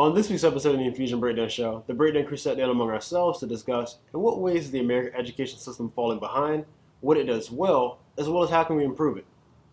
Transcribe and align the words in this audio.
On 0.00 0.14
this 0.14 0.30
week's 0.30 0.44
episode 0.44 0.70
of 0.70 0.78
the 0.78 0.86
Infusion 0.86 1.20
Breakdown 1.20 1.50
Show, 1.50 1.84
the 1.86 1.92
Breakdown 1.92 2.24
crew 2.24 2.38
sat 2.38 2.56
down 2.56 2.70
among 2.70 2.88
ourselves 2.88 3.38
to 3.40 3.46
discuss 3.46 3.98
in 4.14 4.20
what 4.20 4.40
ways 4.40 4.64
is 4.64 4.70
the 4.70 4.80
American 4.80 5.20
education 5.20 5.58
system 5.58 5.92
falling 5.94 6.18
behind, 6.18 6.64
what 7.02 7.18
it 7.18 7.24
does 7.24 7.50
well, 7.50 7.98
as 8.16 8.26
well 8.26 8.42
as 8.42 8.48
how 8.48 8.64
can 8.64 8.76
we 8.76 8.84
improve 8.84 9.18
it. 9.18 9.26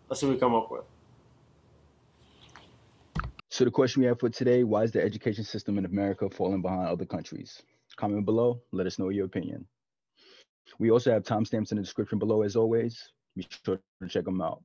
Let's 0.06 0.20
see 0.20 0.26
what 0.26 0.34
we 0.34 0.38
come 0.38 0.54
up 0.54 0.70
with. 0.70 0.84
So 3.48 3.64
the 3.64 3.70
question 3.70 4.02
we 4.02 4.06
have 4.08 4.20
for 4.20 4.28
today, 4.28 4.64
why 4.64 4.82
is 4.82 4.92
the 4.92 5.02
education 5.02 5.44
system 5.44 5.78
in 5.78 5.86
America 5.86 6.28
falling 6.28 6.60
behind 6.60 6.88
other 6.88 7.06
countries? 7.06 7.62
Comment 7.96 8.22
below, 8.22 8.60
let 8.70 8.86
us 8.86 8.98
know 8.98 9.08
your 9.08 9.24
opinion. 9.24 9.64
We 10.78 10.90
also 10.90 11.10
have 11.10 11.22
timestamps 11.22 11.72
in 11.72 11.78
the 11.78 11.82
description 11.82 12.18
below 12.18 12.42
as 12.42 12.54
always. 12.54 13.12
Be 13.34 13.46
sure 13.64 13.80
to 14.02 14.08
check 14.08 14.26
them 14.26 14.42
out. 14.42 14.62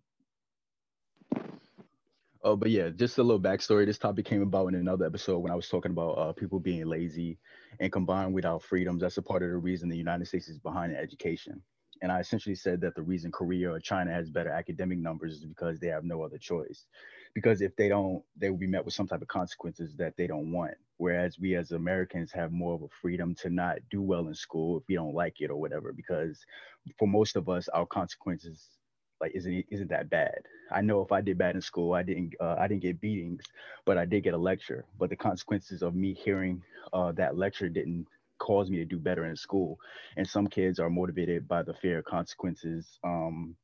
Oh, 2.46 2.58
but 2.58 2.72
yeah, 2.72 2.90
just 2.90 3.18
a 3.20 3.24
little 3.24 3.40
backstory. 3.40 3.86
This 3.86 3.98
topic 3.98 4.26
came 4.26 4.42
about 4.42 4.68
in 4.68 4.76
another 4.76 5.06
episode 5.06 5.40
when 5.40 5.52
I 5.52 5.56
was 5.56 5.70
talking 5.70 5.92
about 5.92 6.12
uh, 6.18 6.34
people 6.34 6.60
being 6.60 6.86
lazy 6.86 7.40
and 7.80 7.90
combined 7.90 8.34
with 8.34 8.46
our 8.46 8.60
freedoms. 8.60 9.02
That's 9.02 9.18
a 9.18 9.22
part 9.22 9.44
of 9.44 9.50
the 9.50 9.58
reason 9.58 9.88
the 9.88 9.96
United 9.96 10.28
States 10.28 10.50
is 10.50 10.60
behind 10.60 10.92
in 10.92 10.98
education. 10.98 11.62
And 12.02 12.12
I 12.12 12.20
essentially 12.20 12.56
said 12.56 12.82
that 12.82 12.96
the 12.96 13.02
reason 13.02 13.32
Korea 13.32 13.72
or 13.72 13.80
China 13.80 14.12
has 14.12 14.30
better 14.30 14.50
academic 14.50 14.98
numbers 14.98 15.36
is 15.36 15.46
because 15.46 15.80
they 15.80 15.88
have 15.88 16.04
no 16.04 16.22
other 16.22 16.38
choice. 16.38 16.86
Because 17.34 17.62
if 17.62 17.78
they 17.78 17.88
don't, 17.88 18.22
they 18.36 18.50
will 18.50 18.58
be 18.58 18.68
met 18.68 18.84
with 18.84 18.94
some 18.94 19.08
type 19.08 19.22
of 19.22 19.30
consequences 19.30 19.96
that 19.96 20.18
they 20.18 20.28
don't 20.28 20.52
want. 20.52 20.74
Whereas 20.98 21.40
we 21.40 21.56
as 21.56 21.72
Americans 21.72 22.34
have 22.34 22.52
more 22.52 22.76
of 22.76 22.82
a 22.82 22.90
freedom 23.02 23.36
to 23.36 23.50
not 23.50 23.78
do 23.90 24.02
well 24.02 24.28
in 24.28 24.36
school 24.36 24.80
if 24.80 24.84
we 24.90 24.96
don't 24.96 25.16
like 25.16 25.40
it 25.40 25.50
or 25.50 25.56
whatever. 25.56 25.94
Because 25.94 26.46
for 27.00 27.08
most 27.08 27.38
of 27.38 27.48
us, 27.48 27.70
our 27.70 27.86
consequences 27.86 28.68
like 29.24 29.36
isn't 29.36 29.66
isn't 29.70 29.90
that 29.90 30.10
bad. 30.10 30.40
I 30.70 30.82
know 30.82 31.02
if 31.02 31.14
I 31.14 31.22
did 31.22 31.38
bad 31.38 31.56
in 31.56 31.62
school, 31.62 31.94
I 31.94 32.04
didn't 32.04 32.34
uh, 32.42 32.58
I 32.60 32.68
didn't 32.68 32.82
get 32.82 33.00
beatings, 33.00 33.44
but 33.86 33.98
I 33.98 34.04
did 34.04 34.24
get 34.26 34.34
a 34.34 34.38
lecture. 34.38 34.84
But 35.00 35.10
the 35.10 35.16
consequences 35.16 35.82
of 35.82 35.96
me 35.96 36.14
hearing 36.14 36.62
uh, 36.92 37.14
that 37.14 37.38
lecture 37.38 37.70
didn't 37.70 38.08
cause 38.40 38.70
me 38.70 38.78
to 38.80 38.86
do 38.86 39.00
better 39.00 39.26
in 39.26 39.38
school. 39.38 39.80
And 40.18 40.28
some 40.28 40.48
kids 40.48 40.78
are 40.78 40.90
motivated 40.90 41.48
by 41.48 41.64
the 41.64 41.74
fear 41.74 42.00
of 42.00 42.06
consequences 42.06 43.00
um, 43.06 43.56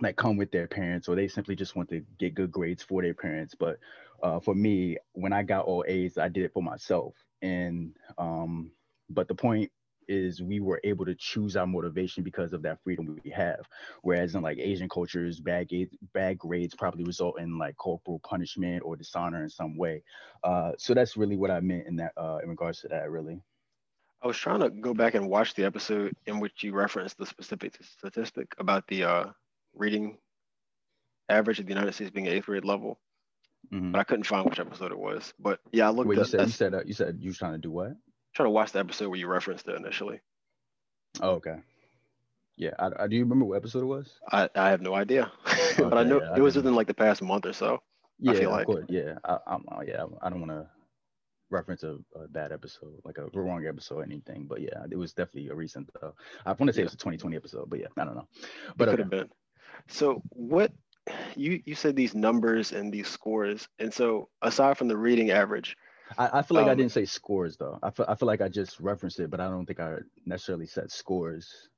that 0.00 0.16
come 0.16 0.36
with 0.36 0.50
their 0.50 0.66
parents, 0.66 1.08
or 1.08 1.16
they 1.16 1.26
simply 1.26 1.56
just 1.56 1.74
want 1.74 1.88
to 1.88 2.02
get 2.18 2.34
good 2.34 2.52
grades 2.52 2.82
for 2.82 3.00
their 3.00 3.14
parents. 3.14 3.54
But 3.58 3.78
uh, 4.22 4.40
for 4.40 4.54
me, 4.54 4.98
when 5.12 5.32
I 5.32 5.42
got 5.42 5.64
all 5.64 5.86
A's, 5.88 6.18
I 6.18 6.28
did 6.28 6.44
it 6.44 6.52
for 6.52 6.62
myself. 6.62 7.14
And 7.40 7.96
um, 8.18 8.72
but 9.08 9.26
the 9.26 9.34
point 9.34 9.72
is 10.08 10.42
we 10.42 10.60
were 10.60 10.80
able 10.84 11.04
to 11.04 11.14
choose 11.14 11.56
our 11.56 11.66
motivation 11.66 12.22
because 12.22 12.52
of 12.52 12.62
that 12.62 12.82
freedom 12.82 13.18
we 13.22 13.30
have. 13.30 13.60
Whereas 14.02 14.34
in 14.34 14.42
like 14.42 14.58
Asian 14.58 14.88
cultures, 14.88 15.40
bad 15.40 15.68
grades, 15.68 15.94
bad 16.14 16.38
grades 16.38 16.74
probably 16.74 17.04
result 17.04 17.38
in 17.38 17.58
like 17.58 17.76
corporal 17.76 18.20
punishment 18.20 18.82
or 18.84 18.96
dishonor 18.96 19.42
in 19.42 19.50
some 19.50 19.76
way. 19.76 20.02
Uh, 20.42 20.72
so 20.78 20.94
that's 20.94 21.16
really 21.16 21.36
what 21.36 21.50
I 21.50 21.60
meant 21.60 21.86
in 21.86 21.96
that 21.96 22.12
uh, 22.16 22.38
in 22.42 22.48
regards 22.48 22.80
to 22.80 22.88
that, 22.88 23.10
really. 23.10 23.40
I 24.22 24.26
was 24.26 24.36
trying 24.36 24.60
to 24.60 24.70
go 24.70 24.94
back 24.94 25.14
and 25.14 25.28
watch 25.28 25.54
the 25.54 25.64
episode 25.64 26.12
in 26.26 26.40
which 26.40 26.64
you 26.64 26.72
referenced 26.72 27.18
the 27.18 27.26
specific 27.26 27.78
statistic 27.82 28.52
about 28.58 28.86
the 28.88 29.04
uh, 29.04 29.24
reading 29.74 30.18
average 31.28 31.60
of 31.60 31.66
the 31.66 31.72
United 31.72 31.94
States 31.94 32.10
being 32.10 32.26
eighth 32.26 32.46
grade 32.46 32.64
level, 32.64 32.98
mm-hmm. 33.72 33.92
but 33.92 34.00
I 34.00 34.04
couldn't 34.04 34.24
find 34.24 34.44
which 34.44 34.58
episode 34.58 34.90
it 34.90 34.98
was. 34.98 35.32
But 35.38 35.60
yeah, 35.72 35.86
I 35.86 35.90
looked. 35.90 36.08
Wait, 36.08 36.18
you 36.18 36.24
said 36.24 36.40
you 36.40 36.52
said 36.52 36.74
uh, 36.74 36.82
you 36.84 36.94
said 36.94 37.18
you 37.20 37.30
were 37.30 37.34
trying 37.34 37.52
to 37.52 37.58
do 37.58 37.70
what? 37.70 37.92
Trying 38.34 38.46
to 38.46 38.50
watch 38.50 38.72
the 38.72 38.80
episode 38.80 39.08
where 39.08 39.18
you 39.18 39.26
referenced 39.26 39.68
it 39.68 39.76
initially. 39.76 40.20
Oh, 41.20 41.30
okay. 41.30 41.56
Yeah, 42.56 42.70
I, 42.78 42.90
I, 43.00 43.06
do 43.06 43.16
you 43.16 43.22
remember 43.22 43.44
what 43.44 43.56
episode 43.56 43.82
it 43.82 43.86
was? 43.86 44.18
I, 44.32 44.48
I 44.56 44.70
have 44.70 44.80
no 44.80 44.94
idea, 44.94 45.30
okay, 45.46 45.74
but 45.78 45.96
I 45.96 46.02
know 46.02 46.20
yeah, 46.20 46.34
it 46.36 46.40
was 46.40 46.56
within 46.56 46.74
like 46.74 46.88
the 46.88 46.94
past 46.94 47.22
month 47.22 47.46
or 47.46 47.52
so. 47.52 47.80
Yeah, 48.18 48.32
I 48.32 48.46
like. 48.46 48.66
Course, 48.66 48.84
yeah, 48.88 49.14
I, 49.24 49.38
I'm, 49.46 49.64
uh, 49.70 49.82
yeah, 49.86 50.04
I 50.22 50.28
don't 50.28 50.40
want 50.40 50.50
to 50.50 50.66
reference 51.50 51.84
a, 51.84 51.98
a, 52.16 52.26
bad 52.28 52.50
episode, 52.50 53.00
like 53.04 53.18
a 53.18 53.26
wrong 53.38 53.64
episode 53.66 53.98
or 53.98 54.02
anything. 54.02 54.46
But 54.48 54.60
yeah, 54.60 54.84
it 54.90 54.96
was 54.96 55.12
definitely 55.12 55.50
a 55.50 55.54
recent. 55.54 55.88
Uh, 56.02 56.10
I 56.44 56.50
want 56.50 56.66
to 56.66 56.72
say 56.72 56.80
yeah. 56.80 56.82
it 56.82 56.86
was 56.86 56.94
a 56.94 56.98
2020 56.98 57.36
episode, 57.36 57.70
but 57.70 57.78
yeah, 57.78 57.86
I 57.96 58.04
don't 58.04 58.16
know. 58.16 58.28
But 58.76 58.88
it 58.88 58.90
could 58.90 59.00
okay. 59.00 59.16
have 59.16 59.28
been. 59.28 59.30
So 59.86 60.20
what 60.30 60.72
you 61.36 61.62
you 61.64 61.76
said 61.76 61.94
these 61.94 62.14
numbers 62.14 62.72
and 62.72 62.92
these 62.92 63.08
scores, 63.08 63.68
and 63.78 63.94
so 63.94 64.28
aside 64.42 64.76
from 64.78 64.88
the 64.88 64.96
reading 64.96 65.30
average. 65.30 65.76
I, 66.16 66.38
I 66.38 66.42
feel 66.42 66.56
like 66.56 66.64
um, 66.64 66.70
I 66.70 66.74
didn't 66.74 66.92
say 66.92 67.04
scores 67.04 67.56
though. 67.56 67.78
I 67.82 67.90
feel, 67.90 68.06
I 68.08 68.14
feel 68.14 68.26
like 68.26 68.40
I 68.40 68.48
just 68.48 68.80
referenced 68.80 69.20
it, 69.20 69.30
but 69.30 69.40
I 69.40 69.48
don't 69.48 69.66
think 69.66 69.80
I 69.80 69.96
necessarily 70.24 70.66
said 70.66 70.90
scores. 70.90 71.68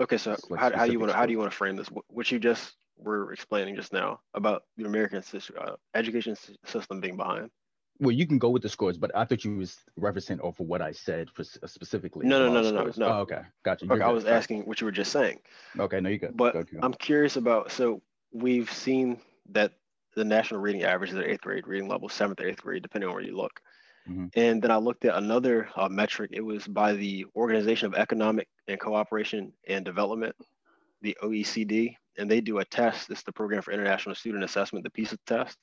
Okay, 0.00 0.18
so 0.18 0.36
like 0.48 0.60
how, 0.60 0.76
how 0.76 0.86
do 0.86 0.92
you 0.92 1.00
want 1.00 1.10
to 1.12 1.16
how 1.16 1.26
do 1.26 1.32
you 1.32 1.38
want 1.38 1.50
to 1.50 1.56
frame 1.56 1.76
this? 1.76 1.88
What 2.08 2.30
you 2.30 2.38
just 2.38 2.74
were 2.98 3.32
explaining 3.32 3.76
just 3.76 3.92
now 3.92 4.20
about 4.34 4.62
the 4.76 4.84
American 4.86 5.22
system, 5.22 5.56
uh, 5.60 5.72
education 5.94 6.36
system 6.64 7.00
being 7.00 7.16
behind 7.16 7.50
well, 7.98 8.12
you 8.12 8.26
can 8.26 8.38
go 8.38 8.50
with 8.50 8.62
the 8.62 8.68
scores, 8.68 8.98
but 8.98 9.10
I 9.14 9.24
thought 9.24 9.44
you 9.44 9.56
was 9.56 9.78
referencing 9.98 10.42
off 10.42 10.60
of 10.60 10.66
what 10.66 10.82
I 10.82 10.92
said 10.92 11.30
for, 11.30 11.42
uh, 11.62 11.66
specifically. 11.66 12.26
No, 12.26 12.38
no, 12.38 12.52
no, 12.52 12.70
no, 12.70 12.84
no, 12.84 12.92
no. 12.96 13.06
Oh, 13.06 13.20
okay, 13.20 13.40
gotcha. 13.64 13.90
okay, 13.90 14.02
I 14.02 14.10
was 14.10 14.24
asking 14.24 14.62
what 14.62 14.80
you 14.80 14.84
were 14.84 14.92
just 14.92 15.12
saying. 15.12 15.40
Okay, 15.78 16.00
no, 16.00 16.10
you 16.10 16.18
got. 16.18 16.36
But 16.36 16.52
go, 16.52 16.62
go. 16.62 16.78
I'm 16.82 16.94
curious 16.94 17.36
about. 17.36 17.72
So 17.72 18.02
we've 18.32 18.70
seen 18.70 19.20
that 19.50 19.72
the 20.16 20.24
national 20.24 20.60
reading 20.60 20.82
average 20.82 21.10
is 21.10 21.16
at 21.16 21.24
eighth 21.24 21.42
grade 21.42 21.66
reading 21.66 21.88
level, 21.88 22.08
seventh 22.08 22.40
or 22.40 22.48
eighth 22.48 22.62
grade, 22.62 22.82
depending 22.82 23.08
on 23.08 23.14
where 23.14 23.24
you 23.24 23.36
look. 23.36 23.60
Mm-hmm. 24.08 24.26
And 24.34 24.62
then 24.62 24.70
I 24.70 24.76
looked 24.76 25.04
at 25.04 25.16
another 25.16 25.68
uh, 25.76 25.88
metric. 25.88 26.30
It 26.32 26.40
was 26.40 26.66
by 26.66 26.94
the 26.94 27.26
Organization 27.34 27.86
of 27.86 27.94
Economic 27.94 28.48
and 28.66 28.80
Cooperation 28.80 29.52
and 29.68 29.84
Development, 29.84 30.34
the 31.02 31.16
OECD, 31.22 31.96
and 32.18 32.30
they 32.30 32.40
do 32.40 32.58
a 32.58 32.64
test. 32.64 33.10
It's 33.10 33.22
the 33.22 33.32
Program 33.32 33.62
for 33.62 33.72
International 33.72 34.14
Student 34.14 34.44
Assessment, 34.44 34.84
the 34.84 34.90
PISA 34.90 35.18
test 35.26 35.58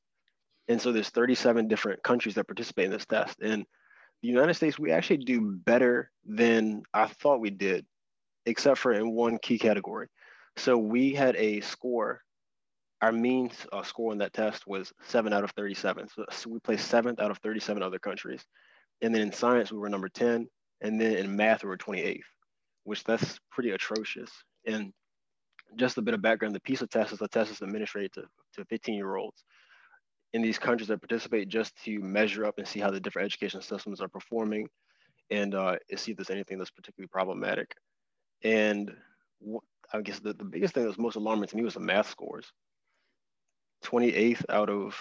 and 0.67 0.81
so 0.81 0.91
there's 0.91 1.09
37 1.09 1.67
different 1.67 2.03
countries 2.03 2.35
that 2.35 2.47
participate 2.47 2.85
in 2.85 2.91
this 2.91 3.05
test. 3.05 3.39
And 3.41 3.65
the 4.21 4.29
United 4.29 4.53
States, 4.53 4.79
we 4.79 4.91
actually 4.91 5.17
do 5.17 5.41
better 5.65 6.09
than 6.25 6.83
I 6.93 7.07
thought 7.07 7.41
we 7.41 7.49
did, 7.49 7.85
except 8.45 8.79
for 8.79 8.93
in 8.93 9.11
one 9.11 9.37
key 9.39 9.59
category. 9.59 10.07
So 10.55 10.77
we 10.77 11.13
had 11.13 11.35
a 11.35 11.61
score, 11.61 12.21
our 13.03 13.11
mean 13.11 13.51
uh, 13.73 13.83
score 13.83 14.13
on 14.13 14.17
that 14.19 14.31
test 14.31 14.65
was 14.65 14.93
seven 15.05 15.33
out 15.33 15.43
of 15.43 15.51
37. 15.51 16.07
So, 16.07 16.25
so 16.31 16.49
we 16.49 16.59
placed 16.59 16.87
seventh 16.87 17.19
out 17.19 17.31
of 17.31 17.37
37 17.39 17.83
other 17.83 17.99
countries. 17.99 18.45
And 19.01 19.13
then 19.13 19.21
in 19.21 19.33
science, 19.33 19.73
we 19.73 19.77
were 19.77 19.89
number 19.89 20.07
10. 20.07 20.47
And 20.79 21.01
then 21.01 21.17
in 21.17 21.35
math, 21.35 21.63
we 21.63 21.69
were 21.69 21.77
28th, 21.77 22.21
which 22.85 23.03
that's 23.03 23.37
pretty 23.51 23.71
atrocious. 23.71 24.31
And 24.65 24.93
just 25.75 25.97
a 25.97 26.01
bit 26.01 26.13
of 26.13 26.21
background, 26.21 26.55
the 26.55 26.61
PISA 26.61 26.87
test 26.87 27.11
is 27.11 27.21
a 27.21 27.27
test 27.27 27.49
that's 27.49 27.61
administered 27.61 28.13
to, 28.13 28.21
to 28.55 28.65
15 28.65 28.95
year 28.95 29.17
olds 29.17 29.43
in 30.31 30.41
these 30.41 30.57
countries 30.57 30.87
that 30.87 31.01
participate 31.01 31.49
just 31.49 31.75
to 31.83 31.99
measure 31.99 32.45
up 32.45 32.55
and 32.57 32.65
see 32.65 32.79
how 32.79 32.89
the 32.89 33.01
different 33.01 33.25
education 33.25 33.61
systems 33.61 33.99
are 33.99 34.07
performing 34.07 34.65
and 35.29 35.55
uh, 35.55 35.75
see 35.97 36.11
if 36.11 36.17
there's 36.17 36.29
anything 36.29 36.57
that's 36.57 36.71
particularly 36.71 37.09
problematic. 37.09 37.75
And 38.45 38.95
I 39.91 39.99
guess 39.99 40.19
the, 40.19 40.33
the 40.33 40.45
biggest 40.45 40.73
thing 40.73 40.83
that 40.83 40.89
was 40.89 40.97
most 40.97 41.17
alarming 41.17 41.49
to 41.49 41.57
me 41.57 41.63
was 41.63 41.73
the 41.73 41.81
math 41.81 42.09
scores. 42.09 42.45
28th 43.83 44.45
out 44.49 44.69
of 44.69 44.95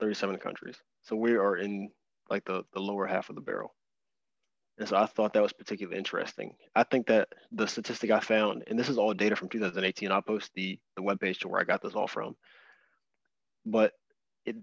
37 0.00 0.38
countries. 0.38 0.76
So 1.02 1.16
we 1.16 1.32
are 1.32 1.56
in 1.56 1.90
like 2.30 2.44
the, 2.44 2.64
the 2.72 2.80
lower 2.80 3.06
half 3.06 3.28
of 3.28 3.34
the 3.34 3.40
barrel. 3.40 3.74
And 4.78 4.88
so 4.88 4.96
I 4.96 5.06
thought 5.06 5.34
that 5.34 5.42
was 5.42 5.52
particularly 5.52 5.98
interesting. 5.98 6.54
I 6.74 6.82
think 6.82 7.06
that 7.06 7.28
the 7.52 7.66
statistic 7.66 8.10
I 8.10 8.18
found, 8.18 8.64
and 8.66 8.78
this 8.78 8.88
is 8.88 8.98
all 8.98 9.14
data 9.14 9.36
from 9.36 9.48
2018, 9.48 10.10
I'll 10.10 10.20
post 10.20 10.50
the, 10.54 10.78
the 10.96 11.02
webpage 11.02 11.38
to 11.40 11.48
where 11.48 11.60
I 11.60 11.64
got 11.64 11.80
this 11.80 11.94
all 11.94 12.08
from. 12.08 12.34
But 13.64 13.92
it, 14.46 14.56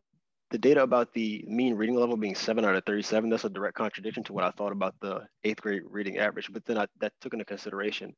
the 0.50 0.58
data 0.58 0.84
about 0.84 1.14
the 1.14 1.46
mean 1.48 1.76
reading 1.76 1.96
level 1.96 2.18
being 2.18 2.36
seven 2.36 2.66
out 2.66 2.76
of 2.76 2.84
37, 2.84 3.30
that's 3.30 3.46
a 3.46 3.50
direct 3.50 3.78
contradiction 3.78 4.24
to 4.26 4.34
what 4.34 4.44
I 4.44 4.52
thought 4.52 4.74
about 4.74 4.96
the 5.00 5.22
eighth 5.46 5.62
grade 5.62 5.84
reading 5.90 6.18
average. 6.18 6.52
But 6.52 6.66
then 6.66 6.78
I, 6.78 6.88
that 7.00 7.14
took 7.22 7.34
into 7.34 7.46
consideration, 7.46 8.14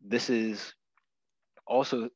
this 0.00 0.30
is 0.30 0.72
also 1.66 2.08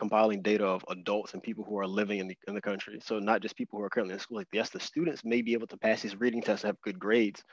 compiling 0.00 0.40
data 0.40 0.64
of 0.64 0.82
adults 0.88 1.34
and 1.34 1.42
people 1.42 1.62
who 1.62 1.78
are 1.78 1.86
living 1.86 2.20
in 2.20 2.26
the, 2.26 2.36
in 2.48 2.54
the 2.54 2.60
country. 2.60 2.98
So 3.04 3.18
not 3.18 3.42
just 3.42 3.54
people 3.54 3.78
who 3.78 3.84
are 3.84 3.90
currently 3.90 4.14
in 4.14 4.18
school, 4.18 4.38
like 4.38 4.48
yes, 4.50 4.70
the 4.70 4.80
students 4.80 5.26
may 5.26 5.42
be 5.42 5.52
able 5.52 5.66
to 5.66 5.76
pass 5.76 6.00
these 6.00 6.18
reading 6.18 6.40
tests 6.40 6.64
and 6.64 6.70
have 6.70 6.80
good 6.80 6.98
grades, 6.98 7.44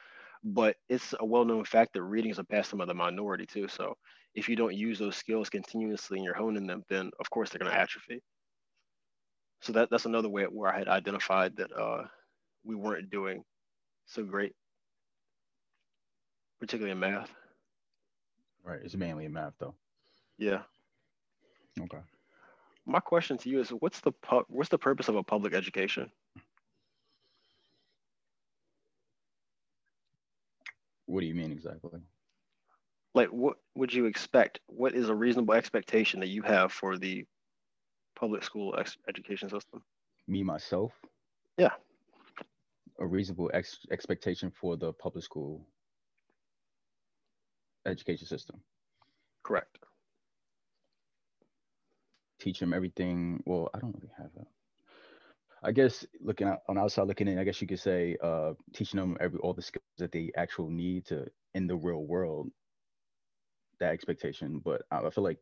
but 0.46 0.78
it's 0.88 1.14
a 1.20 1.26
well-known 1.26 1.66
fact 1.66 1.94
that 1.94 2.04
reading 2.04 2.32
is 2.32 2.40
a 2.40 2.46
pastime 2.46 2.80
of 2.80 2.88
the 2.88 2.94
minority 2.94 3.46
too. 3.46 3.68
So 3.68 3.98
if 4.34 4.48
you 4.48 4.56
don't 4.56 4.74
use 4.74 4.98
those 4.98 5.18
skills 5.18 5.50
continuously 5.50 6.18
and 6.18 6.24
you're 6.26 6.34
honing 6.34 6.68
them, 6.68 6.84
then 6.90 7.12
of 7.20 7.30
course 7.30 7.50
they're 7.50 7.60
gonna 7.60 7.76
atrophy. 7.76 8.24
So 9.62 9.74
that, 9.74 9.90
that's 9.92 10.06
another 10.06 10.30
way 10.30 10.46
where 10.46 10.74
I 10.74 10.80
had 10.80 10.88
identified 10.88 11.58
that 11.58 11.72
uh, 11.78 12.04
we 12.64 12.76
weren't 12.76 13.10
doing 13.10 13.44
so 14.06 14.24
great, 14.24 14.54
particularly 16.62 16.94
in 16.94 17.00
math. 17.00 17.30
Right. 18.64 18.80
It's 18.82 18.96
mainly 18.96 19.26
in 19.26 19.34
math 19.34 19.56
though. 19.60 19.76
Yeah. 20.38 20.62
Okay. 21.82 22.00
My 22.88 23.02
question 23.02 23.38
to 23.40 23.50
you 23.50 23.60
is 23.60 23.70
what's 23.70 24.00
the 24.00 24.14
what's 24.48 24.70
the 24.70 24.78
purpose 24.78 25.10
of 25.10 25.18
a 25.18 25.24
public 25.24 25.54
education? 25.54 26.10
What 31.06 31.20
do 31.20 31.28
you 31.28 31.36
mean 31.36 31.52
exactly? 31.52 32.00
Like 33.14 33.28
what 33.30 33.58
would 33.76 33.94
you 33.94 34.06
expect? 34.06 34.60
What 34.68 34.94
is 34.96 35.10
a 35.10 35.16
reasonable 35.16 35.54
expectation 35.54 36.22
that 36.22 36.30
you 36.30 36.42
have 36.44 36.72
for 36.72 36.98
the 36.98 37.26
public 38.16 38.44
school 38.44 38.76
ex- 38.80 38.98
education 39.10 39.50
system? 39.50 39.84
Me 40.28 40.42
myself. 40.42 40.94
Yeah. 41.58 41.72
a 43.00 43.06
reasonable 43.06 43.52
ex- 43.54 43.86
expectation 43.92 44.50
for 44.50 44.78
the 44.78 44.94
public 44.94 45.24
school 45.24 45.68
education 47.86 48.28
system. 48.28 48.62
Correct. 49.44 49.78
Teach 52.40 52.60
them 52.60 52.74
everything. 52.74 53.42
Well, 53.46 53.70
I 53.74 53.80
don't 53.80 53.96
really 53.96 54.14
have 54.18 54.30
that. 54.36 54.48
I 55.64 55.72
guess 55.72 56.06
looking 56.22 56.48
out, 56.48 56.60
on 56.70 56.78
outside 56.78 57.08
looking 57.08 57.28
in, 57.28 57.40
I 57.40 57.44
guess 57.44 57.60
you 57.62 57.68
could 57.68 57.80
say 57.80 58.16
uh, 58.24 58.54
teaching 58.74 59.00
them 59.00 59.18
every 59.20 59.40
all 59.40 59.54
the 59.54 59.62
skills 59.62 59.84
that 59.98 60.12
they 60.12 60.32
actually 60.38 60.72
need 60.74 61.06
to 61.08 61.26
in 61.56 61.68
the 61.68 61.76
real 61.76 62.06
world. 62.06 62.50
That 63.80 63.92
expectation, 63.92 64.62
but 64.64 64.84
I, 64.92 65.00
I 65.00 65.10
feel 65.10 65.24
like 65.24 65.40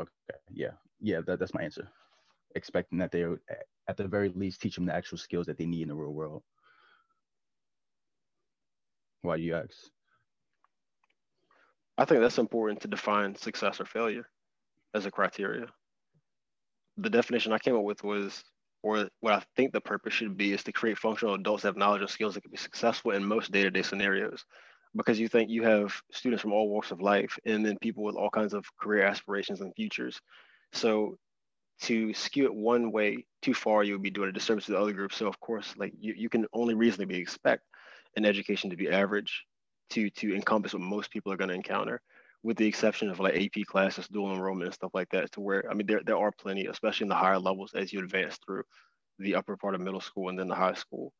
okay, 0.00 0.10
yeah, 0.50 0.72
yeah, 1.00 1.20
that, 1.26 1.40
that's 1.40 1.54
my 1.54 1.62
answer. 1.62 1.88
Expecting 2.54 2.98
that 2.98 3.10
they 3.10 3.22
are 3.22 3.40
at 3.88 3.96
the 3.96 4.06
very 4.06 4.28
least 4.30 4.60
teach 4.60 4.76
them 4.76 4.86
the 4.86 4.94
actual 4.94 5.18
skills 5.18 5.46
that 5.46 5.58
they 5.58 5.66
need 5.66 5.82
in 5.82 5.88
the 5.88 5.94
real 5.94 6.12
world. 6.12 6.42
Why 9.22 9.36
do 9.36 9.42
you 9.42 9.56
ask? 9.56 9.90
I 11.98 12.04
think 12.04 12.20
that's 12.20 12.38
important 12.38 12.80
to 12.82 12.88
define 12.88 13.34
success 13.34 13.80
or 13.80 13.84
failure 13.84 14.28
as 14.94 15.06
a 15.06 15.10
criteria. 15.10 15.66
The 16.96 17.10
definition 17.10 17.52
I 17.52 17.58
came 17.58 17.76
up 17.76 17.82
with 17.82 18.02
was, 18.02 18.42
or 18.82 19.08
what 19.20 19.34
I 19.34 19.42
think 19.56 19.72
the 19.72 19.80
purpose 19.80 20.14
should 20.14 20.36
be, 20.36 20.52
is 20.52 20.64
to 20.64 20.72
create 20.72 20.98
functional 20.98 21.34
adults 21.34 21.62
that 21.62 21.68
have 21.68 21.76
knowledge 21.76 22.00
and 22.00 22.10
skills 22.10 22.34
that 22.34 22.42
can 22.42 22.50
be 22.50 22.56
successful 22.56 23.12
in 23.12 23.24
most 23.24 23.52
day 23.52 23.62
to 23.62 23.70
day 23.70 23.82
scenarios. 23.82 24.44
Because 24.94 25.20
you 25.20 25.28
think 25.28 25.50
you 25.50 25.62
have 25.62 25.94
students 26.12 26.40
from 26.40 26.52
all 26.52 26.70
walks 26.70 26.90
of 26.90 27.02
life 27.02 27.38
and 27.44 27.64
then 27.64 27.76
people 27.78 28.02
with 28.04 28.16
all 28.16 28.30
kinds 28.30 28.54
of 28.54 28.64
career 28.80 29.04
aspirations 29.04 29.60
and 29.60 29.74
futures. 29.74 30.20
So 30.72 31.18
to 31.82 32.14
skew 32.14 32.44
it 32.44 32.54
one 32.54 32.90
way 32.90 33.26
too 33.42 33.52
far, 33.52 33.84
you 33.84 33.92
would 33.92 34.02
be 34.02 34.10
doing 34.10 34.30
a 34.30 34.32
disservice 34.32 34.66
to 34.66 34.72
the 34.72 34.78
other 34.78 34.92
groups. 34.92 35.16
So 35.16 35.26
of 35.26 35.38
course, 35.40 35.74
like 35.76 35.92
you, 35.98 36.14
you 36.16 36.30
can 36.30 36.46
only 36.54 36.74
reasonably 36.74 37.18
expect 37.18 37.62
an 38.16 38.24
education 38.24 38.70
to 38.70 38.76
be 38.76 38.88
average 38.88 39.44
to 39.90 40.10
to 40.10 40.34
encompass 40.34 40.72
what 40.72 40.82
most 40.82 41.10
people 41.10 41.32
are 41.32 41.36
going 41.36 41.48
to 41.48 41.54
encounter 41.54 42.00
with 42.42 42.56
the 42.56 42.66
exception 42.66 43.10
of 43.10 43.18
like 43.18 43.36
AP 43.36 43.64
classes, 43.66 44.08
dual 44.08 44.34
enrollment 44.34 44.66
and 44.66 44.74
stuff 44.74 44.92
like 44.94 45.08
that, 45.10 45.32
to 45.32 45.40
where 45.40 45.68
I 45.70 45.74
mean 45.74 45.86
there 45.86 46.02
there 46.04 46.18
are 46.18 46.32
plenty, 46.32 46.66
especially 46.66 47.04
in 47.04 47.08
the 47.08 47.14
higher 47.14 47.38
levels 47.38 47.72
as 47.74 47.92
you 47.92 48.00
advance 48.00 48.38
through 48.44 48.62
the 49.18 49.34
upper 49.34 49.56
part 49.56 49.74
of 49.74 49.80
middle 49.80 50.00
school 50.00 50.28
and 50.28 50.38
then 50.38 50.48
the 50.48 50.54
high 50.54 50.74
school. 50.74 51.12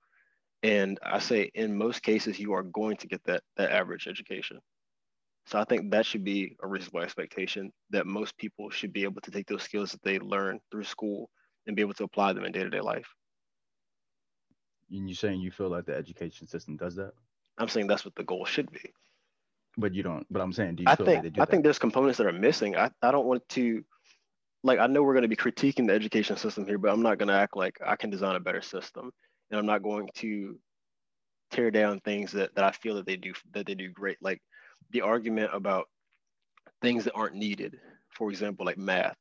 And 0.62 0.98
I 1.02 1.18
say 1.18 1.50
in 1.54 1.76
most 1.76 2.02
cases 2.02 2.38
you 2.38 2.52
are 2.52 2.62
going 2.62 2.96
to 2.98 3.08
get 3.08 3.22
that 3.24 3.42
that 3.56 3.72
average 3.72 4.06
education. 4.08 4.60
So 5.46 5.60
I 5.60 5.64
think 5.64 5.92
that 5.92 6.04
should 6.04 6.24
be 6.24 6.56
a 6.62 6.66
reasonable 6.66 7.02
expectation 7.02 7.72
that 7.90 8.06
most 8.06 8.36
people 8.36 8.68
should 8.68 8.92
be 8.92 9.04
able 9.04 9.20
to 9.20 9.30
take 9.30 9.46
those 9.46 9.62
skills 9.62 9.92
that 9.92 10.02
they 10.02 10.18
learn 10.18 10.58
through 10.70 10.84
school 10.84 11.30
and 11.66 11.76
be 11.76 11.82
able 11.82 11.94
to 11.94 12.04
apply 12.04 12.32
them 12.32 12.44
in 12.44 12.50
day-to-day 12.50 12.80
life. 12.80 13.06
And 14.90 15.08
you're 15.08 15.14
saying 15.14 15.40
you 15.40 15.52
feel 15.52 15.68
like 15.68 15.86
the 15.86 15.94
education 15.94 16.48
system 16.48 16.76
does 16.76 16.96
that? 16.96 17.12
I'm 17.58 17.68
saying 17.68 17.86
that's 17.86 18.04
what 18.04 18.16
the 18.16 18.24
goal 18.24 18.44
should 18.44 18.70
be. 18.72 18.92
But 19.76 19.94
you 19.94 20.02
don't. 20.02 20.26
But 20.30 20.40
I'm 20.40 20.52
saying, 20.52 20.76
do 20.76 20.84
you 20.84 20.88
I 20.88 20.96
think 20.96 21.38
I 21.38 21.44
think 21.44 21.62
there's 21.62 21.78
components 21.78 22.18
that 22.18 22.26
are 22.26 22.32
missing. 22.32 22.76
I, 22.76 22.90
I 23.02 23.10
don't 23.10 23.26
want 23.26 23.46
to 23.50 23.84
like 24.62 24.78
I 24.78 24.86
know 24.86 25.02
we're 25.02 25.14
going 25.14 25.22
to 25.22 25.28
be 25.28 25.36
critiquing 25.36 25.86
the 25.86 25.92
education 25.92 26.36
system 26.36 26.66
here, 26.66 26.78
but 26.78 26.90
I'm 26.90 27.02
not 27.02 27.18
going 27.18 27.28
to 27.28 27.34
act 27.34 27.56
like 27.56 27.78
I 27.84 27.96
can 27.96 28.10
design 28.10 28.36
a 28.36 28.40
better 28.40 28.62
system, 28.62 29.10
and 29.50 29.58
I'm 29.58 29.66
not 29.66 29.82
going 29.82 30.08
to 30.16 30.58
tear 31.50 31.70
down 31.70 32.00
things 32.00 32.32
that, 32.32 32.54
that 32.54 32.64
I 32.64 32.72
feel 32.72 32.96
that 32.96 33.06
they 33.06 33.16
do 33.16 33.32
that 33.52 33.66
they 33.66 33.74
do 33.74 33.90
great. 33.90 34.16
Like 34.20 34.40
the 34.90 35.02
argument 35.02 35.50
about 35.52 35.88
things 36.82 37.04
that 37.04 37.14
aren't 37.14 37.34
needed, 37.34 37.78
for 38.10 38.30
example, 38.30 38.66
like 38.66 38.78
math. 38.78 39.16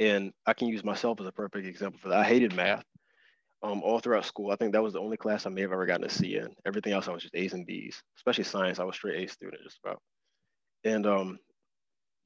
And 0.00 0.32
I 0.46 0.54
can 0.54 0.68
use 0.68 0.82
myself 0.82 1.20
as 1.20 1.26
a 1.26 1.32
perfect 1.32 1.66
example 1.66 2.00
for 2.02 2.08
that. 2.08 2.18
I 2.18 2.24
hated 2.24 2.56
math 2.56 2.84
um, 3.62 3.82
all 3.82 4.00
throughout 4.00 4.24
school. 4.24 4.50
I 4.50 4.56
think 4.56 4.72
that 4.72 4.82
was 4.82 4.92
the 4.92 5.00
only 5.00 5.16
class 5.16 5.46
I 5.46 5.50
may 5.50 5.60
have 5.62 5.72
ever 5.72 5.86
gotten 5.86 6.06
a 6.06 6.10
C 6.10 6.36
in. 6.36 6.48
Everything 6.66 6.92
else 6.92 7.08
I 7.08 7.12
was 7.12 7.22
just 7.22 7.34
A's 7.34 7.52
and 7.52 7.66
B's, 7.66 8.02
especially 8.16 8.44
science. 8.44 8.78
I 8.78 8.84
was 8.84 8.96
straight 8.96 9.22
A 9.22 9.28
student 9.28 9.62
just 9.62 9.78
about. 9.84 10.00
And 10.84 11.06
um, 11.06 11.38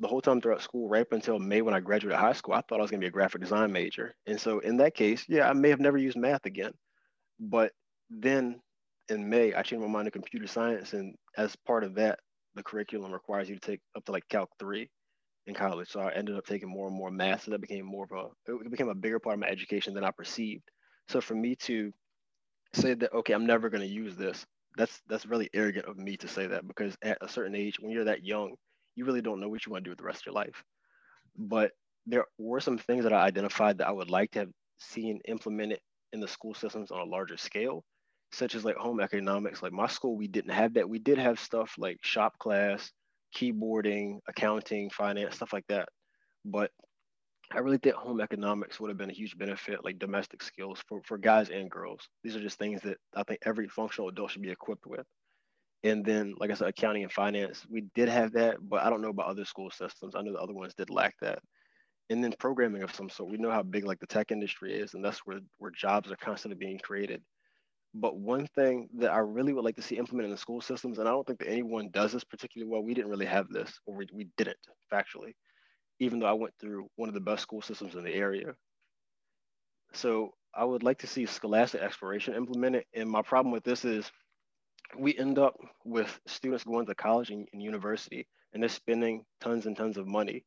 the 0.00 0.08
whole 0.08 0.20
time 0.20 0.40
throughout 0.40 0.62
school, 0.62 0.88
right 0.88 1.02
up 1.02 1.12
until 1.12 1.38
May 1.38 1.62
when 1.62 1.74
I 1.74 1.80
graduated 1.80 2.18
high 2.18 2.32
school, 2.32 2.54
I 2.54 2.62
thought 2.62 2.78
I 2.78 2.82
was 2.82 2.90
gonna 2.90 3.00
be 3.00 3.06
a 3.06 3.10
graphic 3.10 3.42
design 3.42 3.72
major. 3.72 4.14
And 4.26 4.40
so 4.40 4.60
in 4.60 4.78
that 4.78 4.94
case, 4.94 5.24
yeah, 5.28 5.48
I 5.48 5.52
may 5.52 5.68
have 5.70 5.80
never 5.80 5.98
used 5.98 6.16
math 6.16 6.46
again. 6.46 6.72
But 7.38 7.72
then 8.08 8.60
in 9.08 9.28
May, 9.28 9.54
I 9.54 9.62
changed 9.62 9.84
my 9.84 9.90
mind 9.90 10.06
to 10.06 10.10
computer 10.10 10.46
science. 10.46 10.92
And 10.92 11.14
as 11.36 11.54
part 11.66 11.84
of 11.84 11.94
that, 11.96 12.18
the 12.54 12.62
curriculum 12.62 13.12
requires 13.12 13.48
you 13.48 13.56
to 13.56 13.60
take 13.60 13.80
up 13.96 14.04
to 14.06 14.12
like 14.12 14.28
Calc 14.28 14.48
3 14.58 14.88
in 15.46 15.54
college. 15.54 15.90
So 15.90 16.00
I 16.00 16.12
ended 16.12 16.36
up 16.36 16.46
taking 16.46 16.68
more 16.68 16.88
and 16.88 16.96
more 16.96 17.10
math. 17.10 17.44
So 17.44 17.50
that 17.50 17.60
became 17.60 17.84
more 17.84 18.06
of 18.10 18.30
a, 18.48 18.52
it 18.52 18.70
became 18.70 18.88
a 18.88 18.94
bigger 18.94 19.18
part 19.18 19.34
of 19.34 19.40
my 19.40 19.48
education 19.48 19.94
than 19.94 20.04
I 20.04 20.10
perceived. 20.10 20.64
So 21.08 21.20
for 21.20 21.34
me 21.34 21.54
to 21.56 21.92
say 22.74 22.94
that, 22.94 23.12
okay, 23.12 23.32
I'm 23.32 23.46
never 23.46 23.70
going 23.70 23.82
to 23.82 23.94
use 23.94 24.16
this, 24.16 24.44
that's 24.76 25.00
that's 25.08 25.26
really 25.26 25.48
arrogant 25.54 25.86
of 25.86 25.96
me 25.96 26.16
to 26.18 26.28
say 26.28 26.46
that 26.48 26.66
because 26.68 26.96
at 27.02 27.18
a 27.22 27.28
certain 27.28 27.54
age, 27.54 27.78
when 27.80 27.90
you're 27.92 28.04
that 28.04 28.24
young, 28.24 28.54
you 28.94 29.04
really 29.04 29.22
don't 29.22 29.40
know 29.40 29.48
what 29.48 29.64
you 29.66 29.72
want 29.72 29.84
to 29.84 29.88
do 29.88 29.90
with 29.92 29.98
the 29.98 30.04
rest 30.04 30.22
of 30.22 30.26
your 30.26 30.34
life. 30.34 30.62
But 31.36 31.72
there 32.06 32.24
were 32.38 32.60
some 32.60 32.78
things 32.78 33.04
that 33.04 33.12
I 33.12 33.22
identified 33.22 33.78
that 33.78 33.88
I 33.88 33.92
would 33.92 34.10
like 34.10 34.32
to 34.32 34.40
have 34.40 34.50
seen 34.78 35.20
implemented 35.26 35.80
in 36.12 36.20
the 36.20 36.28
school 36.28 36.54
systems 36.54 36.90
on 36.90 37.00
a 37.00 37.04
larger 37.10 37.36
scale, 37.36 37.84
such 38.32 38.54
as 38.54 38.64
like 38.64 38.76
home 38.76 39.00
economics. 39.00 39.62
Like 39.62 39.72
my 39.72 39.86
school, 39.86 40.16
we 40.16 40.28
didn't 40.28 40.52
have 40.52 40.74
that. 40.74 40.88
We 40.88 40.98
did 40.98 41.18
have 41.18 41.40
stuff 41.40 41.74
like 41.78 41.98
shop 42.02 42.38
class, 42.38 42.90
keyboarding, 43.36 44.18
accounting, 44.28 44.90
finance, 44.90 45.36
stuff 45.36 45.52
like 45.52 45.66
that. 45.68 45.88
But 46.44 46.70
I 47.52 47.58
really 47.60 47.78
think 47.78 47.94
home 47.94 48.20
economics 48.20 48.80
would 48.80 48.88
have 48.88 48.98
been 48.98 49.10
a 49.10 49.14
huge 49.14 49.38
benefit, 49.38 49.84
like 49.84 49.98
domestic 49.98 50.42
skills 50.42 50.82
for, 50.88 51.00
for 51.04 51.16
guys 51.16 51.48
and 51.50 51.70
girls. 51.70 52.08
These 52.24 52.34
are 52.34 52.40
just 52.40 52.58
things 52.58 52.82
that 52.82 52.98
I 53.14 53.22
think 53.22 53.40
every 53.44 53.68
functional 53.68 54.08
adult 54.08 54.32
should 54.32 54.42
be 54.42 54.50
equipped 54.50 54.86
with. 54.86 55.06
And 55.84 56.04
then, 56.04 56.34
like 56.38 56.50
I 56.50 56.54
said, 56.54 56.68
accounting 56.68 57.04
and 57.04 57.12
finance, 57.12 57.64
we 57.70 57.84
did 57.94 58.08
have 58.08 58.32
that, 58.32 58.56
but 58.60 58.82
I 58.82 58.90
don't 58.90 59.02
know 59.02 59.10
about 59.10 59.26
other 59.26 59.44
school 59.44 59.70
systems. 59.70 60.16
I 60.16 60.22
know 60.22 60.32
the 60.32 60.40
other 60.40 60.54
ones 60.54 60.74
did 60.74 60.90
lack 60.90 61.14
that. 61.20 61.38
And 62.10 62.22
then 62.22 62.34
programming 62.38 62.82
of 62.82 62.94
some 62.94 63.08
sort. 63.08 63.30
We 63.30 63.38
know 63.38 63.50
how 63.50 63.62
big 63.62 63.84
like 63.84 64.00
the 64.00 64.06
tech 64.06 64.32
industry 64.32 64.74
is, 64.74 64.94
and 64.94 65.04
that's 65.04 65.20
where, 65.20 65.38
where 65.58 65.70
jobs 65.70 66.10
are 66.10 66.16
constantly 66.16 66.58
being 66.58 66.80
created. 66.80 67.22
But 67.94 68.16
one 68.16 68.48
thing 68.54 68.88
that 68.98 69.12
I 69.12 69.18
really 69.18 69.52
would 69.52 69.64
like 69.64 69.76
to 69.76 69.82
see 69.82 69.96
implemented 69.96 70.30
in 70.30 70.34
the 70.34 70.40
school 70.40 70.60
systems, 70.60 70.98
and 70.98 71.08
I 71.08 71.12
don't 71.12 71.26
think 71.26 71.38
that 71.38 71.48
anyone 71.48 71.90
does 71.92 72.12
this 72.12 72.24
particularly 72.24 72.70
well, 72.70 72.82
we 72.82 72.94
didn't 72.94 73.10
really 73.10 73.26
have 73.26 73.48
this, 73.48 73.72
or 73.86 73.94
we, 73.94 74.06
we 74.12 74.28
didn't 74.36 74.58
factually, 74.92 75.32
even 75.98 76.18
though 76.18 76.26
I 76.26 76.32
went 76.32 76.54
through 76.58 76.88
one 76.96 77.08
of 77.08 77.14
the 77.14 77.20
best 77.20 77.42
school 77.42 77.62
systems 77.62 77.94
in 77.94 78.04
the 78.04 78.14
area. 78.14 78.54
So 79.92 80.34
I 80.54 80.64
would 80.64 80.82
like 80.82 80.98
to 80.98 81.06
see 81.06 81.26
scholastic 81.26 81.82
exploration 81.82 82.34
implemented. 82.34 82.84
And 82.94 83.08
my 83.08 83.22
problem 83.22 83.52
with 83.52 83.64
this 83.64 83.84
is 83.84 84.10
we 84.98 85.16
end 85.16 85.38
up 85.38 85.56
with 85.84 86.20
students 86.26 86.64
going 86.64 86.86
to 86.86 86.94
college 86.94 87.30
and, 87.30 87.48
and 87.52 87.62
university 87.62 88.26
and 88.52 88.62
they're 88.62 88.68
spending 88.68 89.24
tons 89.40 89.66
and 89.66 89.76
tons 89.76 89.96
of 89.96 90.06
money 90.06 90.44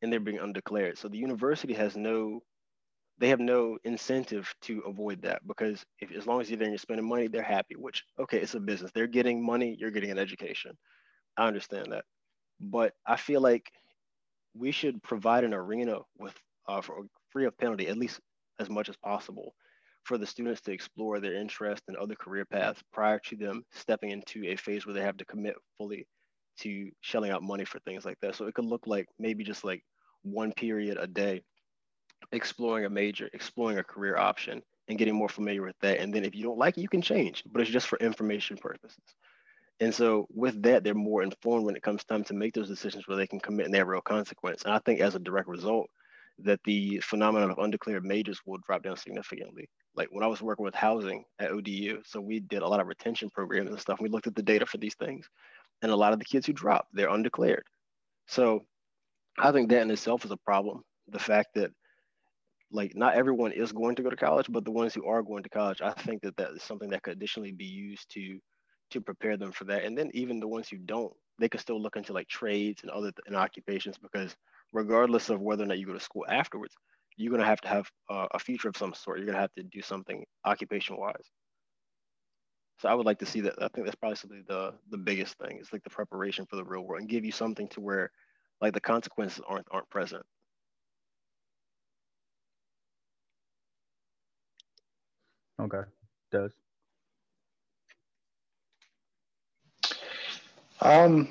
and 0.00 0.12
they're 0.12 0.20
being 0.20 0.38
undeclared. 0.38 0.98
So 0.98 1.08
the 1.08 1.18
university 1.18 1.74
has 1.74 1.96
no, 1.96 2.40
they 3.18 3.28
have 3.28 3.40
no 3.40 3.78
incentive 3.84 4.52
to 4.62 4.80
avoid 4.80 5.22
that 5.22 5.46
because 5.46 5.84
if 6.00 6.10
as 6.12 6.26
long 6.26 6.40
as 6.40 6.50
you're 6.50 6.56
there 6.56 6.66
and 6.66 6.72
you're 6.72 6.78
spending 6.78 7.08
money, 7.08 7.28
they're 7.28 7.42
happy, 7.42 7.76
which 7.76 8.02
okay, 8.18 8.38
it's 8.38 8.54
a 8.54 8.60
business. 8.60 8.90
They're 8.92 9.06
getting 9.06 9.44
money, 9.44 9.76
you're 9.78 9.90
getting 9.90 10.10
an 10.10 10.18
education. 10.18 10.76
I 11.36 11.46
understand 11.46 11.92
that. 11.92 12.04
But 12.60 12.94
I 13.06 13.16
feel 13.16 13.40
like 13.40 13.70
we 14.54 14.70
should 14.70 15.02
provide 15.02 15.44
an 15.44 15.54
arena 15.54 15.98
with 16.18 16.34
uh, 16.68 16.80
for 16.80 17.06
free 17.30 17.46
of 17.46 17.56
penalty, 17.58 17.88
at 17.88 17.98
least 17.98 18.20
as 18.58 18.68
much 18.68 18.88
as 18.88 18.96
possible, 18.96 19.54
for 20.04 20.18
the 20.18 20.26
students 20.26 20.60
to 20.62 20.72
explore 20.72 21.20
their 21.20 21.34
interest 21.34 21.82
and 21.88 21.96
other 21.96 22.14
career 22.14 22.44
paths 22.44 22.82
prior 22.92 23.18
to 23.18 23.36
them 23.36 23.64
stepping 23.72 24.10
into 24.10 24.44
a 24.46 24.56
phase 24.56 24.84
where 24.84 24.94
they 24.94 25.02
have 25.02 25.16
to 25.16 25.24
commit 25.24 25.54
fully 25.78 26.06
to 26.58 26.90
shelling 27.00 27.30
out 27.30 27.42
money 27.42 27.64
for 27.64 27.78
things 27.80 28.04
like 28.04 28.18
that. 28.20 28.34
So 28.34 28.46
it 28.46 28.54
could 28.54 28.64
look 28.64 28.86
like 28.86 29.06
maybe 29.18 29.44
just 29.44 29.64
like 29.64 29.82
one 30.22 30.52
period 30.52 30.98
a 31.00 31.06
day, 31.06 31.42
exploring 32.30 32.84
a 32.84 32.90
major, 32.90 33.28
exploring 33.32 33.78
a 33.78 33.84
career 33.84 34.16
option, 34.16 34.62
and 34.88 34.98
getting 34.98 35.14
more 35.14 35.28
familiar 35.28 35.62
with 35.62 35.76
that. 35.80 35.98
And 35.98 36.12
then 36.12 36.24
if 36.24 36.34
you 36.34 36.42
don't 36.42 36.58
like 36.58 36.76
it, 36.76 36.82
you 36.82 36.88
can 36.88 37.02
change, 37.02 37.42
but 37.50 37.62
it's 37.62 37.70
just 37.70 37.86
for 37.86 37.98
information 37.98 38.56
purposes. 38.56 38.98
And 39.80 39.94
so 39.94 40.26
with 40.32 40.62
that, 40.62 40.84
they're 40.84 40.94
more 40.94 41.22
informed 41.22 41.66
when 41.66 41.76
it 41.76 41.82
comes 41.82 42.04
time 42.04 42.24
to 42.24 42.34
make 42.34 42.54
those 42.54 42.68
decisions 42.68 43.08
where 43.08 43.16
they 43.16 43.26
can 43.26 43.40
commit 43.40 43.66
and 43.66 43.74
they 43.74 43.78
have 43.78 43.88
real 43.88 44.00
consequence. 44.00 44.62
And 44.64 44.72
I 44.72 44.78
think 44.80 45.00
as 45.00 45.14
a 45.14 45.18
direct 45.18 45.48
result, 45.48 45.88
that 46.38 46.60
the 46.64 47.00
phenomenon 47.00 47.50
of 47.50 47.58
undeclared 47.58 48.04
majors 48.04 48.40
will 48.46 48.58
drop 48.66 48.82
down 48.82 48.96
significantly. 48.96 49.68
Like 49.94 50.08
when 50.10 50.24
I 50.24 50.28
was 50.28 50.40
working 50.40 50.64
with 50.64 50.74
housing 50.74 51.24
at 51.38 51.50
ODU, 51.50 52.02
so 52.04 52.20
we 52.20 52.40
did 52.40 52.62
a 52.62 52.68
lot 52.68 52.80
of 52.80 52.86
retention 52.86 53.28
programs 53.30 53.70
and 53.70 53.80
stuff. 53.80 54.00
We 54.00 54.08
looked 54.08 54.26
at 54.26 54.34
the 54.34 54.42
data 54.42 54.66
for 54.66 54.78
these 54.78 54.94
things. 54.94 55.28
And 55.82 55.90
a 55.90 55.96
lot 55.96 56.12
of 56.12 56.18
the 56.18 56.24
kids 56.24 56.46
who 56.46 56.52
drop, 56.52 56.86
they're 56.92 57.10
undeclared. 57.10 57.64
So 58.28 58.64
I 59.38 59.52
think 59.52 59.68
that 59.70 59.82
in 59.82 59.90
itself 59.90 60.24
is 60.24 60.30
a 60.30 60.36
problem. 60.36 60.82
The 61.08 61.18
fact 61.18 61.50
that 61.56 61.70
like 62.70 62.94
not 62.94 63.14
everyone 63.14 63.52
is 63.52 63.72
going 63.72 63.96
to 63.96 64.02
go 64.02 64.10
to 64.10 64.16
college, 64.16 64.46
but 64.48 64.64
the 64.64 64.70
ones 64.70 64.94
who 64.94 65.06
are 65.06 65.22
going 65.22 65.42
to 65.42 65.48
college, 65.50 65.82
I 65.82 65.92
think 65.92 66.22
that 66.22 66.36
that 66.36 66.52
is 66.52 66.62
something 66.62 66.90
that 66.90 67.02
could 67.02 67.14
additionally 67.14 67.52
be 67.52 67.66
used 67.66 68.10
to 68.12 68.38
to 68.92 69.00
prepare 69.00 69.36
them 69.36 69.52
for 69.52 69.64
that. 69.64 69.84
And 69.84 69.96
then 69.96 70.10
even 70.14 70.40
the 70.40 70.48
ones 70.48 70.68
who 70.68 70.78
don't, 70.78 71.12
they 71.38 71.48
can 71.48 71.60
still 71.60 71.80
look 71.80 71.96
into 71.96 72.12
like 72.12 72.28
trades 72.28 72.82
and 72.82 72.90
other 72.90 73.12
and 73.26 73.36
occupations 73.36 73.98
because 73.98 74.36
regardless 74.72 75.30
of 75.30 75.40
whether 75.40 75.64
or 75.64 75.66
not 75.66 75.78
you 75.78 75.86
go 75.86 75.92
to 75.92 76.00
school 76.00 76.24
afterwards, 76.28 76.74
you're 77.16 77.32
gonna 77.32 77.44
have 77.44 77.60
to 77.62 77.68
have 77.68 77.90
uh, 78.10 78.26
a 78.32 78.38
future 78.38 78.68
of 78.68 78.76
some 78.76 78.94
sort. 78.94 79.18
You're 79.18 79.26
gonna 79.26 79.38
have 79.38 79.54
to 79.54 79.62
do 79.64 79.82
something 79.82 80.24
occupation 80.44 80.96
wise. 80.96 81.30
So 82.78 82.88
I 82.88 82.94
would 82.94 83.06
like 83.06 83.18
to 83.20 83.26
see 83.26 83.40
that. 83.42 83.54
I 83.62 83.68
think 83.68 83.86
that's 83.86 83.96
probably 83.96 84.42
the 84.48 84.74
the 84.90 84.98
biggest 84.98 85.38
thing. 85.38 85.58
It's 85.60 85.72
like 85.72 85.84
the 85.84 85.90
preparation 85.90 86.46
for 86.46 86.56
the 86.56 86.64
real 86.64 86.82
world 86.82 87.00
and 87.00 87.08
give 87.10 87.24
you 87.24 87.32
something 87.32 87.68
to 87.68 87.80
where 87.80 88.10
like 88.60 88.74
the 88.74 88.80
consequences 88.80 89.42
aren't 89.46 89.66
aren't 89.70 89.90
present. 89.90 90.24
Okay, 95.60 95.82
does. 96.32 96.61
Um, 100.82 101.28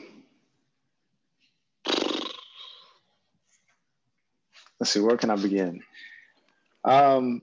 let's 4.79 4.91
see, 4.91 5.01
where 5.01 5.17
can 5.17 5.29
I 5.29 5.35
begin? 5.35 5.81
Um, 6.85 7.41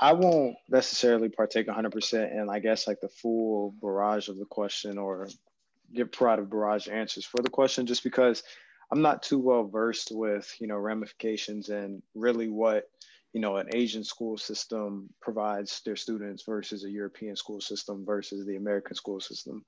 I 0.00 0.14
won't 0.14 0.56
necessarily 0.70 1.28
partake 1.28 1.68
100% 1.68 2.32
in, 2.32 2.48
I 2.48 2.60
guess, 2.60 2.86
like 2.86 3.00
the 3.00 3.10
full 3.10 3.74
barrage 3.82 4.28
of 4.28 4.38
the 4.38 4.46
question 4.46 4.96
or 4.96 5.28
get 5.94 6.12
proud 6.12 6.38
of 6.38 6.48
barrage 6.48 6.88
answers 6.88 7.26
for 7.26 7.42
the 7.42 7.50
question, 7.50 7.84
just 7.84 8.04
because 8.04 8.42
I'm 8.90 9.02
not 9.02 9.22
too 9.22 9.38
well 9.38 9.64
versed 9.64 10.12
with, 10.12 10.50
you 10.60 10.66
know, 10.66 10.78
ramifications 10.78 11.68
and 11.68 12.02
really 12.14 12.48
what, 12.48 12.84
you 13.34 13.40
know, 13.42 13.58
an 13.58 13.68
Asian 13.74 14.02
school 14.02 14.38
system 14.38 15.10
provides 15.20 15.82
their 15.84 15.96
students 15.96 16.42
versus 16.44 16.84
a 16.84 16.90
European 16.90 17.36
school 17.36 17.60
system 17.60 18.06
versus 18.06 18.46
the 18.46 18.56
American 18.56 18.96
school 18.96 19.20
system. 19.20 19.62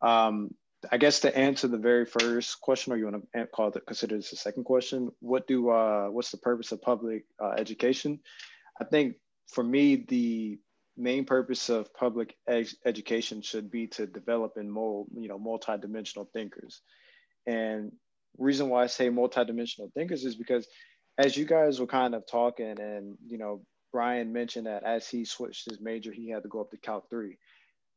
Um, 0.00 0.54
I 0.90 0.96
guess 0.96 1.20
to 1.20 1.36
answer 1.36 1.68
the 1.68 1.78
very 1.78 2.06
first 2.06 2.60
question, 2.60 2.92
or 2.92 2.96
you 2.96 3.04
want 3.04 3.24
to 3.34 3.46
call 3.46 3.68
it 3.68 3.86
consider 3.86 4.16
this 4.16 4.32
a 4.32 4.36
second 4.36 4.64
question, 4.64 5.10
what 5.20 5.46
do 5.46 5.70
uh, 5.70 6.08
what's 6.08 6.30
the 6.30 6.38
purpose 6.38 6.72
of 6.72 6.82
public 6.82 7.24
uh, 7.42 7.50
education? 7.58 8.20
I 8.80 8.84
think 8.84 9.16
for 9.48 9.62
me, 9.64 10.04
the 10.08 10.58
main 10.96 11.24
purpose 11.24 11.68
of 11.68 11.92
public 11.94 12.36
ed- 12.48 12.68
education 12.84 13.42
should 13.42 13.70
be 13.70 13.86
to 13.88 14.06
develop 14.06 14.56
and 14.56 14.72
mold, 14.72 15.08
you 15.14 15.28
know, 15.28 15.38
multidimensional 15.38 16.26
thinkers. 16.32 16.80
And 17.46 17.92
reason 18.38 18.68
why 18.68 18.84
I 18.84 18.86
say 18.86 19.10
multidimensional 19.10 19.92
thinkers 19.92 20.24
is 20.24 20.36
because 20.36 20.66
as 21.18 21.36
you 21.36 21.44
guys 21.44 21.80
were 21.80 21.86
kind 21.86 22.14
of 22.14 22.26
talking 22.26 22.78
and, 22.80 23.16
you 23.26 23.38
know, 23.38 23.62
Brian 23.92 24.32
mentioned 24.32 24.66
that 24.66 24.84
as 24.84 25.08
he 25.08 25.24
switched 25.24 25.70
his 25.70 25.80
major, 25.80 26.12
he 26.12 26.28
had 26.30 26.42
to 26.42 26.48
go 26.48 26.60
up 26.60 26.70
to 26.70 26.76
Calc 26.76 27.08
3. 27.08 27.36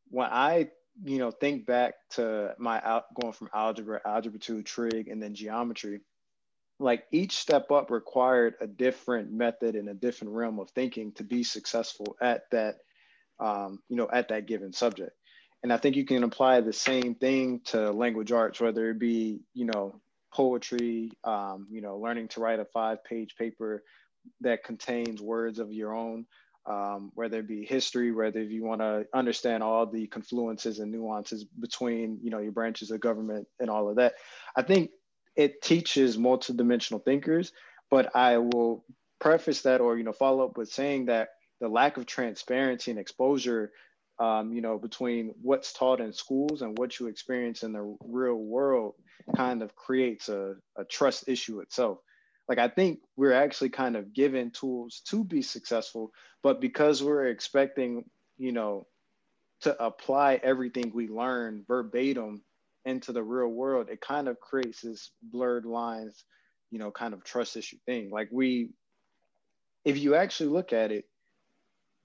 When 0.10 0.28
I, 0.32 0.70
you 1.04 1.18
know, 1.18 1.32
think 1.32 1.66
back 1.66 1.96
to 2.12 2.54
my 2.58 2.82
out 2.84 3.06
going 3.20 3.34
from 3.34 3.50
algebra, 3.54 4.02
algebra 4.06 4.40
2, 4.40 4.64
trig, 4.64 5.08
and 5.08 5.22
then 5.22 5.34
geometry, 5.36 6.02
like 6.80 7.04
each 7.12 7.38
step 7.38 7.72
up 7.72 7.92
required 7.92 8.56
a 8.62 8.68
different 8.68 9.32
method 9.32 9.76
and 9.76 9.90
a 9.90 9.94
different 9.94 10.34
realm 10.34 10.60
of 10.60 10.70
thinking 10.72 11.12
to 11.14 11.24
be 11.24 11.44
successful 11.44 12.16
at 12.22 12.44
that 12.52 12.78
um, 13.40 13.80
you 13.90 13.96
know 13.96 14.08
at 14.12 14.30
that 14.30 14.48
given 14.48 14.74
subject. 14.74 15.12
And 15.64 15.74
i 15.74 15.78
think 15.78 15.96
you 15.96 16.06
can 16.06 16.24
apply 16.24 16.62
the 16.62 16.74
same 16.74 17.16
thing 17.16 17.62
to 17.66 17.92
language 17.92 18.32
arts 18.32 18.62
whether 18.62 18.90
it 18.90 19.00
be 19.00 19.42
you 19.54 19.66
know 19.66 20.00
poetry 20.34 21.12
um, 21.24 21.68
you 21.70 21.82
know 21.82 21.98
learning 21.98 22.30
to 22.30 22.40
write 22.40 22.60
a 22.60 22.66
five 22.66 23.04
page 23.04 23.36
paper 23.38 23.84
that 24.42 24.64
contains 24.64 25.22
words 25.22 25.60
of 25.60 25.74
your 25.74 25.94
own 25.94 26.26
um, 26.70 27.12
whether 27.16 27.40
it 27.40 27.48
be 27.48 27.66
history 27.66 28.12
whether 28.12 28.44
you 28.44 28.64
want 28.64 28.82
to 28.82 29.06
understand 29.14 29.64
all 29.64 29.86
the 29.86 30.08
confluences 30.08 30.80
and 30.80 30.92
nuances 30.92 31.44
between 31.44 32.20
you 32.22 32.30
know 32.30 32.40
your 32.40 32.52
branches 32.52 32.92
of 32.92 33.00
government 33.00 33.48
and 33.60 33.70
all 33.70 33.90
of 33.90 33.98
that 33.98 34.14
i 34.56 34.62
think 34.62 34.92
it 35.40 35.62
teaches 35.62 36.18
multidimensional 36.18 37.04
thinkers, 37.04 37.54
but 37.90 38.14
I 38.16 38.38
will 38.38 38.84
preface 39.22 39.62
that 39.62 39.82
or 39.82 39.98
you 39.98 40.04
know 40.04 40.12
follow 40.12 40.44
up 40.46 40.58
with 40.58 40.70
saying 40.70 41.06
that 41.06 41.30
the 41.62 41.70
lack 41.70 41.98
of 41.98 42.06
transparency 42.06 42.92
and 42.92 43.00
exposure 43.00 43.72
um, 44.20 44.54
you 44.54 44.62
know 44.62 44.78
between 44.78 45.34
what's 45.42 45.72
taught 45.72 46.02
in 46.02 46.12
schools 46.12 46.62
and 46.62 46.78
what 46.78 47.00
you 47.00 47.08
experience 47.08 47.64
in 47.64 47.72
the 47.72 47.96
real 48.04 48.36
world 48.36 48.96
kind 49.36 49.62
of 49.62 49.76
creates 49.76 50.28
a, 50.28 50.56
a 50.78 50.84
trust 50.86 51.30
issue 51.30 51.62
itself 51.62 52.00
like 52.50 52.58
i 52.60 52.68
think 52.68 53.00
we're 53.16 53.34
actually 53.34 53.70
kind 53.70 53.96
of 53.96 54.14
given 54.14 54.52
tools 54.52 55.02
to 55.06 55.24
be 55.24 55.42
successful 55.42 56.12
but 56.44 56.60
because 56.60 57.02
we're 57.04 57.28
expecting 57.28 58.04
you 58.38 58.52
know 58.52 58.86
to 59.62 59.84
apply 59.84 60.40
everything 60.44 60.92
we 60.94 61.08
learn 61.08 61.66
verbatim 61.68 62.42
into 62.86 63.12
the 63.12 63.24
real 63.24 63.50
world, 63.50 63.88
it 63.90 64.02
kind 64.02 64.28
of 64.28 64.40
creates 64.40 64.82
this 64.82 65.12
blurred 65.22 65.66
lines, 65.66 66.24
you 66.72 66.80
know, 66.80 66.92
kind 66.92 67.14
of 67.14 67.24
trust 67.24 67.58
issue 67.58 67.78
thing. 67.86 68.10
Like 68.10 68.30
we, 68.32 68.72
if 69.84 69.98
you 69.98 70.16
actually 70.16 70.50
look 70.50 70.74
at 70.74 70.92
it, 70.92 71.06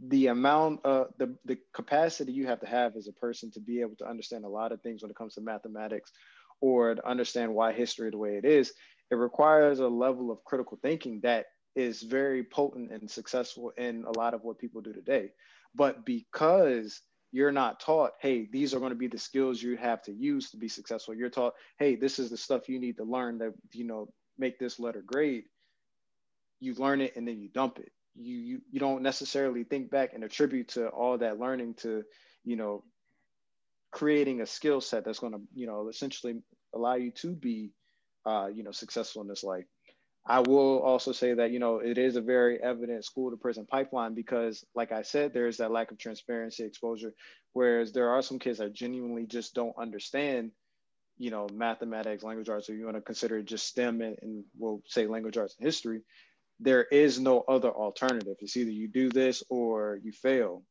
the 0.08 0.26
amount 0.26 0.84
uh 0.84 1.04
the 1.18 1.36
the 1.44 1.56
capacity 1.72 2.32
you 2.32 2.48
have 2.48 2.58
to 2.60 2.66
have 2.66 2.96
as 2.96 3.06
a 3.06 3.12
person 3.12 3.48
to 3.52 3.60
be 3.60 3.80
able 3.80 3.94
to 3.96 4.04
understand 4.04 4.44
a 4.44 4.48
lot 4.48 4.72
of 4.72 4.82
things 4.82 5.00
when 5.00 5.10
it 5.10 5.16
comes 5.16 5.34
to 5.34 5.40
mathematics 5.40 6.10
or 6.60 6.96
to 6.96 7.08
understand 7.08 7.54
why 7.54 7.72
history 7.72 8.10
the 8.10 8.18
way 8.18 8.30
it 8.36 8.44
is 8.44 8.72
it 9.14 9.18
requires 9.18 9.80
a 9.80 9.88
level 9.88 10.30
of 10.30 10.44
critical 10.44 10.78
thinking 10.82 11.20
that 11.22 11.46
is 11.74 12.02
very 12.02 12.44
potent 12.44 12.90
and 12.92 13.10
successful 13.10 13.72
in 13.78 14.04
a 14.04 14.18
lot 14.18 14.34
of 14.34 14.42
what 14.44 14.58
people 14.58 14.80
do 14.80 14.92
today 14.92 15.30
but 15.74 16.04
because 16.04 17.00
you're 17.34 17.50
not 17.50 17.80
taught, 17.80 18.12
hey, 18.20 18.48
these 18.52 18.72
are 18.72 18.78
going 18.78 18.92
to 18.92 18.96
be 18.96 19.08
the 19.08 19.18
skills 19.18 19.60
you 19.60 19.76
have 19.76 20.00
to 20.02 20.12
use 20.12 20.50
to 20.50 20.56
be 20.56 20.68
successful. 20.68 21.14
You're 21.14 21.30
taught, 21.30 21.54
hey, 21.80 21.96
this 21.96 22.20
is 22.20 22.30
the 22.30 22.36
stuff 22.36 22.68
you 22.68 22.78
need 22.78 22.96
to 22.98 23.04
learn 23.04 23.38
that, 23.38 23.54
you 23.72 23.84
know, 23.84 24.08
make 24.38 24.60
this 24.60 24.78
letter 24.78 25.02
grade. 25.04 25.42
You 26.60 26.74
learn 26.74 27.00
it 27.00 27.16
and 27.16 27.26
then 27.26 27.40
you 27.40 27.48
dump 27.48 27.80
it. 27.80 27.90
You, 28.14 28.36
you, 28.36 28.60
you 28.70 28.78
don't 28.78 29.02
necessarily 29.02 29.64
think 29.64 29.90
back 29.90 30.14
and 30.14 30.22
attribute 30.22 30.68
to 30.68 30.86
all 30.86 31.18
that 31.18 31.40
learning 31.40 31.74
to, 31.78 32.04
you 32.44 32.54
know, 32.54 32.84
creating 33.90 34.40
a 34.40 34.46
skill 34.46 34.80
set 34.80 35.04
that's 35.04 35.18
going 35.18 35.32
to, 35.32 35.40
you 35.56 35.66
know, 35.66 35.88
essentially 35.88 36.36
allow 36.72 36.94
you 36.94 37.10
to 37.10 37.34
be, 37.34 37.72
uh, 38.26 38.48
you 38.52 38.62
know, 38.62 38.72
successful 38.72 39.22
in 39.22 39.28
this 39.28 39.44
life. 39.44 39.64
I 40.26 40.40
will 40.40 40.80
also 40.80 41.12
say 41.12 41.34
that, 41.34 41.50
you 41.50 41.58
know, 41.58 41.80
it 41.80 41.98
is 41.98 42.16
a 42.16 42.22
very 42.22 42.62
evident 42.62 43.04
school 43.04 43.30
to 43.30 43.36
prison 43.36 43.66
pipeline 43.66 44.14
because, 44.14 44.64
like 44.74 44.90
I 44.90 45.02
said, 45.02 45.34
there's 45.34 45.58
that 45.58 45.70
lack 45.70 45.90
of 45.90 45.98
transparency, 45.98 46.64
exposure. 46.64 47.12
Whereas 47.52 47.92
there 47.92 48.08
are 48.08 48.22
some 48.22 48.38
kids 48.38 48.58
that 48.58 48.72
genuinely 48.72 49.26
just 49.26 49.54
don't 49.54 49.76
understand, 49.76 50.52
you 51.18 51.30
know, 51.30 51.46
mathematics, 51.52 52.24
language 52.24 52.48
arts, 52.48 52.70
or 52.70 52.74
you 52.74 52.86
want 52.86 52.96
to 52.96 53.02
consider 53.02 53.42
just 53.42 53.66
STEM 53.66 54.00
and, 54.00 54.16
and 54.22 54.44
we'll 54.58 54.82
say 54.86 55.06
language 55.06 55.36
arts 55.36 55.56
and 55.58 55.66
history. 55.66 56.00
There 56.58 56.84
is 56.84 57.20
no 57.20 57.40
other 57.46 57.70
alternative. 57.70 58.36
It's 58.40 58.56
either 58.56 58.70
you 58.70 58.88
do 58.88 59.10
this 59.10 59.42
or 59.50 60.00
you 60.02 60.12
fail. 60.12 60.62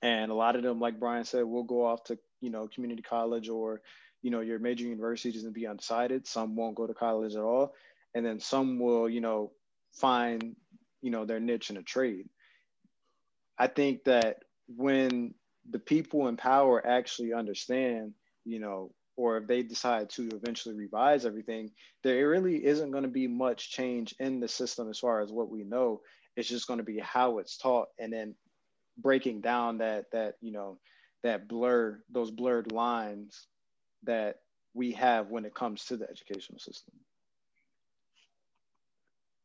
And 0.00 0.30
a 0.30 0.34
lot 0.34 0.56
of 0.56 0.62
them, 0.62 0.80
like 0.80 0.98
Brian 0.98 1.24
said, 1.24 1.44
will 1.44 1.64
go 1.64 1.84
off 1.84 2.04
to, 2.04 2.18
you 2.40 2.48
know, 2.48 2.68
community 2.68 3.02
college 3.02 3.50
or, 3.50 3.82
you 4.22 4.30
know, 4.30 4.40
your 4.40 4.58
major 4.58 4.84
university 4.84 5.38
and 5.38 5.52
be 5.52 5.66
undecided. 5.66 6.26
Some 6.26 6.56
won't 6.56 6.76
go 6.76 6.86
to 6.86 6.94
college 6.94 7.34
at 7.34 7.42
all. 7.42 7.74
And 8.14 8.24
then 8.24 8.40
some 8.40 8.78
will 8.78 9.08
you 9.08 9.20
know 9.20 9.52
find 9.92 10.56
you 11.00 11.10
know 11.10 11.24
their 11.24 11.40
niche 11.40 11.70
in 11.70 11.76
a 11.76 11.82
trade. 11.82 12.28
I 13.58 13.66
think 13.66 14.04
that 14.04 14.38
when 14.68 15.34
the 15.68 15.78
people 15.78 16.28
in 16.28 16.36
power 16.36 16.84
actually 16.84 17.32
understand 17.32 18.14
you 18.44 18.58
know 18.58 18.92
or 19.16 19.36
if 19.36 19.46
they 19.46 19.62
decide 19.62 20.08
to 20.10 20.28
eventually 20.32 20.74
revise 20.74 21.26
everything 21.26 21.70
there 22.02 22.28
really 22.28 22.64
isn't 22.64 22.90
going 22.90 23.04
to 23.04 23.08
be 23.08 23.28
much 23.28 23.70
change 23.70 24.14
in 24.18 24.40
the 24.40 24.48
system 24.48 24.88
as 24.88 24.98
far 24.98 25.20
as 25.20 25.30
what 25.30 25.50
we 25.50 25.62
know. 25.62 26.00
It's 26.36 26.48
just 26.48 26.66
going 26.66 26.78
to 26.78 26.84
be 26.84 26.98
how 26.98 27.38
it's 27.38 27.58
taught 27.58 27.88
and 27.98 28.12
then 28.12 28.34
breaking 28.98 29.40
down 29.40 29.78
that 29.78 30.06
that 30.12 30.34
you 30.40 30.52
know 30.52 30.78
that 31.22 31.48
blur 31.48 32.00
those 32.10 32.30
blurred 32.30 32.72
lines 32.72 33.46
that 34.04 34.36
we 34.74 34.92
have 34.92 35.30
when 35.30 35.44
it 35.44 35.54
comes 35.54 35.84
to 35.84 35.96
the 35.96 36.08
educational 36.08 36.58
system 36.58 36.94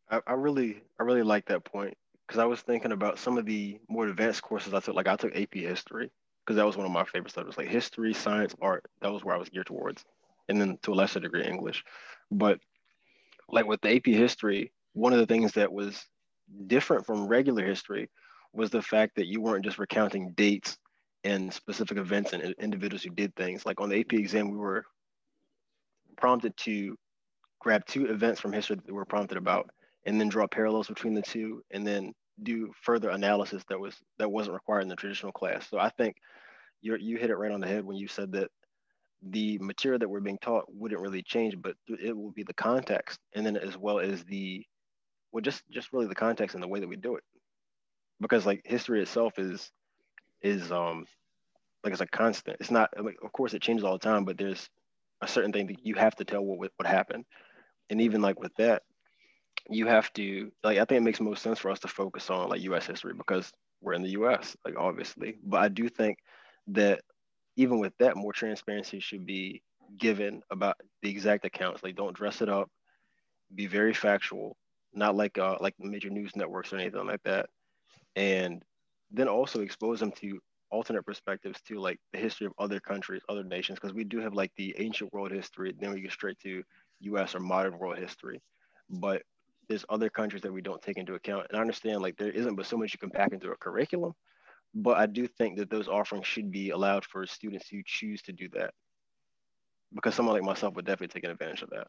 I, 0.10 0.22
I 0.28 0.34
really, 0.34 0.82
I 1.00 1.04
really 1.04 1.24
like 1.24 1.46
that 1.48 1.66
point 1.66 1.96
because 2.26 2.40
I 2.40 2.46
was 2.46 2.62
thinking 2.62 2.92
about 2.92 3.20
some 3.20 3.38
of 3.38 3.46
the 3.46 3.80
more 3.90 4.08
advanced 4.08 4.42
courses 4.42 4.74
I 4.74 4.80
took. 4.80 4.96
Like 4.96 5.08
I 5.08 5.16
took 5.16 5.36
AP 5.36 5.54
History 5.56 6.12
because 6.46 6.56
that 6.58 6.66
was 6.66 6.78
one 6.78 6.86
of 6.86 6.92
my 6.92 7.04
favorite 7.04 7.34
subjects, 7.34 7.58
like 7.58 7.68
history, 7.68 8.14
science, 8.14 8.56
art. 8.62 8.86
That 9.02 9.12
was 9.12 9.24
where 9.24 9.36
I 9.36 9.40
was 9.40 9.50
geared 9.50 9.68
towards, 9.68 10.06
and 10.48 10.60
then 10.60 10.78
to 10.84 10.94
a 10.94 10.96
lesser 10.96 11.20
degree 11.20 11.44
English. 11.44 11.84
But 12.32 12.60
like 13.50 13.66
with 13.66 13.82
the 13.82 13.96
AP 13.96 14.06
History, 14.06 14.72
one 14.94 15.14
of 15.14 15.20
the 15.20 15.26
things 15.26 15.54
that 15.54 15.72
was 15.72 16.06
different 16.68 17.06
from 17.06 17.28
regular 17.28 17.66
history 17.66 18.10
was 18.54 18.70
the 18.70 18.82
fact 18.82 19.16
that 19.16 19.28
you 19.28 19.42
weren't 19.42 19.66
just 19.66 19.78
recounting 19.78 20.32
dates 20.32 20.78
and 21.24 21.54
specific 21.54 21.98
events 21.98 22.34
and 22.34 22.56
individuals 22.60 23.04
who 23.04 23.10
did 23.10 23.36
things. 23.36 23.66
Like 23.66 23.82
on 23.82 23.90
the 23.90 24.00
AP 24.00 24.14
exam, 24.14 24.50
we 24.52 24.58
were 24.58 24.86
prompted 26.18 26.56
to 26.58 26.96
grab 27.60 27.86
two 27.86 28.06
events 28.06 28.40
from 28.40 28.54
history 28.54 28.76
that 28.76 28.86
we 28.86 28.94
were 28.94 29.06
prompted 29.06 29.38
about 29.38 29.70
and 30.06 30.20
then 30.20 30.30
draw 30.30 30.48
parallels 30.48 30.88
between 30.88 31.14
the 31.14 31.22
two 31.22 31.62
and 31.72 31.86
then 31.86 32.14
do 32.44 32.72
further 32.82 33.10
analysis 33.10 33.64
that 33.68 33.80
was 33.80 33.96
that 34.20 34.32
wasn't 34.32 34.54
required 34.54 34.82
in 34.82 34.88
the 34.88 34.96
traditional 34.96 35.32
class. 35.32 35.68
So 35.70 35.80
I 35.80 35.90
think 35.90 36.16
you 36.82 36.96
you 37.00 37.18
hit 37.18 37.30
it 37.30 37.36
right 37.36 37.52
on 37.52 37.62
the 37.62 37.68
head 37.68 37.84
when 37.84 37.98
you 37.98 38.08
said 38.08 38.32
that 38.34 38.50
the 39.24 39.58
material 39.60 40.00
that 40.00 40.10
we're 40.10 40.20
being 40.20 40.38
taught 40.42 40.66
wouldn't 40.68 41.02
really 41.02 41.24
change, 41.24 41.56
but 41.60 41.76
it 41.88 42.16
will 42.16 42.32
be 42.32 42.44
the 42.44 42.54
context, 42.54 43.20
and 43.34 43.46
then 43.46 43.58
as 43.58 43.76
well 43.76 44.00
as 44.00 44.24
the 44.26 44.64
well, 45.32 45.42
just 45.42 45.64
just 45.72 45.92
really 45.92 46.08
the 46.08 46.16
context 46.16 46.54
and 46.54 46.64
the 46.64 46.68
way 46.68 46.80
that 46.80 46.88
we 46.88 46.96
do 46.96 47.16
it, 47.16 47.24
because 48.22 48.46
like 48.46 48.62
history 48.66 49.02
itself 49.02 49.40
is 49.40 49.72
is 50.42 50.72
um 50.72 51.06
like 51.84 51.94
it's 51.94 52.02
a 52.02 52.08
constant. 52.08 52.58
It's 52.60 52.72
not 52.72 52.90
like 53.04 53.18
of 53.24 53.32
course 53.32 53.54
it 53.54 53.62
changes 53.62 53.84
all 53.84 53.94
the 53.94 54.00
time, 54.00 54.26
but 54.26 54.38
there's 54.38 54.70
a 55.22 55.28
certain 55.28 55.52
thing 55.52 55.68
that 55.68 55.86
you 55.86 55.96
have 55.96 56.16
to 56.18 56.26
tell 56.26 56.44
what 56.44 56.72
what 56.78 56.88
happened. 56.88 57.26
And 57.90 58.02
even 58.02 58.22
like 58.22 58.40
with 58.40 58.54
that, 58.58 58.84
you 59.70 59.88
have 59.88 60.12
to 60.14 60.52
like 60.64 60.78
I 60.78 60.86
think 60.86 61.00
it 61.00 61.04
makes 61.04 61.20
most 61.20 61.42
sense 61.44 61.60
for 61.60 61.72
us 61.72 61.80
to 61.82 61.88
focus 61.88 62.30
on 62.30 62.50
like 62.50 62.62
US 62.62 62.86
history 62.88 63.14
because 63.14 63.52
we're 63.82 63.94
in 63.94 64.04
the 64.04 64.12
US, 64.12 64.56
like 64.66 64.76
obviously. 64.78 65.38
But 65.44 65.62
I 65.62 65.68
do 65.70 65.90
think 65.90 66.20
that 66.68 67.02
even 67.56 67.80
with 67.80 67.94
that, 68.00 68.18
more 68.18 68.34
transparency 68.34 69.00
should 69.00 69.26
be 69.26 69.64
given 69.98 70.42
about 70.52 70.76
the 71.02 71.10
exact 71.10 71.46
accounts. 71.46 71.84
Like 71.84 71.96
don't 71.96 72.16
dress 72.16 72.42
it 72.42 72.50
up, 72.50 72.70
be 73.54 73.68
very 73.68 73.94
factual, 73.94 74.58
not 74.94 75.16
like 75.16 75.38
uh 75.38 75.58
like 75.62 75.76
major 75.80 76.10
news 76.10 76.36
networks 76.36 76.74
or 76.74 76.78
anything 76.78 77.06
like 77.08 77.24
that. 77.24 77.50
And 78.16 78.64
then 79.12 79.28
also 79.28 79.62
expose 79.62 80.00
them 80.00 80.12
to 80.12 80.40
alternate 80.70 81.06
perspectives 81.06 81.62
to 81.62 81.80
like 81.80 82.00
the 82.12 82.20
history 82.20 82.46
of 82.46 82.54
other 82.60 82.80
countries, 82.80 83.22
other 83.30 83.44
nations, 83.44 83.80
because 83.80 83.94
we 83.94 84.04
do 84.04 84.20
have 84.20 84.34
like 84.34 84.52
the 84.58 84.76
ancient 84.78 85.12
world 85.14 85.32
history, 85.32 85.74
then 85.80 85.94
we 85.94 86.02
get 86.02 86.12
straight 86.12 86.38
to 86.40 86.64
US 87.02 87.36
or 87.36 87.40
modern 87.40 87.78
world 87.78 87.98
history. 87.98 88.42
But 88.90 89.22
there's 89.70 89.86
other 89.90 90.10
countries 90.10 90.42
that 90.42 90.52
we 90.52 90.62
don't 90.62 90.82
take 90.82 90.98
into 90.98 91.16
account. 91.16 91.48
And 91.50 91.58
I 91.58 91.62
understand 91.62 92.02
like 92.02 92.18
there 92.18 92.32
isn't 92.32 92.56
but 92.56 92.66
so 92.66 92.78
much 92.78 92.94
you 92.94 93.00
can 93.00 93.10
pack 93.10 93.32
into 93.34 93.52
a 93.52 93.58
curriculum, 93.58 94.14
but 94.74 94.98
I 94.98 95.06
do 95.06 95.28
think 95.28 95.58
that 95.58 95.70
those 95.70 95.88
offerings 95.88 96.28
should 96.28 96.52
be 96.52 96.72
allowed 96.72 97.06
for 97.06 97.26
students 97.26 97.68
who 97.70 97.82
choose 97.86 98.22
to 98.24 98.34
do 98.34 98.50
that. 98.54 98.74
Because 99.94 100.16
someone 100.16 100.36
like 100.36 100.44
myself 100.44 100.76
would 100.76 100.86
definitely 100.86 101.20
take 101.20 101.30
advantage 101.30 101.62
of 101.62 101.70
that. 101.70 101.88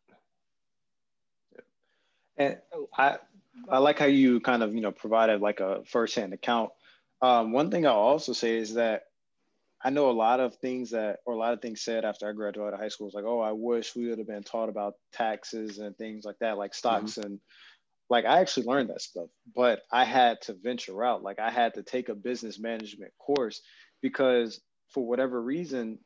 And 2.37 2.59
oh, 2.73 2.89
I 2.97 3.19
I 3.69 3.79
like 3.79 3.99
how 3.99 4.07
you 4.07 4.41
kind 4.41 4.63
of 4.63 4.75
you 4.75 4.81
know 4.81 4.93
provided 4.93 5.41
like 5.41 5.61
a 5.61 5.83
firsthand 5.85 6.33
account. 6.33 6.71
Um, 7.21 7.53
one 7.53 7.71
thing 7.71 7.87
I'll 7.87 7.95
also 7.95 8.33
say 8.33 8.57
is 8.57 8.75
that 8.75 9.05
I 9.83 9.91
know 9.91 10.11
a 10.11 10.13
lot 10.13 10.41
of 10.41 10.57
things 10.57 10.91
that, 10.91 11.19
or 11.25 11.35
a 11.35 11.39
lot 11.39 11.53
of 11.53 11.63
things 11.63 11.83
said 11.83 12.05
after 12.05 12.29
I 12.29 12.33
graduated 12.33 12.79
high 12.79 12.89
school 12.89 13.07
was 13.07 13.15
like, 13.15 13.25
oh, 13.25 13.41
I 13.41 13.53
wish 13.53 13.95
we 13.95 14.09
would 14.09 14.19
have 14.19 14.27
been 14.27 14.43
taught 14.43 14.69
about 14.69 14.95
taxes 15.13 15.79
and 15.79 15.97
things 15.97 16.25
like 16.25 16.39
that, 16.41 16.59
like 16.59 16.75
stocks 16.75 17.13
mm-hmm. 17.13 17.27
and 17.27 17.41
like 18.11 18.25
I 18.25 18.41
actually 18.41 18.67
learned 18.67 18.89
that 18.91 19.03
stuff, 19.03 19.29
but 19.55 19.83
I 19.93 20.05
had 20.05 20.41
to 20.43 20.55
venture 20.55 21.05
out. 21.05 21.23
Like 21.23 21.39
I 21.39 21.51
had 21.51 21.75
to 21.75 21.83
take 21.83 22.09
a 22.09 22.15
business 22.15 22.59
management 22.59 23.13
course 23.19 23.61
because 24.01 24.61
for 24.89 25.07
whatever 25.07 25.41
reason, 25.41 25.99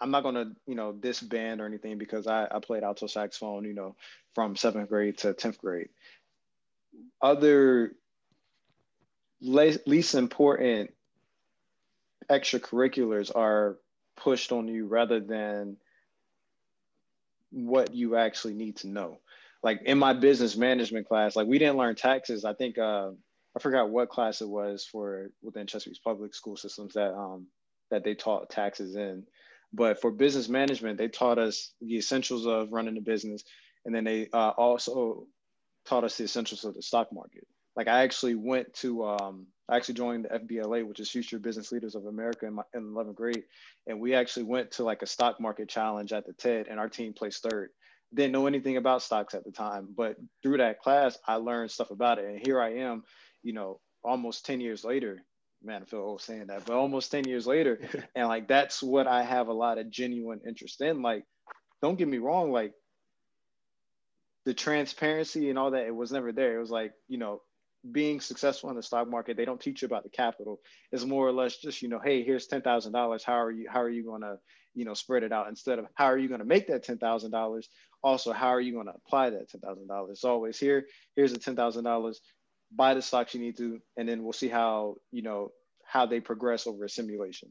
I'm 0.00 0.10
not 0.10 0.22
gonna, 0.22 0.52
you 0.66 0.74
know, 0.74 0.92
disband 0.92 1.60
or 1.60 1.66
anything 1.66 1.98
because 1.98 2.26
I, 2.26 2.46
I 2.50 2.60
played 2.60 2.82
alto 2.82 3.06
saxophone, 3.06 3.64
you 3.64 3.74
know, 3.74 3.96
from 4.34 4.56
seventh 4.56 4.88
grade 4.88 5.18
to 5.18 5.34
10th 5.34 5.58
grade. 5.58 5.88
Other 7.20 7.92
least 9.40 10.14
important 10.14 10.92
extracurriculars 12.30 13.34
are 13.34 13.78
pushed 14.16 14.52
on 14.52 14.68
you 14.68 14.86
rather 14.86 15.20
than 15.20 15.76
what 17.50 17.94
you 17.94 18.16
actually 18.16 18.54
need 18.54 18.76
to 18.76 18.88
know. 18.88 19.20
Like 19.62 19.82
in 19.86 19.98
my 19.98 20.12
business 20.12 20.56
management 20.56 21.08
class, 21.08 21.34
like 21.34 21.46
we 21.46 21.58
didn't 21.58 21.78
learn 21.78 21.94
taxes. 21.94 22.44
I 22.44 22.54
think 22.54 22.78
uh, 22.78 23.10
I 23.56 23.60
forgot 23.60 23.90
what 23.90 24.08
class 24.08 24.40
it 24.40 24.48
was 24.48 24.84
for 24.84 25.30
within 25.42 25.66
Chesapeake's 25.66 25.98
public 25.98 26.34
school 26.34 26.56
systems 26.56 26.94
that 26.94 27.12
um, 27.12 27.46
that 27.90 28.04
they 28.04 28.14
taught 28.14 28.50
taxes 28.50 28.94
in. 28.94 29.24
But 29.72 30.00
for 30.00 30.10
business 30.10 30.48
management, 30.48 30.98
they 30.98 31.08
taught 31.08 31.38
us 31.38 31.72
the 31.80 31.96
essentials 31.96 32.46
of 32.46 32.72
running 32.72 32.96
a 32.96 33.00
business, 33.00 33.42
and 33.84 33.94
then 33.94 34.04
they 34.04 34.28
uh, 34.32 34.50
also 34.50 35.26
taught 35.86 36.04
us 36.04 36.16
the 36.16 36.24
essentials 36.24 36.64
of 36.64 36.74
the 36.74 36.82
stock 36.82 37.12
market. 37.12 37.46
Like 37.78 37.86
I 37.86 38.02
actually 38.02 38.34
went 38.34 38.74
to 38.74 39.04
um, 39.06 39.46
I 39.68 39.76
actually 39.76 39.94
joined 39.94 40.24
the 40.24 40.40
FBLA, 40.40 40.84
which 40.84 40.98
is 40.98 41.08
Future 41.08 41.38
Business 41.38 41.70
Leaders 41.70 41.94
of 41.94 42.06
America 42.06 42.46
in, 42.46 42.54
my, 42.54 42.64
in 42.74 42.82
11th 42.82 43.14
grade. 43.14 43.44
And 43.86 44.00
we 44.00 44.14
actually 44.14 44.46
went 44.46 44.72
to 44.72 44.84
like 44.84 45.02
a 45.02 45.06
stock 45.06 45.40
market 45.40 45.68
challenge 45.68 46.12
at 46.12 46.26
the 46.26 46.32
TED 46.32 46.66
and 46.68 46.80
our 46.80 46.88
team 46.88 47.12
placed 47.12 47.42
third. 47.42 47.70
Didn't 48.12 48.32
know 48.32 48.48
anything 48.48 48.78
about 48.78 49.02
stocks 49.02 49.34
at 49.34 49.44
the 49.44 49.52
time, 49.52 49.88
but 49.96 50.16
through 50.42 50.56
that 50.56 50.80
class, 50.80 51.18
I 51.26 51.36
learned 51.36 51.70
stuff 51.70 51.92
about 51.92 52.18
it. 52.18 52.24
And 52.24 52.40
here 52.44 52.60
I 52.60 52.78
am, 52.78 53.04
you 53.44 53.52
know, 53.52 53.78
almost 54.02 54.44
10 54.44 54.60
years 54.60 54.82
later, 54.82 55.22
man, 55.62 55.82
I 55.82 55.84
feel 55.84 56.00
old 56.00 56.22
saying 56.22 56.46
that, 56.48 56.64
but 56.64 56.74
almost 56.74 57.12
10 57.12 57.28
years 57.28 57.46
later. 57.46 57.78
and 58.16 58.26
like, 58.26 58.48
that's 58.48 58.82
what 58.82 59.06
I 59.06 59.22
have 59.22 59.46
a 59.46 59.52
lot 59.52 59.78
of 59.78 59.88
genuine 59.88 60.40
interest 60.48 60.80
in. 60.80 61.00
Like, 61.00 61.22
don't 61.80 61.98
get 61.98 62.08
me 62.08 62.18
wrong, 62.18 62.50
like 62.50 62.72
the 64.46 64.54
transparency 64.54 65.50
and 65.50 65.58
all 65.58 65.72
that, 65.72 65.86
it 65.86 65.94
was 65.94 66.10
never 66.10 66.32
there. 66.32 66.56
It 66.56 66.60
was 66.60 66.70
like, 66.70 66.92
you 67.06 67.18
know, 67.18 67.42
being 67.90 68.20
successful 68.20 68.70
in 68.70 68.76
the 68.76 68.82
stock 68.82 69.08
market, 69.08 69.36
they 69.36 69.44
don't 69.44 69.60
teach 69.60 69.82
you 69.82 69.86
about 69.86 70.02
the 70.02 70.10
capital. 70.10 70.60
It's 70.92 71.04
more 71.04 71.26
or 71.26 71.32
less 71.32 71.56
just, 71.56 71.82
you 71.82 71.88
know, 71.88 72.00
hey, 72.02 72.22
here's 72.24 72.46
ten 72.46 72.62
thousand 72.62 72.92
dollars. 72.92 73.24
How 73.24 73.42
are 73.42 73.50
you 73.50 73.68
how 73.70 73.82
are 73.82 73.90
you 73.90 74.04
gonna, 74.04 74.36
you 74.74 74.84
know, 74.84 74.94
spread 74.94 75.22
it 75.22 75.32
out 75.32 75.48
instead 75.48 75.78
of 75.78 75.86
how 75.94 76.06
are 76.06 76.18
you 76.18 76.28
gonna 76.28 76.44
make 76.44 76.68
that 76.68 76.82
ten 76.84 76.98
thousand 76.98 77.30
dollars? 77.30 77.68
Also, 78.02 78.32
how 78.32 78.48
are 78.48 78.60
you 78.60 78.74
gonna 78.74 78.94
apply 79.06 79.30
that 79.30 79.48
ten 79.50 79.60
thousand 79.60 79.86
dollars? 79.88 80.10
It's 80.12 80.24
always 80.24 80.58
here, 80.58 80.86
here's 81.16 81.32
the 81.32 81.38
ten 81.38 81.56
thousand 81.56 81.84
dollars, 81.84 82.20
buy 82.74 82.94
the 82.94 83.02
stocks 83.02 83.34
you 83.34 83.40
need 83.40 83.56
to, 83.58 83.80
and 83.96 84.08
then 84.08 84.22
we'll 84.22 84.32
see 84.32 84.48
how, 84.48 84.96
you 85.12 85.22
know, 85.22 85.50
how 85.84 86.06
they 86.06 86.20
progress 86.20 86.66
over 86.66 86.84
a 86.84 86.88
simulation. 86.88 87.50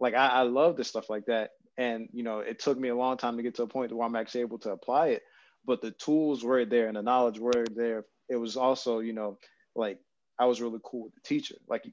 Like 0.00 0.14
I, 0.14 0.28
I 0.28 0.42
love 0.42 0.76
this 0.76 0.88
stuff 0.88 1.10
like 1.10 1.26
that. 1.26 1.50
And 1.76 2.08
you 2.12 2.22
know, 2.22 2.38
it 2.38 2.60
took 2.60 2.78
me 2.78 2.88
a 2.88 2.96
long 2.96 3.16
time 3.16 3.36
to 3.36 3.42
get 3.42 3.56
to 3.56 3.64
a 3.64 3.66
point 3.68 3.92
where 3.92 4.06
I'm 4.06 4.16
actually 4.16 4.42
able 4.42 4.58
to 4.60 4.70
apply 4.70 5.08
it. 5.08 5.22
But 5.66 5.80
the 5.80 5.90
tools 5.92 6.44
were 6.44 6.64
there 6.64 6.88
and 6.88 6.96
the 6.96 7.02
knowledge 7.02 7.38
were 7.38 7.64
there. 7.74 8.04
It 8.28 8.36
was 8.36 8.56
also, 8.56 9.00
you 9.00 9.12
know, 9.12 9.38
like 9.74 9.98
I 10.38 10.46
was 10.46 10.60
really 10.60 10.80
cool 10.84 11.04
with 11.04 11.14
the 11.14 11.20
teacher. 11.20 11.56
Like 11.68 11.84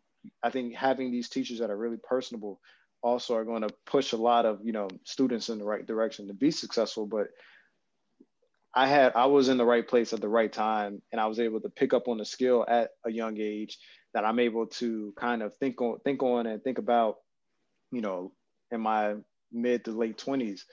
I 0.43 0.49
think 0.49 0.75
having 0.75 1.11
these 1.11 1.29
teachers 1.29 1.59
that 1.59 1.69
are 1.69 1.77
really 1.77 1.99
personable 2.01 2.59
also 3.03 3.35
are 3.35 3.45
going 3.45 3.63
to 3.63 3.73
push 3.85 4.11
a 4.11 4.17
lot 4.17 4.45
of 4.45 4.59
you 4.63 4.71
know 4.71 4.87
students 5.03 5.49
in 5.49 5.57
the 5.57 5.65
right 5.65 5.85
direction 5.85 6.27
to 6.27 6.33
be 6.33 6.51
successful. 6.51 7.05
But 7.05 7.27
I 8.73 8.87
had 8.87 9.13
I 9.15 9.25
was 9.25 9.49
in 9.49 9.57
the 9.57 9.65
right 9.65 9.87
place 9.87 10.13
at 10.13 10.21
the 10.21 10.29
right 10.29 10.51
time, 10.51 11.01
and 11.11 11.19
I 11.19 11.27
was 11.27 11.39
able 11.39 11.61
to 11.61 11.69
pick 11.69 11.93
up 11.93 12.07
on 12.07 12.17
the 12.17 12.25
skill 12.25 12.65
at 12.67 12.91
a 13.05 13.11
young 13.11 13.37
age 13.39 13.77
that 14.13 14.25
I'm 14.25 14.39
able 14.39 14.67
to 14.67 15.13
kind 15.17 15.41
of 15.41 15.55
think 15.57 15.81
on 15.81 15.99
think 16.03 16.23
on 16.23 16.47
and 16.47 16.63
think 16.63 16.77
about, 16.77 17.17
you 17.91 18.01
know, 18.01 18.33
in 18.71 18.81
my 18.81 19.15
mid 19.51 19.85
to 19.85 19.91
late 19.91 20.17
twenties, 20.17 20.65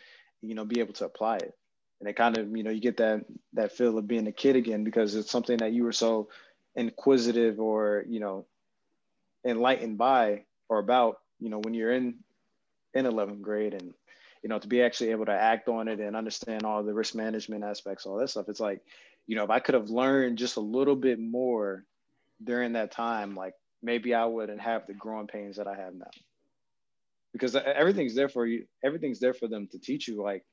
you 0.43 0.55
know, 0.55 0.65
be 0.65 0.81
able 0.81 0.95
to 0.95 1.07
apply 1.07 1.37
it. 1.39 1.53
And 2.01 2.09
it 2.09 2.15
kind 2.15 2.39
of, 2.39 2.57
you 2.57 2.63
know, 2.63 2.71
you 2.71 2.81
get 2.81 2.99
that 2.99 3.25
that 3.55 3.73
feel 3.73 3.99
of 3.99 4.07
being 4.07 4.29
a 4.29 4.33
kid 4.33 4.55
again 4.55 4.85
because 4.85 5.17
it's 5.17 5.31
something 5.31 5.59
that 5.59 5.73
you 5.73 5.83
were 5.83 5.93
so 5.93 6.29
inquisitive 6.79 7.59
or 7.59 8.05
you 8.09 8.21
know 8.21 8.47
enlightened 9.45 9.99
by 9.99 10.45
or 10.69 10.79
about 10.79 11.17
you 11.41 11.51
know 11.51 11.59
when 11.59 11.75
you're 11.75 11.93
in 11.93 12.15
in 12.95 13.05
11th 13.05 13.41
grade 13.41 13.75
and 13.75 13.93
you 14.43 14.49
know 14.49 14.61
to 14.61 14.69
be 14.69 14.81
actually 14.81 15.11
able 15.11 15.27
to 15.27 15.33
act 15.33 15.69
on 15.69 15.89
it 15.89 15.99
and 15.99 16.15
understand 16.15 16.65
all 16.65 16.85
the 16.85 16.95
risk 16.95 17.17
management 17.17 17.65
aspects 17.65 18.07
all 18.07 18.17
that 18.17 18.31
stuff 18.31 18.49
it's 18.49 18.61
like 18.61 18.81
you 19.27 19.35
know 19.35 19.43
if 19.43 19.51
i 19.51 19.59
could 19.59 19.75
have 19.75 19.91
learned 19.91 20.39
just 20.39 20.57
a 20.57 20.61
little 20.61 20.95
bit 20.95 21.19
more 21.19 21.85
during 22.45 22.75
that 22.75 22.93
time 22.93 23.35
like 23.35 23.55
maybe 23.83 24.15
i 24.15 24.25
wouldn't 24.25 24.61
have 24.61 24.87
the 24.87 24.95
growing 24.95 25.27
pains 25.27 25.57
that 25.57 25.67
i 25.67 25.75
have 25.75 25.95
now. 25.95 26.11
Because 27.33 27.57
everything's 27.57 28.15
there 28.15 28.29
for 28.29 28.47
you 28.47 28.67
everything's 28.85 29.19
there 29.19 29.35
for 29.35 29.49
them 29.49 29.67
to 29.73 29.81
teach 29.81 30.07
you 30.07 30.23
like 30.23 30.45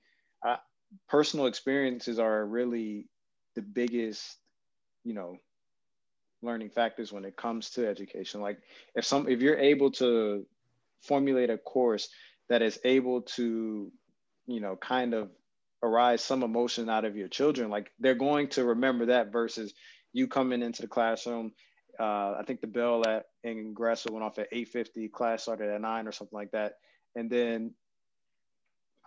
I, 0.44 0.58
personal 1.08 1.46
experiences 1.46 2.18
are 2.18 2.44
really 2.46 3.08
the 3.56 3.62
biggest 3.62 4.38
you 5.04 5.14
know 5.14 5.38
learning 6.46 6.70
factors 6.70 7.12
when 7.12 7.26
it 7.26 7.36
comes 7.36 7.72
to 7.72 7.88
education. 7.88 8.42
Like 8.42 8.60
if 8.96 9.06
some 9.06 9.28
if 9.28 9.42
you're 9.42 9.58
able 9.58 9.92
to 9.92 10.46
formulate 11.02 11.50
a 11.50 11.58
course 11.58 12.10
that 12.50 12.62
is 12.62 12.80
able 12.84 13.22
to 13.22 13.92
you 14.48 14.60
know 14.60 14.76
kind 14.76 15.14
of 15.14 15.30
arise 15.84 16.24
some 16.24 16.44
emotion 16.44 16.90
out 16.90 17.06
of 17.06 17.16
your 17.16 17.28
children 17.28 17.70
like 17.70 17.92
they're 18.00 18.16
going 18.16 18.48
to 18.48 18.64
remember 18.64 19.08
that 19.08 19.32
versus 19.32 19.74
you 20.14 20.28
coming 20.28 20.64
into 20.64 20.82
the 20.82 20.88
classroom 20.88 21.52
uh, 22.00 22.34
i 22.40 22.44
think 22.48 22.60
the 22.60 22.66
bell 22.66 23.06
at 23.08 23.26
in 23.46 23.76
Grassfield 23.76 24.12
went 24.12 24.26
off 24.26 24.40
at 24.40 24.52
8.50 24.52 25.12
class 25.12 25.44
started 25.44 25.70
at 25.70 25.80
9 25.80 26.08
or 26.08 26.12
something 26.12 26.36
like 26.36 26.52
that. 26.52 26.74
And 27.16 27.30
then 27.30 27.72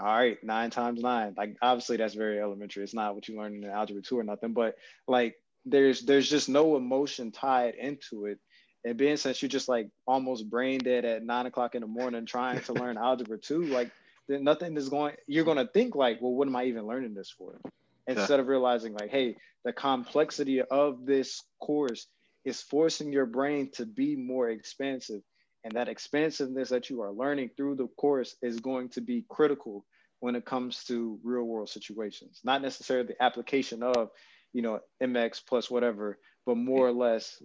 all 0.00 0.06
right 0.06 0.42
nine 0.44 0.70
times 0.70 1.00
nine. 1.00 1.34
Like 1.36 1.56
obviously 1.60 1.96
that's 1.96 2.14
very 2.14 2.40
elementary. 2.40 2.84
It's 2.84 2.94
not 2.94 3.14
what 3.14 3.28
you 3.28 3.36
learn 3.36 3.56
in 3.56 3.68
algebra 3.68 4.02
2 4.02 4.18
or 4.18 4.22
nothing 4.22 4.52
but 4.52 4.76
like 5.08 5.34
there's 5.70 6.02
there's 6.02 6.28
just 6.28 6.48
no 6.48 6.76
emotion 6.76 7.30
tied 7.30 7.74
into 7.74 8.26
it. 8.26 8.38
And 8.84 8.96
being 8.96 9.16
since 9.16 9.42
you're 9.42 9.48
just 9.48 9.68
like 9.68 9.88
almost 10.06 10.48
brain 10.48 10.78
dead 10.78 11.04
at 11.04 11.24
nine 11.24 11.46
o'clock 11.46 11.74
in 11.74 11.82
the 11.82 11.86
morning 11.86 12.26
trying 12.26 12.60
to 12.62 12.72
learn 12.72 12.96
algebra 12.98 13.38
two, 13.38 13.64
like 13.64 13.90
then 14.28 14.44
nothing 14.44 14.76
is 14.76 14.88
going 14.88 15.14
you're 15.26 15.44
gonna 15.44 15.66
think 15.66 15.94
like, 15.94 16.20
well, 16.20 16.32
what 16.32 16.48
am 16.48 16.56
I 16.56 16.64
even 16.64 16.86
learning 16.86 17.14
this 17.14 17.30
for? 17.30 17.60
Instead 18.06 18.36
yeah. 18.36 18.40
of 18.40 18.48
realizing 18.48 18.94
like, 18.94 19.10
hey, 19.10 19.36
the 19.64 19.72
complexity 19.72 20.62
of 20.62 21.04
this 21.04 21.42
course 21.60 22.06
is 22.44 22.62
forcing 22.62 23.12
your 23.12 23.26
brain 23.26 23.70
to 23.72 23.84
be 23.84 24.16
more 24.16 24.48
expansive. 24.48 25.20
And 25.64 25.74
that 25.74 25.88
expansiveness 25.88 26.70
that 26.70 26.88
you 26.88 27.02
are 27.02 27.12
learning 27.12 27.50
through 27.56 27.74
the 27.74 27.88
course 27.88 28.36
is 28.40 28.60
going 28.60 28.88
to 28.90 29.00
be 29.00 29.24
critical 29.28 29.84
when 30.20 30.34
it 30.34 30.44
comes 30.44 30.84
to 30.84 31.18
real 31.22 31.44
world 31.44 31.68
situations, 31.68 32.40
not 32.44 32.62
necessarily 32.62 33.08
the 33.08 33.22
application 33.22 33.82
of 33.82 34.10
you 34.58 34.62
know, 34.62 34.80
MX 35.00 35.42
plus 35.46 35.70
whatever, 35.70 36.18
but 36.44 36.56
more 36.56 36.88
or 36.88 36.92
less 36.92 37.40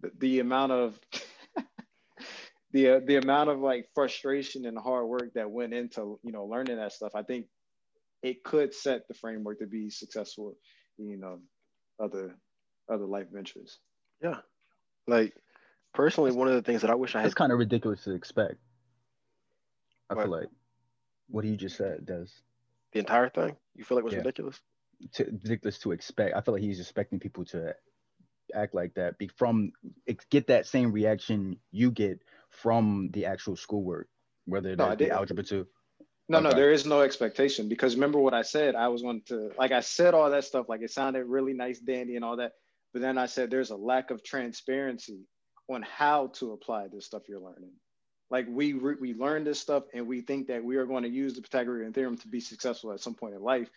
the, 0.00 0.10
the 0.18 0.38
amount 0.40 0.72
of 0.72 0.98
the 2.72 2.88
uh, 2.88 3.00
the 3.04 3.16
amount 3.16 3.50
of 3.50 3.58
like 3.58 3.86
frustration 3.94 4.64
and 4.64 4.78
hard 4.78 5.06
work 5.08 5.34
that 5.34 5.50
went 5.50 5.74
into 5.74 6.18
you 6.22 6.32
know 6.32 6.46
learning 6.46 6.78
that 6.78 6.94
stuff, 6.94 7.12
I 7.14 7.22
think 7.22 7.48
it 8.22 8.42
could 8.44 8.72
set 8.72 9.06
the 9.08 9.12
framework 9.12 9.58
to 9.58 9.66
be 9.66 9.90
successful, 9.90 10.56
you 10.96 11.18
know, 11.18 11.40
other 12.02 12.34
other 12.90 13.04
life 13.04 13.26
ventures. 13.30 13.78
Yeah, 14.22 14.38
like 15.06 15.34
personally, 15.92 16.32
one 16.32 16.48
of 16.48 16.54
the 16.54 16.62
things 16.62 16.80
that 16.80 16.90
I 16.90 16.94
wish 16.94 17.14
I 17.14 17.18
had. 17.18 17.26
It's 17.26 17.34
kind 17.34 17.52
of 17.52 17.58
ridiculous 17.58 18.04
to 18.04 18.12
expect. 18.12 18.56
I 20.08 20.14
what? 20.14 20.22
feel 20.22 20.32
like 20.32 20.48
what 21.28 21.44
you 21.44 21.58
just 21.58 21.76
said 21.76 22.06
does. 22.06 22.32
The 22.94 23.00
entire 23.00 23.28
thing? 23.28 23.54
You 23.74 23.84
feel 23.84 23.96
like 23.96 24.04
it 24.04 24.06
was 24.06 24.14
yeah. 24.14 24.20
ridiculous? 24.20 24.58
To, 25.14 25.24
ridiculous 25.24 25.78
to 25.80 25.92
expect. 25.92 26.34
I 26.34 26.40
feel 26.40 26.54
like 26.54 26.62
he's 26.62 26.80
expecting 26.80 27.20
people 27.20 27.44
to 27.46 27.74
act 28.54 28.74
like 28.74 28.94
that. 28.94 29.18
Be 29.18 29.28
from 29.28 29.72
get 30.30 30.48
that 30.48 30.66
same 30.66 30.92
reaction 30.92 31.58
you 31.70 31.90
get 31.90 32.20
from 32.50 33.10
the 33.12 33.26
actual 33.26 33.56
schoolwork, 33.56 34.08
whether 34.46 34.74
no, 34.74 34.94
the 34.94 35.10
algebra 35.10 35.44
two. 35.44 35.66
No, 36.28 36.38
okay. 36.38 36.48
no, 36.48 36.54
there 36.54 36.72
is 36.72 36.84
no 36.84 37.00
expectation 37.00 37.68
because 37.68 37.94
remember 37.94 38.18
what 38.18 38.34
I 38.34 38.42
said. 38.42 38.74
I 38.74 38.88
was 38.88 39.02
going 39.02 39.22
to 39.28 39.52
like 39.58 39.72
I 39.72 39.80
said 39.80 40.14
all 40.14 40.30
that 40.30 40.44
stuff. 40.44 40.68
Like 40.68 40.82
it 40.82 40.90
sounded 40.90 41.24
really 41.24 41.54
nice, 41.54 41.78
dandy, 41.78 42.16
and 42.16 42.24
all 42.24 42.36
that. 42.36 42.52
But 42.92 43.02
then 43.02 43.18
I 43.18 43.26
said 43.26 43.50
there's 43.50 43.70
a 43.70 43.76
lack 43.76 44.10
of 44.10 44.22
transparency 44.22 45.26
on 45.70 45.82
how 45.82 46.28
to 46.34 46.52
apply 46.52 46.88
this 46.88 47.06
stuff 47.06 47.28
you're 47.28 47.40
learning. 47.40 47.72
Like 48.30 48.46
we 48.48 48.74
re- 48.74 48.96
we 49.00 49.14
learn 49.14 49.44
this 49.44 49.60
stuff 49.60 49.84
and 49.94 50.06
we 50.06 50.20
think 50.20 50.48
that 50.48 50.62
we 50.62 50.76
are 50.76 50.86
going 50.86 51.04
to 51.04 51.08
use 51.08 51.34
the 51.34 51.42
Pythagorean 51.42 51.92
theorem 51.92 52.18
to 52.18 52.28
be 52.28 52.40
successful 52.40 52.92
at 52.92 53.00
some 53.00 53.14
point 53.14 53.34
in 53.34 53.42
life, 53.42 53.70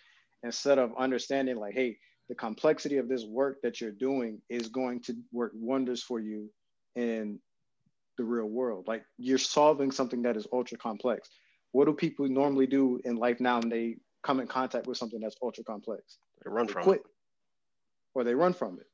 instead 0.44 0.80
of 0.80 0.92
understanding 0.98 1.58
like, 1.58 1.74
hey, 1.74 1.98
the 2.30 2.36
complexity 2.36 2.98
of 2.98 3.10
this 3.10 3.26
work 3.26 3.62
that 3.62 3.82
you're 3.82 3.92
doing 3.92 4.42
is 4.50 4.70
going 4.70 5.02
to 5.02 5.16
work 5.32 5.52
wonders 5.54 6.02
for 6.02 6.20
you 6.20 6.50
in 6.96 7.40
the 8.18 8.24
real 8.24 8.46
world. 8.46 8.88
Like 8.88 9.04
you're 9.18 9.38
solving 9.38 9.92
something 9.92 10.22
that 10.24 10.38
is 10.38 10.48
ultra 10.54 10.78
complex. 10.78 11.30
What 11.72 11.86
do 11.86 11.94
people 11.94 12.28
normally 12.28 12.68
do 12.68 13.00
in 13.04 13.16
life 13.16 13.40
now 13.40 13.60
when 13.60 13.70
they 13.70 13.98
come 14.24 14.40
in 14.40 14.48
contact 14.48 14.88
with 14.88 14.98
something 14.98 15.20
that's 15.20 15.36
ultra 15.42 15.64
complex? 15.64 16.18
They 16.44 16.52
run 16.52 16.68
they 16.68 16.74
from 16.74 16.84
quit, 16.84 17.00
it. 17.00 17.06
Or 18.14 18.24
they 18.24 18.36
run 18.36 18.54
from 18.54 18.80
it. 18.80 18.88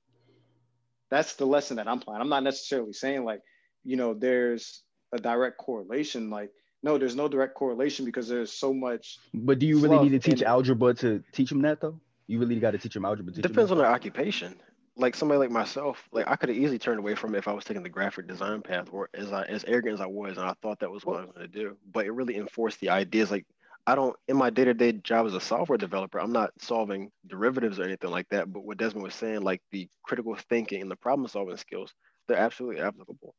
That's 1.10 1.36
the 1.36 1.46
lesson 1.46 1.78
that 1.78 1.88
I'm 1.88 2.00
playing. 2.00 2.22
I'm 2.22 2.30
not 2.30 2.44
necessarily 2.44 2.94
saying 2.94 3.24
like, 3.24 3.42
you 3.84 3.96
know, 3.96 4.14
there's 4.14 4.84
a 5.14 5.18
direct 5.18 5.58
correlation. 5.58 6.30
Like, 6.30 6.52
no, 6.88 6.98
there's 6.98 7.18
no 7.18 7.28
direct 7.28 7.54
correlation 7.54 8.06
because 8.06 8.30
there's 8.30 8.52
so 8.52 8.74
much. 8.74 9.20
But 9.34 9.60
do 9.60 9.68
you 9.68 9.78
really 9.80 10.00
need 10.00 10.22
to 10.22 10.32
teach 10.32 10.42
algebra 10.42 10.94
to 10.96 11.22
teach 11.34 11.50
them 11.50 11.62
that 11.64 11.82
though? 11.82 12.00
You 12.28 12.40
really 12.40 12.60
got 12.60 12.72
to 12.72 12.78
teach 12.78 12.94
them 12.94 13.04
algebra. 13.04 13.34
Depends 13.34 13.72
on 13.72 13.78
their 13.78 13.88
occupation. 13.88 14.56
Like 14.96 15.14
somebody 15.14 15.38
like 15.38 15.52
myself, 15.52 16.02
like 16.14 16.28
I 16.28 16.38
could 16.38 16.50
have 16.50 16.58
easily 16.58 16.80
turned 16.80 17.00
away 17.00 17.14
from 17.14 17.36
it 17.36 17.40
if 17.40 17.48
I 17.48 17.52
was 17.52 17.66
taking 17.66 17.84
the 17.84 17.90
graphic 17.90 18.26
design 18.28 18.62
path, 18.62 18.88
or 18.92 19.10
as 19.14 19.34
I 19.34 19.44
as 19.44 19.66
arrogant 19.66 19.96
as 19.96 20.02
I 20.02 20.08
was, 20.08 20.38
and 20.38 20.48
I 20.48 20.54
thought 20.62 20.80
that 20.80 20.90
was 20.90 21.06
what 21.06 21.18
I 21.18 21.26
was 21.26 21.32
going 21.36 21.52
to 21.52 21.60
do. 21.60 21.78
But 21.92 22.06
it 22.06 22.12
really 22.12 22.38
enforced 22.38 22.80
the 22.80 22.90
ideas. 22.90 23.30
Like 23.30 23.46
I 23.86 23.94
don't 23.94 24.16
in 24.30 24.38
my 24.38 24.50
day 24.50 24.64
to 24.64 24.74
day 24.74 24.94
job 24.94 25.28
as 25.28 25.36
a 25.36 25.42
software 25.42 25.78
developer, 25.78 26.20
I'm 26.20 26.32
not 26.32 26.52
solving 26.60 27.12
derivatives 27.28 27.80
or 27.80 27.84
anything 27.84 28.12
like 28.12 28.30
that. 28.30 28.52
But 28.52 28.64
what 28.64 28.78
Desmond 28.78 29.04
was 29.04 29.14
saying, 29.14 29.42
like 29.42 29.62
the 29.72 29.90
critical 30.04 30.36
thinking 30.50 30.82
and 30.82 30.90
the 30.90 30.96
problem 30.96 31.28
solving 31.28 31.58
skills, 31.58 31.94
they're 32.28 32.38
absolutely 32.38 32.82
applicable. 32.82 33.36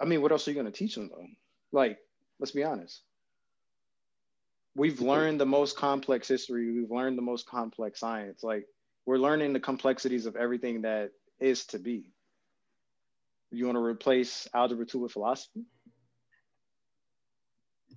I 0.00 0.04
mean, 0.04 0.20
what 0.20 0.32
else 0.32 0.48
are 0.48 0.50
you 0.50 0.60
going 0.60 0.70
to 0.70 0.76
teach 0.76 0.94
them 0.94 1.10
though? 1.12 1.26
Like, 1.72 1.98
let's 2.38 2.52
be 2.52 2.64
honest. 2.64 3.02
We've 4.74 5.00
learned 5.00 5.40
the 5.40 5.46
most 5.46 5.76
complex 5.76 6.28
history. 6.28 6.72
We've 6.72 6.90
learned 6.90 7.18
the 7.18 7.22
most 7.22 7.46
complex 7.46 8.00
science. 8.00 8.42
Like, 8.42 8.64
we're 9.04 9.18
learning 9.18 9.52
the 9.52 9.60
complexities 9.60 10.26
of 10.26 10.36
everything 10.36 10.82
that 10.82 11.10
is 11.40 11.66
to 11.66 11.78
be. 11.78 12.12
You 13.50 13.66
want 13.66 13.76
to 13.76 13.82
replace 13.82 14.48
algebra 14.54 14.86
two 14.86 15.00
with 15.00 15.12
philosophy? 15.12 15.64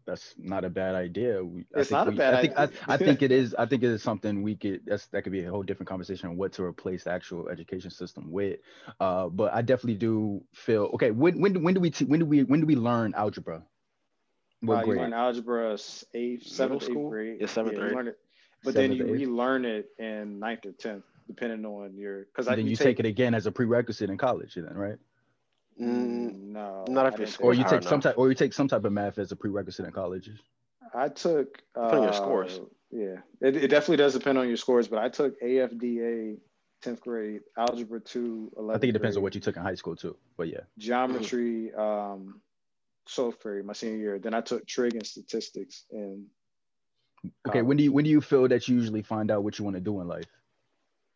That's 0.06 0.36
not 0.38 0.63
a 0.63 0.70
bad 0.70 0.96
idea. 0.96 1.44
We, 1.44 1.65
it's 1.76 1.91
not 1.91 2.08
we, 2.08 2.13
a 2.13 2.18
bad 2.18 2.34
I 2.36 2.41
think, 2.41 2.58
idea. 2.58 2.80
I, 2.88 2.94
I, 2.94 2.98
think 2.98 3.22
it 3.22 3.32
is. 3.32 3.56
I 3.56 3.65
think 3.65 3.84
it 3.84 3.89
is 3.89 4.04
something 4.04 4.44
we 4.44 4.56
could. 4.56 4.82
That's 4.86 5.08
that 5.08 5.24
could 5.24 5.32
be 5.32 5.44
a 5.44 5.50
whole 5.50 5.63
different 5.63 5.89
conversation 5.89 6.30
on 6.30 6.38
what 6.38 6.54
to 6.54 6.63
replace 6.63 7.06
the 7.06 7.12
actual 7.12 7.50
education 7.50 7.89
system 7.89 8.32
with. 8.32 8.60
Uh, 9.00 9.28
but 9.30 9.54
I 9.54 9.62
definitely 9.62 9.96
do 9.96 10.44
feel 10.54 10.91
okay. 10.94 11.12
When 11.12 11.41
when 11.41 11.63
when 11.63 11.74
do 11.74 11.80
we 11.80 11.89
t- 11.89 12.06
when 12.06 12.20
do 12.20 12.26
we 12.26 12.44
when 12.44 12.60
do 12.60 12.68
we 12.68 12.76
learn 12.76 13.13
algebra? 13.15 13.63
What 14.62 14.76
uh, 14.76 14.84
grade? 14.84 14.98
You 14.98 15.02
learn 15.04 15.13
algebra 15.13 15.78
eighth, 16.13 16.48
seventh, 16.48 16.84
eighth 16.84 16.94
grade. 16.94 17.38
Yeah, 17.41 17.48
seventh 17.48 17.78
yeah, 17.78 17.89
grade. 17.89 18.08
It, 18.08 18.20
but 18.63 18.74
seventh, 18.74 18.98
then 19.00 19.08
you 19.08 19.13
relearn 19.13 19.65
it 19.65 19.89
in 19.98 20.39
ninth 20.39 20.65
or 20.65 20.72
tenth, 20.72 21.04
depending 21.28 21.65
on 21.65 21.98
your. 21.98 22.26
Because 22.26 22.46
then 22.46 22.60
you, 22.60 22.72
you 22.72 22.76
take, 22.76 22.98
take 22.98 23.00
it 23.00 23.06
again 23.08 23.34
as 23.34 23.48
a 23.48 23.52
prerequisite 23.52 24.10
in 24.10 24.18
college, 24.18 24.56
then 24.56 24.65
right? 24.74 24.98
Mm, 25.82 26.54
no, 26.54 26.86
not 26.88 27.14
if 27.14 27.20
it's 27.20 27.38
or 27.38 27.54
you 27.54 27.66
take 27.66 27.84
some 27.84 28.00
type 28.00 28.18
or 28.18 28.30
you 28.30 28.36
take 28.36 28.54
some 28.54 28.68
type 28.68 28.86
of 28.86 28.94
math 28.94 29.18
as 29.18 29.32
a 29.32 29.36
prerequisite 29.36 29.86
in 29.86 29.92
colleges. 29.92 30.40
I 30.94 31.10
took 31.10 31.62
uh, 31.76 31.90
on 31.90 32.04
your 32.04 32.14
scores. 32.14 32.62
Yeah, 32.92 33.18
it, 33.42 33.58
it 33.58 33.68
definitely 33.68 33.98
does 33.98 34.14
depend 34.14 34.38
on 34.38 34.48
your 34.48 34.56
scores, 34.56 34.88
but 34.88 35.00
I 35.00 35.10
took 35.10 35.40
AFDA 35.42 36.38
10th 36.84 37.00
grade, 37.02 37.42
algebra 37.58 38.00
2, 38.00 38.54
11th 38.58 38.70
I 38.70 38.78
think 38.78 38.90
it 38.90 38.92
depends 38.94 39.16
grade, 39.16 39.18
on 39.18 39.24
what 39.24 39.36
you 39.36 39.42
took 39.42 39.58
in 39.58 39.64
high 39.64 39.76
school 39.76 39.96
too, 39.96 40.16
but 40.38 40.48
yeah. 40.48 40.62
Geometry, 40.78 41.74
um, 41.74 42.42
12th 43.10 43.40
grade, 43.40 43.66
my 43.66 43.74
senior 43.74 43.98
year. 43.98 44.20
Then 44.20 44.34
I 44.34 44.42
took 44.42 44.66
trig 44.66 44.96
and 44.96 45.06
statistics 45.06 45.86
and. 45.92 46.26
Okay, 47.48 47.64
when 47.64 47.76
do 47.76 47.84
you 47.84 47.92
when 47.92 48.04
do 48.04 48.12
you 48.12 48.22
feel 48.22 48.48
that 48.48 48.68
you 48.68 48.76
usually 48.76 49.02
find 49.02 49.32
out 49.32 49.44
what 49.44 49.58
you 49.58 49.66
want 49.66 49.76
to 49.76 49.82
do 49.82 50.00
in 50.00 50.08
life? 50.08 50.30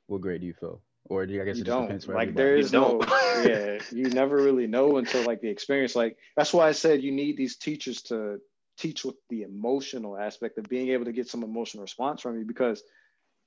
What 0.08 0.22
grade 0.22 0.42
do 0.42 0.48
you 0.48 0.54
feel? 0.54 0.82
Or 1.10 1.26
do 1.26 1.34
you, 1.34 1.42
I 1.42 1.46
guess 1.46 1.58
you 1.58 1.64
don't. 1.64 2.08
like 2.08 2.36
there 2.36 2.56
is 2.56 2.72
no 2.72 3.02
yeah 3.44 3.80
you 3.92 4.10
never 4.10 4.36
really 4.38 4.68
know 4.68 4.98
until 4.98 5.24
like 5.24 5.42
the 5.42 5.50
experience. 5.50 5.96
Like 5.96 6.18
that's 6.38 6.54
why 6.54 6.68
I 6.68 6.72
said 6.72 7.02
you 7.02 7.12
need 7.12 7.36
these 7.36 7.58
teachers 7.58 8.04
to 8.04 8.40
teach 8.78 9.04
with 9.04 9.16
the 9.30 9.42
emotional 9.42 10.18
aspect 10.18 10.58
of 10.58 10.66
being 10.66 10.90
able 10.90 11.06
to 11.06 11.12
get 11.12 11.28
some 11.28 11.44
emotional 11.44 11.82
response 11.82 12.22
from 12.22 12.40
you 12.40 12.46
because 12.46 12.82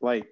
like 0.01 0.27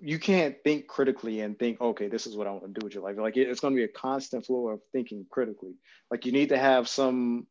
you 0.00 0.18
can't 0.18 0.56
think 0.64 0.86
critically 0.86 1.40
and 1.40 1.58
think 1.58 1.80
okay 1.80 2.08
this 2.08 2.26
is 2.26 2.36
what 2.36 2.46
i 2.46 2.50
want 2.50 2.64
to 2.64 2.80
do 2.80 2.84
with 2.84 2.94
your 2.94 3.04
life. 3.04 3.16
Like 3.18 3.36
it's 3.36 3.60
going 3.60 3.74
to 3.74 3.78
be 3.78 3.84
a 3.84 3.88
constant 3.88 4.46
flow 4.46 4.68
of 4.68 4.80
thinking 4.92 5.26
critically. 5.30 5.74
Like 6.10 6.24
you 6.24 6.32
need 6.32 6.48
to 6.48 6.58
have 6.58 6.88
some 6.88 7.46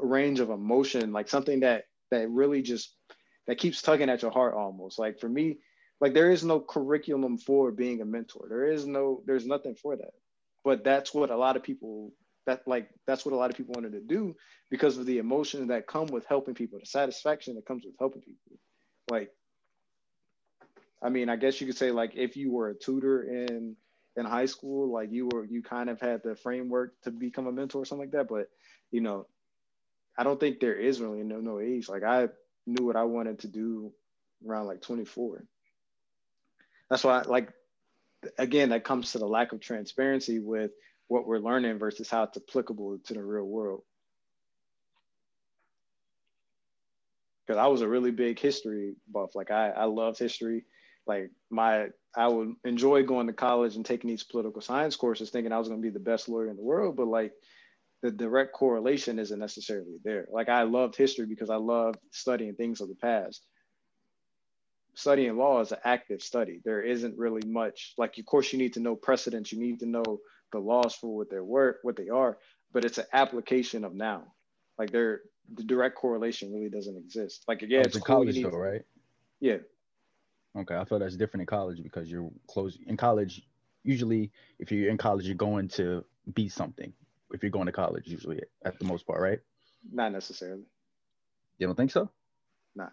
range 0.00 0.40
of 0.40 0.50
emotion 0.50 1.12
like 1.12 1.28
something 1.28 1.60
that 1.60 1.84
that 2.10 2.30
really 2.30 2.62
just 2.62 2.94
that 3.46 3.58
keeps 3.58 3.82
tugging 3.82 4.08
at 4.08 4.22
your 4.22 4.30
heart 4.30 4.54
almost. 4.54 4.98
Like 4.98 5.20
for 5.20 5.28
me 5.28 5.58
like 6.00 6.14
there 6.14 6.30
is 6.30 6.44
no 6.44 6.60
curriculum 6.60 7.38
for 7.38 7.72
being 7.72 8.00
a 8.00 8.04
mentor. 8.04 8.46
There 8.48 8.70
is 8.70 8.86
no 8.86 9.22
there's 9.26 9.46
nothing 9.46 9.74
for 9.74 9.96
that. 9.96 10.12
But 10.64 10.84
that's 10.84 11.12
what 11.12 11.30
a 11.30 11.36
lot 11.36 11.56
of 11.56 11.62
people 11.62 12.12
that 12.46 12.66
like 12.66 12.88
that's 13.06 13.24
what 13.24 13.34
a 13.34 13.36
lot 13.36 13.50
of 13.50 13.56
people 13.56 13.74
wanted 13.76 13.92
to 13.92 14.00
do 14.00 14.34
because 14.70 14.96
of 14.96 15.06
the 15.06 15.18
emotions 15.18 15.68
that 15.68 15.86
come 15.86 16.06
with 16.06 16.26
helping 16.26 16.54
people 16.54 16.78
the 16.78 16.86
satisfaction 16.86 17.54
that 17.54 17.66
comes 17.66 17.84
with 17.84 17.94
helping 17.98 18.22
people. 18.22 18.58
Like 19.10 19.30
i 21.00 21.08
mean 21.08 21.28
i 21.28 21.36
guess 21.36 21.60
you 21.60 21.66
could 21.66 21.76
say 21.76 21.92
like 21.92 22.12
if 22.16 22.36
you 22.36 22.50
were 22.50 22.70
a 22.70 22.74
tutor 22.74 23.22
in 23.22 23.76
in 24.16 24.24
high 24.24 24.46
school 24.46 24.92
like 24.92 25.12
you 25.12 25.28
were 25.28 25.44
you 25.44 25.62
kind 25.62 25.88
of 25.88 26.00
had 26.00 26.20
the 26.24 26.34
framework 26.34 27.00
to 27.02 27.10
become 27.12 27.46
a 27.46 27.52
mentor 27.52 27.82
or 27.82 27.84
something 27.84 28.08
like 28.08 28.12
that. 28.12 28.28
But 28.28 28.48
you 28.90 29.00
know 29.00 29.26
i 30.16 30.24
don't 30.24 30.40
think 30.40 30.58
there 30.58 30.74
is 30.74 31.00
really 31.00 31.22
no 31.22 31.40
no 31.40 31.60
age. 31.60 31.88
Like 31.88 32.02
i 32.02 32.28
knew 32.66 32.84
what 32.84 32.96
i 32.96 33.04
wanted 33.04 33.40
to 33.40 33.48
do 33.48 33.92
around 34.46 34.66
like 34.66 34.82
24 34.82 35.44
that's 36.90 37.04
why 37.04 37.22
like 37.22 37.50
again 38.38 38.70
that 38.70 38.84
comes 38.84 39.12
to 39.12 39.18
the 39.18 39.26
lack 39.26 39.52
of 39.52 39.60
transparency 39.60 40.38
with 40.38 40.72
what 41.08 41.26
we're 41.26 41.38
learning 41.38 41.78
versus 41.78 42.10
how 42.10 42.24
it's 42.24 42.36
applicable 42.36 42.98
to 43.04 43.14
the 43.14 43.22
real 43.22 43.44
world. 43.44 43.82
Because 47.46 47.58
i 47.58 47.66
was 47.66 47.80
a 47.80 47.88
really 47.88 48.10
big 48.10 48.38
history 48.38 48.94
buff. 49.10 49.34
Like 49.34 49.50
i 49.50 49.70
i 49.70 49.84
loved 49.84 50.18
history. 50.18 50.64
Like 51.06 51.30
my 51.50 51.86
i 52.16 52.28
would 52.28 52.54
enjoy 52.64 53.02
going 53.02 53.26
to 53.28 53.32
college 53.32 53.76
and 53.76 53.84
taking 53.84 54.10
these 54.10 54.24
political 54.24 54.60
science 54.60 54.96
courses 54.96 55.30
thinking 55.30 55.52
i 55.52 55.58
was 55.58 55.68
going 55.68 55.80
to 55.80 55.86
be 55.86 55.92
the 55.92 56.00
best 56.00 56.28
lawyer 56.28 56.48
in 56.50 56.56
the 56.56 56.62
world 56.62 56.96
but 56.96 57.06
like 57.06 57.32
the 58.02 58.10
direct 58.12 58.52
correlation 58.52 59.18
isn't 59.18 59.40
necessarily 59.40 59.98
there. 60.04 60.26
Like 60.30 60.48
i 60.48 60.62
loved 60.62 60.96
history 60.96 61.26
because 61.26 61.50
i 61.50 61.56
loved 61.56 61.98
studying 62.12 62.54
things 62.54 62.80
of 62.80 62.88
the 62.88 62.94
past 62.96 63.42
studying 64.98 65.36
law 65.36 65.60
is 65.60 65.70
an 65.70 65.78
active 65.84 66.20
study. 66.20 66.60
There 66.64 66.82
isn't 66.82 67.16
really 67.16 67.46
much 67.46 67.94
like 67.96 68.18
of 68.18 68.26
course 68.26 68.52
you 68.52 68.58
need 68.58 68.72
to 68.74 68.80
know 68.80 68.96
precedents, 68.96 69.52
you 69.52 69.60
need 69.60 69.78
to 69.80 69.86
know 69.86 70.20
the 70.50 70.58
laws 70.58 70.94
for 70.94 71.16
what 71.16 71.32
work, 71.44 71.78
what 71.82 71.96
they 71.96 72.08
are, 72.08 72.38
but 72.72 72.84
it's 72.84 72.98
an 72.98 73.04
application 73.12 73.84
of 73.84 73.94
now. 73.94 74.24
Like 74.76 74.90
there 74.90 75.20
the 75.54 75.62
direct 75.62 75.94
correlation 75.94 76.52
really 76.52 76.68
doesn't 76.68 76.96
exist. 76.96 77.44
Like 77.46 77.62
again, 77.62 77.78
oh, 77.78 77.86
it's, 77.86 77.96
it's 77.96 78.04
cool, 78.04 78.16
college 78.16 78.42
though, 78.42 78.50
to, 78.50 78.56
right? 78.56 78.82
Yeah. 79.40 79.58
Okay, 80.56 80.74
I 80.74 80.84
feel 80.84 80.98
that's 80.98 81.16
different 81.16 81.42
in 81.42 81.46
college 81.46 81.80
because 81.80 82.10
you're 82.10 82.30
close 82.48 82.76
in 82.86 82.96
college. 82.96 83.42
Usually, 83.84 84.32
if 84.58 84.72
you're 84.72 84.90
in 84.90 84.98
college, 84.98 85.26
you're 85.26 85.36
going 85.36 85.68
to 85.68 86.04
be 86.34 86.48
something. 86.48 86.92
If 87.30 87.42
you're 87.42 87.50
going 87.50 87.66
to 87.66 87.72
college, 87.72 88.08
usually 88.08 88.42
at 88.64 88.78
the 88.80 88.84
most 88.84 89.06
part, 89.06 89.20
right? 89.20 89.38
Not 89.92 90.10
necessarily. 90.10 90.64
You 91.58 91.68
don't 91.68 91.76
think 91.76 91.92
so? 91.92 92.10
Nah. 92.74 92.88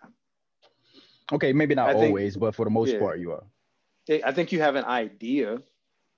Okay, 1.32 1.54
maybe 1.54 1.76
not 1.76 1.94
think, 1.94 2.06
always, 2.06 2.38
but 2.38 2.56
for 2.56 2.66
the 2.66 2.72
most 2.72 2.94
yeah. 2.94 3.00
part, 3.00 3.20
you 3.20 3.32
are. 3.32 3.44
I 4.24 4.32
think 4.32 4.52
you 4.52 4.62
have 4.62 4.76
an 4.76 4.86
idea. 4.86 5.58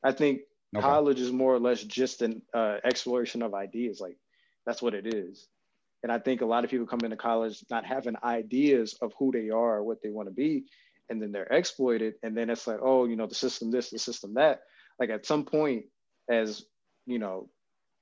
I 0.03 0.11
think 0.11 0.41
Okay. 0.75 0.81
College 0.81 1.19
is 1.19 1.31
more 1.31 1.53
or 1.53 1.59
less 1.59 1.81
just 1.83 2.21
an 2.21 2.41
uh, 2.53 2.77
exploration 2.83 3.41
of 3.41 3.53
ideas. 3.53 4.01
Like 4.01 4.17
that's 4.65 4.81
what 4.81 4.93
it 4.93 5.13
is. 5.13 5.47
And 6.03 6.11
I 6.11 6.19
think 6.19 6.41
a 6.41 6.45
lot 6.45 6.63
of 6.63 6.69
people 6.69 6.85
come 6.85 6.99
into 7.03 7.15
college 7.15 7.63
not 7.69 7.85
having 7.85 8.15
ideas 8.23 8.95
of 9.01 9.13
who 9.17 9.31
they 9.31 9.49
are, 9.49 9.83
what 9.83 10.01
they 10.03 10.09
want 10.09 10.27
to 10.27 10.33
be, 10.33 10.65
and 11.09 11.21
then 11.21 11.31
they're 11.31 11.45
exploited. 11.45 12.15
And 12.21 12.37
then 12.37 12.49
it's 12.49 12.67
like, 12.67 12.79
oh, 12.81 13.05
you 13.05 13.15
know, 13.15 13.27
the 13.27 13.35
system 13.35 13.71
this, 13.71 13.89
the 13.89 13.99
system 13.99 14.33
that. 14.35 14.61
Like 14.99 15.09
at 15.09 15.25
some 15.25 15.45
point, 15.45 15.85
as 16.29 16.63
you 17.05 17.17
know, 17.17 17.49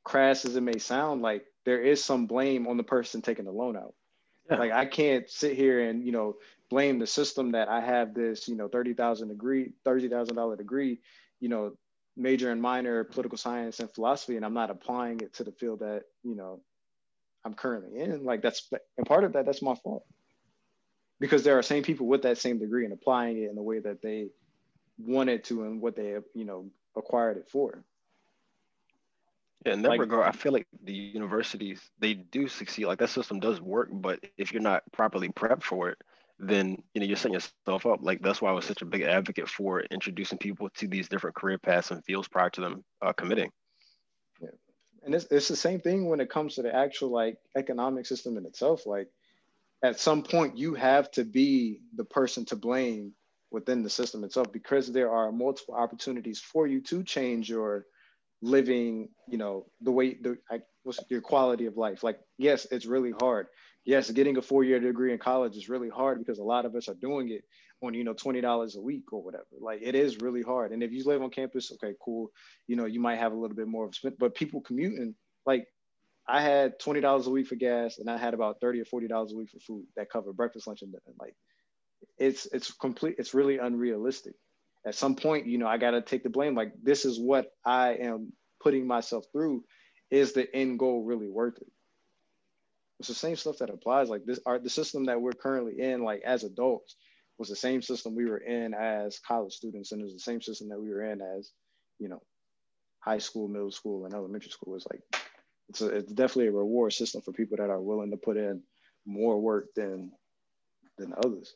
crass 0.03 0.45
as 0.45 0.55
it 0.55 0.61
may 0.61 0.79
sound, 0.79 1.21
like 1.21 1.45
there 1.65 1.81
is 1.81 2.03
some 2.03 2.25
blame 2.25 2.67
on 2.67 2.77
the 2.77 2.83
person 2.83 3.21
taking 3.21 3.45
the 3.45 3.51
loan 3.51 3.77
out. 3.77 3.93
Yeah. 4.49 4.57
Like 4.57 4.71
I 4.71 4.85
can't 4.85 5.29
sit 5.29 5.55
here 5.55 5.87
and 5.87 6.03
you 6.03 6.11
know 6.11 6.35
blame 6.69 6.99
the 6.99 7.07
system 7.07 7.51
that 7.51 7.69
I 7.69 7.81
have 7.81 8.13
this 8.13 8.47
you 8.47 8.55
know 8.55 8.67
thirty 8.67 8.93
thousand 8.93 9.29
degree, 9.29 9.73
thirty 9.83 10.07
thousand 10.09 10.35
dollar 10.35 10.55
degree, 10.55 10.99
you 11.39 11.49
know, 11.49 11.77
major 12.17 12.51
and 12.51 12.61
minor 12.61 13.03
political 13.03 13.37
science 13.37 13.79
and 13.79 13.91
philosophy, 13.91 14.35
and 14.35 14.45
I'm 14.45 14.53
not 14.53 14.71
applying 14.71 15.19
it 15.21 15.33
to 15.35 15.43
the 15.43 15.51
field 15.51 15.79
that 15.79 16.03
you 16.23 16.35
know 16.35 16.61
I'm 17.43 17.53
currently 17.53 17.99
in. 17.99 18.23
Like 18.23 18.41
that's 18.41 18.69
and 18.97 19.05
part 19.05 19.23
of 19.23 19.33
that 19.33 19.45
that's 19.45 19.61
my 19.61 19.75
fault 19.75 20.05
because 21.19 21.43
there 21.43 21.57
are 21.57 21.63
same 21.63 21.83
people 21.83 22.07
with 22.07 22.23
that 22.23 22.37
same 22.37 22.59
degree 22.59 22.85
and 22.85 22.93
applying 22.93 23.37
it 23.41 23.49
in 23.49 23.55
the 23.55 23.63
way 23.63 23.79
that 23.79 24.01
they 24.01 24.27
wanted 24.97 25.43
to 25.45 25.63
and 25.63 25.81
what 25.81 25.95
they 25.95 26.17
you 26.33 26.45
know 26.45 26.69
acquired 26.95 27.37
it 27.37 27.49
for. 27.49 27.83
Yeah, 29.65 29.73
in 29.73 29.81
that 29.81 29.89
like, 29.89 29.99
regard, 29.99 30.27
I 30.27 30.31
feel 30.31 30.51
like 30.51 30.67
the 30.83 30.93
universities 30.93 31.81
they 31.99 32.13
do 32.13 32.47
succeed. 32.47 32.85
Like 32.85 32.99
that 32.99 33.09
system 33.09 33.39
does 33.39 33.59
work, 33.59 33.89
but 33.91 34.19
if 34.37 34.53
you're 34.53 34.61
not 34.61 34.83
properly 34.91 35.29
prepped 35.29 35.63
for 35.63 35.89
it, 35.89 35.97
then 36.39 36.77
you 36.93 37.01
know 37.01 37.07
you're 37.07 37.17
setting 37.17 37.33
yourself 37.33 37.85
up. 37.85 37.99
Like 38.01 38.21
that's 38.21 38.41
why 38.41 38.49
I 38.49 38.53
was 38.53 38.65
such 38.65 38.81
a 38.81 38.85
big 38.85 39.01
advocate 39.01 39.49
for 39.49 39.81
introducing 39.81 40.37
people 40.37 40.69
to 40.77 40.87
these 40.87 41.07
different 41.07 41.35
career 41.35 41.57
paths 41.57 41.91
and 41.91 42.03
fields 42.03 42.27
prior 42.27 42.49
to 42.51 42.61
them 42.61 42.83
uh, 43.01 43.13
committing. 43.13 43.51
Yeah, 44.41 44.49
and 45.03 45.15
it's 45.15 45.25
it's 45.31 45.47
the 45.47 45.55
same 45.55 45.79
thing 45.79 46.09
when 46.09 46.19
it 46.19 46.29
comes 46.29 46.55
to 46.55 46.61
the 46.61 46.75
actual 46.75 47.09
like 47.09 47.37
economic 47.55 48.05
system 48.05 48.37
in 48.37 48.45
itself. 48.45 48.85
Like 48.85 49.07
at 49.83 49.99
some 49.99 50.23
point, 50.23 50.57
you 50.57 50.73
have 50.73 51.11
to 51.11 51.23
be 51.23 51.81
the 51.95 52.05
person 52.05 52.45
to 52.45 52.55
blame 52.55 53.13
within 53.51 53.83
the 53.83 53.89
system 53.89 54.23
itself 54.23 54.51
because 54.51 54.91
there 54.91 55.11
are 55.11 55.31
multiple 55.31 55.75
opportunities 55.75 56.39
for 56.39 56.67
you 56.67 56.81
to 56.81 57.03
change 57.03 57.49
your 57.49 57.85
living, 58.41 59.09
you 59.29 59.37
know, 59.37 59.65
the 59.81 59.91
way 59.91 60.15
the 60.15 60.37
I, 60.51 60.61
what's 60.83 60.99
your 61.09 61.21
quality 61.21 61.65
of 61.65 61.77
life. 61.77 62.03
Like, 62.03 62.19
yes, 62.37 62.67
it's 62.71 62.85
really 62.85 63.11
hard. 63.11 63.47
Yes, 63.85 64.09
getting 64.09 64.37
a 64.37 64.41
four-year 64.41 64.79
degree 64.79 65.13
in 65.13 65.19
college 65.19 65.55
is 65.55 65.69
really 65.69 65.89
hard 65.89 66.19
because 66.19 66.39
a 66.39 66.43
lot 66.43 66.65
of 66.65 66.75
us 66.75 66.89
are 66.89 66.95
doing 66.95 67.29
it 67.29 67.43
on, 67.81 67.93
you 67.93 68.03
know, 68.03 68.13
twenty 68.13 68.41
dollars 68.41 68.75
a 68.75 68.81
week 68.81 69.13
or 69.13 69.21
whatever. 69.21 69.45
Like, 69.59 69.81
it 69.83 69.95
is 69.95 70.17
really 70.17 70.41
hard. 70.41 70.71
And 70.71 70.81
if 70.81 70.91
you 70.91 71.03
live 71.05 71.21
on 71.21 71.29
campus, 71.29 71.71
okay, 71.73 71.93
cool. 72.03 72.31
You 72.67 72.75
know, 72.75 72.85
you 72.85 72.99
might 72.99 73.17
have 73.17 73.31
a 73.31 73.35
little 73.35 73.55
bit 73.55 73.67
more 73.67 73.85
of 73.85 73.95
spend, 73.95 74.17
but 74.17 74.33
people 74.35 74.61
commuting, 74.61 75.15
like, 75.45 75.67
I 76.27 76.41
had 76.41 76.79
twenty 76.79 77.01
dollars 77.01 77.27
a 77.27 77.29
week 77.29 77.47
for 77.47 77.55
gas, 77.55 77.99
and 77.99 78.09
I 78.09 78.17
had 78.17 78.33
about 78.33 78.59
thirty 78.59 78.81
or 78.81 78.85
forty 78.85 79.07
dollars 79.07 79.33
a 79.33 79.37
week 79.37 79.51
for 79.51 79.59
food 79.59 79.85
that 79.95 80.09
covered 80.09 80.35
breakfast, 80.35 80.65
lunch, 80.67 80.81
and 80.81 80.91
dinner. 80.91 81.15
Like, 81.19 81.35
it's 82.17 82.47
it's 82.47 82.73
complete. 82.73 83.15
It's 83.19 83.33
really 83.35 83.59
unrealistic 83.59 84.33
at 84.85 84.95
some 84.95 85.15
point, 85.15 85.47
you 85.47 85.57
know, 85.57 85.67
I 85.67 85.77
got 85.77 85.91
to 85.91 86.01
take 86.01 86.23
the 86.23 86.29
blame. 86.29 86.55
Like, 86.55 86.73
this 86.81 87.05
is 87.05 87.19
what 87.19 87.47
I 87.65 87.93
am 87.95 88.33
putting 88.61 88.85
myself 88.85 89.25
through. 89.31 89.63
Is 90.11 90.33
the 90.33 90.53
end 90.55 90.77
goal 90.77 91.03
really 91.03 91.27
worth 91.27 91.57
it? 91.57 91.67
It's 92.99 93.09
the 93.09 93.13
same 93.15 93.35
stuff 93.35 93.57
that 93.59 93.69
applies. 93.69 94.09
Like 94.09 94.25
this, 94.25 94.39
our 94.45 94.59
the 94.59 94.69
system 94.69 95.05
that 95.05 95.21
we're 95.21 95.33
currently 95.33 95.79
in, 95.79 96.03
like 96.03 96.21
as 96.25 96.43
adults, 96.43 96.95
was 97.37 97.49
the 97.49 97.55
same 97.55 97.81
system 97.81 98.15
we 98.15 98.25
were 98.25 98.37
in 98.37 98.73
as 98.73 99.19
college 99.19 99.53
students, 99.53 99.91
and 99.91 100.01
it 100.01 100.05
was 100.05 100.13
the 100.13 100.19
same 100.19 100.41
system 100.41 100.69
that 100.69 100.79
we 100.79 100.89
were 100.89 101.03
in 101.03 101.21
as, 101.21 101.51
you 101.99 102.07
know, 102.07 102.21
high 102.99 103.17
school, 103.17 103.47
middle 103.47 103.71
school, 103.71 104.05
and 104.05 104.13
elementary 104.13 104.51
school. 104.51 104.75
It's 104.75 104.87
like 104.91 105.01
it's 105.69 105.81
a, 105.81 105.87
it's 105.87 106.13
definitely 106.13 106.47
a 106.47 106.53
reward 106.53 106.93
system 106.93 107.21
for 107.21 107.33
people 107.33 107.57
that 107.57 107.69
are 107.69 107.81
willing 107.81 108.11
to 108.11 108.17
put 108.17 108.37
in 108.37 108.61
more 109.05 109.39
work 109.39 109.67
than 109.75 110.11
than 110.97 111.13
others. 111.23 111.53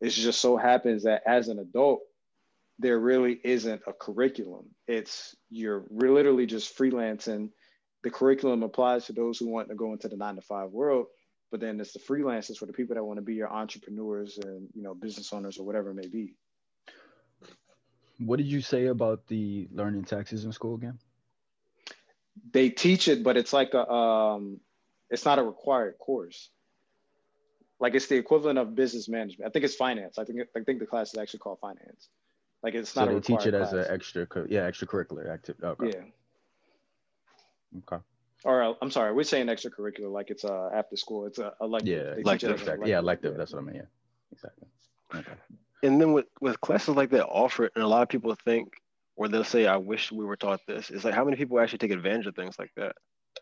It 0.00 0.10
just 0.10 0.40
so 0.40 0.56
happens 0.56 1.04
that 1.04 1.22
as 1.26 1.48
an 1.48 1.58
adult, 1.58 2.00
there 2.78 2.98
really 2.98 3.40
isn't 3.42 3.82
a 3.86 3.92
curriculum. 3.92 4.66
It's 4.86 5.34
you're 5.50 5.84
literally 5.90 6.46
just 6.46 6.76
freelancing. 6.76 7.50
The 8.04 8.10
curriculum 8.10 8.62
applies 8.62 9.06
to 9.06 9.12
those 9.12 9.38
who 9.38 9.48
want 9.48 9.68
to 9.70 9.74
go 9.74 9.92
into 9.92 10.08
the 10.08 10.16
nine 10.16 10.36
to 10.36 10.42
five 10.42 10.70
world, 10.70 11.06
but 11.50 11.60
then 11.60 11.80
it's 11.80 11.92
the 11.92 11.98
freelancers 11.98 12.56
for 12.58 12.66
the 12.66 12.72
people 12.72 12.94
that 12.94 13.02
want 13.02 13.18
to 13.18 13.22
be 13.22 13.34
your 13.34 13.52
entrepreneurs 13.52 14.38
and 14.38 14.68
you 14.74 14.82
know 14.82 14.94
business 14.94 15.32
owners 15.32 15.58
or 15.58 15.64
whatever 15.64 15.90
it 15.90 15.94
may 15.94 16.06
be. 16.06 16.34
What 18.18 18.36
did 18.36 18.46
you 18.46 18.60
say 18.60 18.86
about 18.86 19.26
the 19.26 19.68
learning 19.72 20.04
taxes 20.04 20.44
in 20.44 20.52
school 20.52 20.76
again? 20.76 20.98
They 22.52 22.70
teach 22.70 23.08
it, 23.08 23.24
but 23.24 23.36
it's 23.36 23.52
like 23.52 23.74
a 23.74 23.90
um, 23.90 24.60
it's 25.10 25.24
not 25.24 25.40
a 25.40 25.42
required 25.42 25.98
course 25.98 26.50
like 27.80 27.94
it's 27.94 28.06
the 28.06 28.16
equivalent 28.16 28.58
of 28.58 28.74
business 28.74 29.08
management. 29.08 29.48
I 29.48 29.50
think 29.50 29.64
it's 29.64 29.74
finance. 29.74 30.18
I 30.18 30.24
think 30.24 30.40
I 30.56 30.60
think 30.60 30.78
the 30.78 30.86
class 30.86 31.12
is 31.12 31.18
actually 31.18 31.40
called 31.40 31.58
finance. 31.60 32.08
Like 32.62 32.74
it's 32.74 32.96
not. 32.96 33.08
So 33.08 33.14
they 33.14 33.20
teach 33.20 33.46
it 33.46 33.54
as 33.54 33.72
an 33.72 33.84
extra, 33.88 34.26
yeah, 34.48 34.70
extracurricular 34.70 35.28
activity. 35.28 35.66
Okay. 35.66 35.86
Yeah. 35.88 36.04
Okay. 37.78 38.02
Or 38.44 38.62
uh, 38.62 38.72
I'm 38.82 38.90
sorry, 38.90 39.12
we're 39.14 39.24
saying 39.24 39.46
extracurricular 39.46 40.10
like 40.10 40.30
it's 40.30 40.44
uh 40.44 40.70
after 40.74 40.96
school. 40.96 41.26
It's 41.26 41.38
a 41.38 41.52
elective. 41.60 41.88
Yeah, 41.88 42.22
elective. 42.22 42.60
Exactly. 42.60 42.90
Yeah, 42.90 42.98
elective. 42.98 43.32
Yeah. 43.32 43.38
That's 43.38 43.52
what 43.52 43.62
I 43.62 43.64
mean. 43.66 43.76
Yeah. 43.76 43.82
Exactly. 44.32 44.68
Okay. 45.14 45.32
And 45.82 46.00
then 46.00 46.12
with 46.12 46.26
with 46.40 46.60
classes 46.60 46.96
like 46.96 47.10
that 47.10 47.26
offered, 47.26 47.70
and 47.74 47.84
a 47.84 47.88
lot 47.88 48.02
of 48.02 48.08
people 48.08 48.34
think, 48.44 48.72
or 49.16 49.28
they'll 49.28 49.44
say, 49.44 49.66
"I 49.66 49.76
wish 49.76 50.12
we 50.12 50.24
were 50.24 50.36
taught 50.36 50.60
this." 50.66 50.90
It's 50.90 51.04
like 51.04 51.14
how 51.14 51.24
many 51.24 51.36
people 51.36 51.58
actually 51.60 51.78
take 51.78 51.92
advantage 51.92 52.26
of 52.26 52.34
things 52.34 52.56
like 52.58 52.70
that, 52.76 52.96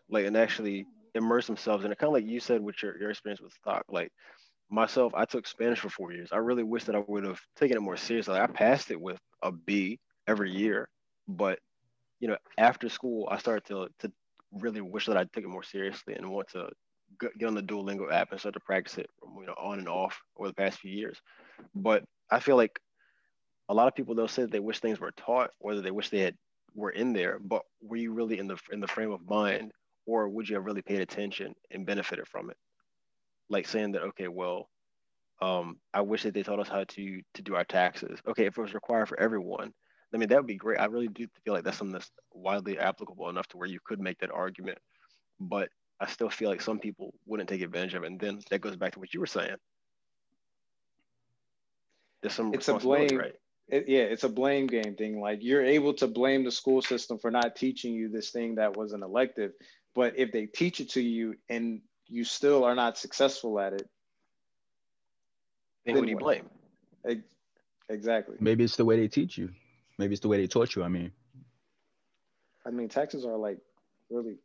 like 0.09 0.25
and 0.25 0.37
actually 0.37 0.85
immerse 1.15 1.47
themselves 1.47 1.83
in 1.85 1.91
it. 1.91 1.97
Kind 1.97 2.09
of 2.09 2.13
like 2.13 2.25
you 2.25 2.39
said 2.39 2.61
with 2.61 2.81
your, 2.81 2.97
your 2.97 3.09
experience 3.11 3.41
with 3.41 3.53
stock. 3.53 3.85
Like 3.89 4.11
myself, 4.69 5.13
I 5.15 5.25
took 5.25 5.47
Spanish 5.47 5.79
for 5.79 5.89
four 5.89 6.11
years. 6.11 6.29
I 6.31 6.37
really 6.37 6.63
wish 6.63 6.85
that 6.85 6.95
I 6.95 7.03
would 7.07 7.25
have 7.25 7.39
taken 7.55 7.77
it 7.77 7.81
more 7.81 7.97
seriously. 7.97 8.33
Like 8.33 8.49
I 8.49 8.53
passed 8.53 8.91
it 8.91 8.99
with 8.99 9.19
a 9.41 9.51
B 9.51 9.99
every 10.27 10.51
year, 10.51 10.87
but 11.27 11.59
you 12.19 12.27
know, 12.27 12.37
after 12.57 12.89
school, 12.89 13.27
I 13.29 13.37
started 13.37 13.65
to 13.65 13.87
to 13.99 14.11
really 14.59 14.81
wish 14.81 15.05
that 15.07 15.17
I 15.17 15.23
took 15.25 15.43
it 15.43 15.49
more 15.49 15.63
seriously 15.63 16.13
and 16.15 16.29
want 16.29 16.49
to 16.49 16.69
get 17.19 17.47
on 17.47 17.55
the 17.55 17.61
Duolingo 17.61 18.11
app 18.11 18.31
and 18.31 18.39
start 18.39 18.53
to 18.53 18.59
practice 18.59 18.97
it, 18.97 19.09
you 19.37 19.45
know, 19.45 19.55
on 19.57 19.79
and 19.79 19.89
off 19.89 20.19
over 20.37 20.47
the 20.47 20.53
past 20.53 20.79
few 20.79 20.91
years. 20.91 21.19
But 21.75 22.03
I 22.29 22.39
feel 22.39 22.55
like 22.55 22.79
a 23.69 23.73
lot 23.73 23.87
of 23.87 23.95
people 23.95 24.15
they'll 24.15 24.27
say 24.27 24.43
that 24.43 24.51
they 24.51 24.59
wish 24.59 24.79
things 24.79 24.99
were 24.99 25.11
taught, 25.11 25.51
whether 25.59 25.81
they 25.81 25.91
wish 25.91 26.09
they 26.09 26.19
had 26.19 26.35
were 26.75 26.89
in 26.89 27.13
there, 27.13 27.39
but 27.39 27.61
were 27.81 27.97
you 27.97 28.13
really 28.13 28.39
in 28.39 28.47
the 28.47 28.57
in 28.71 28.79
the 28.79 28.87
frame 28.87 29.11
of 29.11 29.27
mind 29.27 29.71
or 30.05 30.27
would 30.27 30.49
you 30.49 30.55
have 30.55 30.65
really 30.65 30.81
paid 30.81 30.99
attention 30.99 31.53
and 31.71 31.85
benefited 31.85 32.27
from 32.27 32.49
it? 32.49 32.57
Like 33.49 33.67
saying 33.67 33.91
that, 33.93 34.01
okay, 34.01 34.27
well, 34.27 34.69
um, 35.41 35.77
I 35.93 36.01
wish 36.01 36.23
that 36.23 36.33
they 36.33 36.43
taught 36.43 36.59
us 36.59 36.69
how 36.69 36.83
to 36.83 37.21
to 37.33 37.41
do 37.41 37.55
our 37.55 37.65
taxes. 37.65 38.19
Okay, 38.27 38.45
if 38.45 38.57
it 38.57 38.61
was 38.61 38.73
required 38.73 39.07
for 39.07 39.19
everyone, 39.19 39.73
I 40.13 40.17
mean 40.17 40.29
that 40.29 40.37
would 40.37 40.47
be 40.47 40.55
great. 40.55 40.79
I 40.79 40.85
really 40.85 41.07
do 41.07 41.27
feel 41.43 41.53
like 41.53 41.63
that's 41.63 41.77
something 41.77 41.93
that's 41.93 42.11
widely 42.33 42.77
applicable 42.77 43.29
enough 43.29 43.47
to 43.47 43.57
where 43.57 43.67
you 43.67 43.79
could 43.83 43.99
make 43.99 44.19
that 44.19 44.31
argument. 44.31 44.77
But 45.39 45.69
I 45.99 46.07
still 46.07 46.29
feel 46.29 46.49
like 46.49 46.61
some 46.61 46.79
people 46.79 47.13
wouldn't 47.25 47.49
take 47.49 47.61
advantage 47.61 47.93
of 47.95 48.03
it. 48.03 48.07
And 48.07 48.19
then 48.19 48.39
that 48.49 48.61
goes 48.61 48.75
back 48.75 48.93
to 48.93 48.99
what 48.99 49.13
you 49.13 49.19
were 49.19 49.25
saying. 49.25 49.55
There's 52.21 52.33
some 52.33 52.53
it's 52.53 52.67
a 52.69 52.75
blame, 52.75 53.17
right? 53.17 53.35
It, 53.69 53.87
yeah, 53.87 54.03
it's 54.03 54.23
a 54.23 54.29
blame 54.29 54.67
game 54.67 54.95
thing. 54.95 55.19
Like 55.19 55.39
you're 55.41 55.65
able 55.65 55.93
to 55.95 56.07
blame 56.07 56.43
the 56.43 56.51
school 56.51 56.81
system 56.81 57.17
for 57.17 57.31
not 57.31 57.55
teaching 57.55 57.93
you 57.93 58.09
this 58.09 58.29
thing 58.31 58.55
that 58.55 58.77
was 58.77 58.93
an 58.93 59.03
elective, 59.03 59.51
but 59.95 60.17
if 60.17 60.31
they 60.31 60.45
teach 60.45 60.79
it 60.79 60.89
to 60.91 61.01
you 61.01 61.35
and 61.49 61.81
you 62.07 62.23
still 62.23 62.63
are 62.63 62.75
not 62.75 62.97
successful 62.97 63.59
at 63.59 63.73
it, 63.73 63.89
then, 65.85 65.95
who 65.95 66.05
do 66.05 66.11
you 66.11 66.17
blame? 66.17 66.49
Exactly. 67.89 68.37
Maybe 68.39 68.63
it's 68.63 68.77
the 68.77 68.85
way 68.85 68.97
they 68.97 69.07
teach 69.07 69.37
you. 69.37 69.49
Maybe 70.03 70.15
it's 70.15 70.21
the 70.21 70.27
way 70.27 70.35
they 70.35 70.47
taught 70.47 70.75
you. 70.75 70.83
I 70.83 70.89
mean, 70.89 71.13
I 72.65 72.71
mean, 72.71 72.89
taxes 72.89 73.23
are 73.23 73.37
like 73.37 73.57
really. 74.09 74.35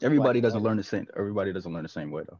Everybody 0.00 0.40
doesn't 0.40 0.62
learn 0.62 0.76
the 0.76 0.84
same. 0.84 1.08
Everybody 1.16 1.52
doesn't 1.52 1.72
learn 1.72 1.82
the 1.82 1.88
same 1.88 2.12
way 2.12 2.22
though. 2.30 2.38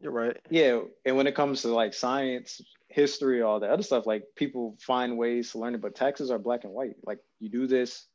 You're 0.00 0.12
right. 0.12 0.36
Yeah, 0.50 0.82
and 1.04 1.16
when 1.16 1.26
it 1.26 1.34
comes 1.34 1.62
to 1.62 1.74
like 1.74 1.94
science, 1.94 2.60
history, 2.86 3.42
all 3.42 3.58
that 3.58 3.70
other 3.70 3.82
stuff, 3.82 4.06
like 4.06 4.22
people 4.36 4.76
find 4.78 5.18
ways 5.18 5.50
to 5.50 5.58
learn 5.58 5.74
it, 5.74 5.80
but 5.80 5.96
taxes 5.96 6.30
are 6.30 6.38
black 6.38 6.62
and 6.62 6.72
white. 6.72 6.94
Like 7.04 7.18
you 7.40 7.48
do 7.48 7.66
this, 7.66 8.06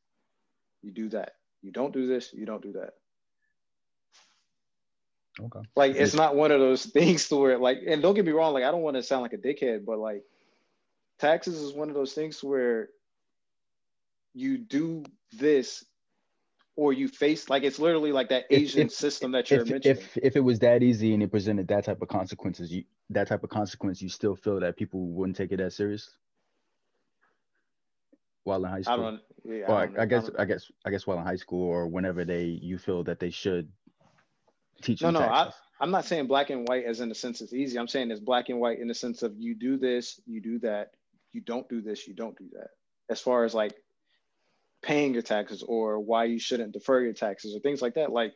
you 0.81 0.93
do 0.93 1.09
that. 1.09 1.33
You 1.61 1.73
don't 1.73 1.91
do 1.91 2.07
this, 2.07 2.33
you 2.33 2.45
don't 2.45 2.63
do 2.63 2.71
that. 2.71 2.91
Okay. 5.37 5.67
Like 5.75 5.95
it's 5.97 6.13
not 6.13 6.37
one 6.37 6.51
of 6.51 6.61
those 6.61 6.85
things 6.97 7.27
to 7.27 7.35
where 7.35 7.57
like, 7.57 7.79
and 7.85 8.01
don't 8.01 8.15
get 8.15 8.23
me 8.23 8.31
wrong, 8.31 8.53
like 8.53 8.63
I 8.63 8.71
don't 8.71 8.83
want 8.83 8.95
to 8.95 9.03
sound 9.03 9.23
like 9.23 9.33
a 9.33 9.37
dickhead, 9.37 9.83
but 9.83 9.99
like 9.99 10.23
taxes 11.19 11.59
is 11.59 11.73
one 11.73 11.89
of 11.89 11.95
those 11.95 12.13
things 12.13 12.41
where 12.41 12.89
you 14.37 14.57
do 14.57 15.03
this 15.33 15.83
or 16.75 16.93
you 16.93 17.07
face 17.07 17.49
like 17.49 17.63
it's 17.63 17.79
literally 17.79 18.11
like 18.11 18.29
that 18.29 18.45
Asian 18.49 18.87
if, 18.87 18.93
system 18.93 19.31
that 19.31 19.49
you're 19.49 19.61
if, 19.61 19.69
mentioning. 19.69 19.97
If 19.97 20.17
if 20.17 20.35
it 20.35 20.41
was 20.41 20.59
that 20.59 20.83
easy 20.83 21.13
and 21.13 21.23
it 21.23 21.31
presented 21.31 21.67
that 21.69 21.85
type 21.85 22.01
of 22.01 22.07
consequences, 22.07 22.71
you 22.71 22.83
that 23.09 23.27
type 23.27 23.43
of 23.43 23.49
consequence, 23.49 24.01
you 24.01 24.09
still 24.09 24.35
feel 24.35 24.59
that 24.59 24.77
people 24.77 25.07
wouldn't 25.07 25.37
take 25.37 25.51
it 25.51 25.59
as 25.59 25.75
serious? 25.75 26.09
while 28.47 28.63
in 28.63 28.71
high 28.71 28.81
school? 28.81 28.93
I 28.93 28.97
don't. 28.97 29.21
Yeah, 29.43 29.65
or 29.67 29.75
I, 29.75 30.03
I, 30.03 30.05
guess 30.05 30.29
I, 30.37 30.41
I, 30.41 30.45
guess 30.45 30.71
I 30.85 30.89
guess 30.89 31.05
while 31.05 31.19
in 31.19 31.25
high 31.25 31.35
school 31.35 31.67
or 31.67 31.87
whenever 31.87 32.25
they 32.25 32.45
you 32.45 32.77
feel 32.77 33.03
that 33.03 33.19
they 33.19 33.29
should 33.29 33.69
teach. 34.81 35.01
No, 35.01 35.11
no, 35.11 35.19
I, 35.19 35.51
I'm 35.79 35.91
not 35.91 36.05
saying 36.05 36.27
black 36.27 36.49
and 36.49 36.67
white 36.67 36.85
as 36.85 37.01
in 37.01 37.09
the 37.09 37.15
sense 37.15 37.41
it's 37.41 37.53
easy. 37.53 37.77
I'm 37.77 37.87
saying 37.87 38.09
it's 38.09 38.19
black 38.19 38.49
and 38.49 38.59
white 38.59 38.79
in 38.79 38.87
the 38.87 38.95
sense 38.95 39.21
of 39.21 39.33
you 39.37 39.53
do 39.53 39.77
this, 39.77 40.19
you 40.25 40.41
do 40.41 40.57
that, 40.59 40.91
you 41.33 41.41
don't 41.41 41.67
do 41.69 41.81
this, 41.81 42.07
you 42.07 42.13
don't 42.13 42.37
do 42.37 42.45
that. 42.53 42.69
As 43.09 43.21
far 43.21 43.43
as 43.43 43.53
like 43.53 43.75
paying 44.87 45.13
your 45.13 45.21
taxes 45.21 45.63
or 45.67 45.99
why 45.99 46.23
you 46.23 46.39
shouldn't 46.39 46.71
defer 46.71 47.01
your 47.01 47.13
taxes 47.13 47.53
or 47.53 47.59
things 47.59 47.81
like 47.81 47.95
that. 47.95 48.09
Like 48.09 48.33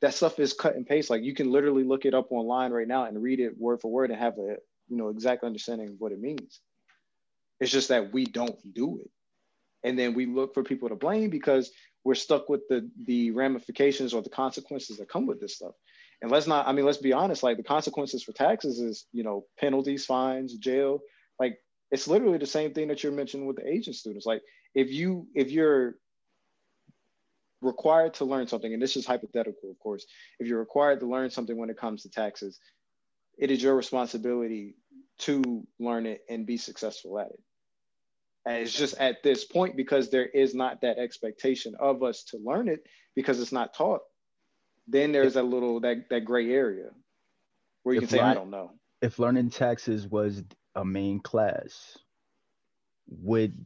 that 0.00 0.14
stuff 0.14 0.38
is 0.38 0.52
cut 0.52 0.76
and 0.76 0.86
paste. 0.86 1.10
Like 1.10 1.24
you 1.24 1.34
can 1.34 1.50
literally 1.50 1.82
look 1.82 2.04
it 2.04 2.14
up 2.14 2.30
online 2.30 2.70
right 2.70 2.86
now 2.86 3.04
and 3.06 3.20
read 3.20 3.40
it 3.40 3.58
word 3.58 3.80
for 3.80 3.90
word 3.90 4.10
and 4.10 4.18
have 4.20 4.38
a 4.38 4.56
you 4.88 4.96
know 4.96 5.08
exact 5.08 5.42
understanding 5.42 5.88
of 5.88 5.94
what 5.98 6.12
it 6.12 6.20
means. 6.20 6.60
It's 7.58 7.72
just 7.72 7.88
that 7.88 8.12
we 8.12 8.24
don't 8.24 8.56
do 8.72 9.00
it. 9.00 9.10
And 9.82 9.98
then 9.98 10.14
we 10.14 10.26
look 10.26 10.54
for 10.54 10.62
people 10.62 10.88
to 10.90 10.94
blame 10.94 11.28
because 11.28 11.70
we're 12.04 12.14
stuck 12.14 12.48
with 12.48 12.60
the 12.68 12.88
the 13.04 13.32
ramifications 13.32 14.14
or 14.14 14.22
the 14.22 14.30
consequences 14.30 14.98
that 14.98 15.08
come 15.08 15.26
with 15.26 15.40
this 15.40 15.56
stuff. 15.56 15.74
And 16.22 16.30
let's 16.30 16.46
not, 16.46 16.68
I 16.68 16.72
mean, 16.72 16.86
let's 16.86 16.98
be 16.98 17.12
honest, 17.12 17.42
like 17.42 17.56
the 17.56 17.64
consequences 17.64 18.22
for 18.22 18.32
taxes 18.32 18.78
is, 18.78 19.06
you 19.12 19.24
know, 19.24 19.44
penalties, 19.58 20.06
fines, 20.06 20.54
jail. 20.54 21.00
Like 21.40 21.58
it's 21.90 22.06
literally 22.06 22.38
the 22.38 22.46
same 22.46 22.72
thing 22.72 22.88
that 22.88 23.02
you're 23.02 23.12
mentioning 23.12 23.46
with 23.46 23.56
the 23.56 23.68
Asian 23.68 23.92
students. 23.92 24.24
Like 24.24 24.42
if 24.74 24.90
you 24.90 25.26
if 25.34 25.50
you're 25.50 25.96
required 27.60 28.14
to 28.14 28.24
learn 28.24 28.46
something, 28.46 28.72
and 28.72 28.82
this 28.82 28.96
is 28.96 29.06
hypothetical, 29.06 29.70
of 29.70 29.78
course, 29.78 30.06
if 30.38 30.46
you're 30.46 30.58
required 30.58 31.00
to 31.00 31.06
learn 31.06 31.30
something 31.30 31.56
when 31.56 31.70
it 31.70 31.78
comes 31.78 32.02
to 32.02 32.10
taxes, 32.10 32.58
it 33.38 33.50
is 33.50 33.62
your 33.62 33.74
responsibility 33.74 34.76
to 35.18 35.66
learn 35.78 36.06
it 36.06 36.22
and 36.28 36.46
be 36.46 36.56
successful 36.56 37.18
at 37.18 37.28
it. 37.28 37.40
And 38.46 38.58
it's 38.58 38.74
just 38.74 38.98
at 38.98 39.22
this 39.22 39.44
point 39.44 39.76
because 39.76 40.10
there 40.10 40.26
is 40.26 40.54
not 40.54 40.82
that 40.82 40.98
expectation 40.98 41.74
of 41.80 42.02
us 42.02 42.24
to 42.24 42.38
learn 42.44 42.68
it 42.68 42.86
because 43.14 43.40
it's 43.40 43.52
not 43.52 43.72
taught. 43.74 44.02
Then 44.86 45.12
there's 45.12 45.36
a 45.36 45.42
little 45.42 45.80
that 45.80 46.10
that 46.10 46.26
gray 46.26 46.52
area 46.52 46.90
where 47.84 47.94
you 47.94 48.02
if 48.02 48.08
can 48.08 48.18
say, 48.18 48.22
learn, 48.22 48.30
I 48.30 48.34
don't 48.34 48.50
know. 48.50 48.72
If 49.00 49.18
learning 49.18 49.50
taxes 49.50 50.06
was 50.06 50.42
a 50.74 50.84
main 50.84 51.20
class, 51.20 51.96
would 53.08 53.64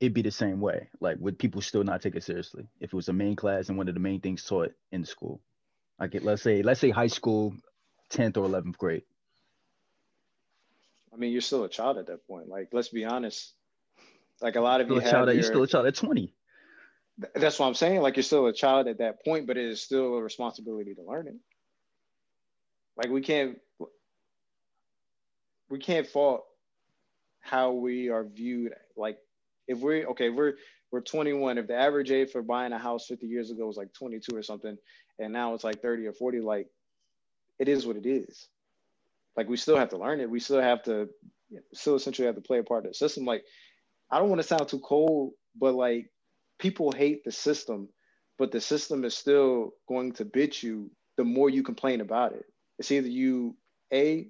it'd 0.00 0.14
be 0.14 0.22
the 0.22 0.30
same 0.30 0.60
way. 0.60 0.88
Like, 1.00 1.16
would 1.20 1.38
people 1.38 1.60
still 1.60 1.84
not 1.84 2.02
take 2.02 2.16
it 2.16 2.24
seriously 2.24 2.68
if 2.80 2.92
it 2.92 2.96
was 2.96 3.08
a 3.08 3.12
main 3.12 3.36
class 3.36 3.68
and 3.68 3.78
one 3.78 3.88
of 3.88 3.94
the 3.94 4.00
main 4.00 4.20
things 4.20 4.44
taught 4.44 4.72
in 4.92 5.04
school? 5.04 5.40
Like, 5.98 6.16
let's 6.22 6.42
say, 6.42 6.62
let's 6.62 6.80
say 6.80 6.90
high 6.90 7.06
school, 7.06 7.54
tenth 8.10 8.36
or 8.36 8.44
eleventh 8.44 8.76
grade. 8.76 9.04
I 11.12 11.16
mean, 11.16 11.32
you're 11.32 11.40
still 11.40 11.64
a 11.64 11.68
child 11.68 11.96
at 11.96 12.08
that 12.08 12.26
point. 12.26 12.48
Like, 12.48 12.68
let's 12.72 12.88
be 12.88 13.04
honest. 13.04 13.54
Like 14.42 14.56
a 14.56 14.60
lot 14.60 14.82
of 14.82 14.88
you, 14.88 14.98
have 14.98 15.10
child, 15.10 15.28
your, 15.28 15.34
you're 15.36 15.42
still 15.42 15.62
a 15.62 15.66
child 15.66 15.86
at 15.86 15.94
twenty. 15.94 16.34
That's 17.34 17.58
what 17.58 17.66
I'm 17.66 17.74
saying. 17.74 18.02
Like, 18.02 18.16
you're 18.16 18.22
still 18.22 18.46
a 18.46 18.52
child 18.52 18.86
at 18.86 18.98
that 18.98 19.24
point, 19.24 19.46
but 19.46 19.56
it 19.56 19.64
is 19.64 19.80
still 19.80 20.14
a 20.16 20.22
responsibility 20.22 20.94
to 20.94 21.02
learn 21.02 21.28
it. 21.28 21.36
Like, 22.98 23.08
we 23.08 23.22
can't, 23.22 23.58
we 25.70 25.78
can't 25.78 26.06
fault 26.06 26.44
how 27.40 27.72
we 27.72 28.10
are 28.10 28.24
viewed. 28.24 28.74
Like, 28.94 29.16
if 29.68 29.78
we're 29.78 30.06
okay, 30.08 30.30
we're 30.30 30.54
we're 30.90 31.00
21. 31.00 31.58
If 31.58 31.66
the 31.66 31.76
average 31.76 32.10
age 32.10 32.30
for 32.30 32.42
buying 32.42 32.72
a 32.72 32.78
house 32.78 33.06
50 33.06 33.26
years 33.26 33.50
ago 33.50 33.66
was 33.66 33.76
like 33.76 33.92
22 33.92 34.36
or 34.36 34.42
something, 34.42 34.76
and 35.18 35.32
now 35.32 35.54
it's 35.54 35.64
like 35.64 35.82
30 35.82 36.06
or 36.06 36.12
40, 36.12 36.40
like 36.40 36.68
it 37.58 37.68
is 37.68 37.86
what 37.86 37.96
it 37.96 38.06
is. 38.06 38.48
Like 39.36 39.48
we 39.48 39.56
still 39.56 39.76
have 39.76 39.90
to 39.90 39.98
learn 39.98 40.20
it. 40.20 40.30
We 40.30 40.40
still 40.40 40.60
have 40.60 40.82
to 40.84 41.08
still 41.74 41.96
essentially 41.96 42.26
have 42.26 42.36
to 42.36 42.40
play 42.40 42.58
a 42.58 42.64
part 42.64 42.84
of 42.84 42.92
the 42.92 42.94
system. 42.94 43.24
Like 43.24 43.44
I 44.10 44.18
don't 44.18 44.28
want 44.28 44.40
to 44.40 44.46
sound 44.46 44.68
too 44.68 44.80
cold, 44.80 45.32
but 45.58 45.74
like 45.74 46.10
people 46.58 46.92
hate 46.92 47.24
the 47.24 47.32
system, 47.32 47.88
but 48.38 48.52
the 48.52 48.60
system 48.60 49.04
is 49.04 49.16
still 49.16 49.74
going 49.88 50.12
to 50.12 50.24
bit 50.24 50.62
you 50.62 50.90
the 51.16 51.24
more 51.24 51.50
you 51.50 51.62
complain 51.62 52.00
about 52.00 52.32
it. 52.32 52.44
It's 52.78 52.90
either 52.90 53.08
you 53.08 53.56
a 53.92 54.28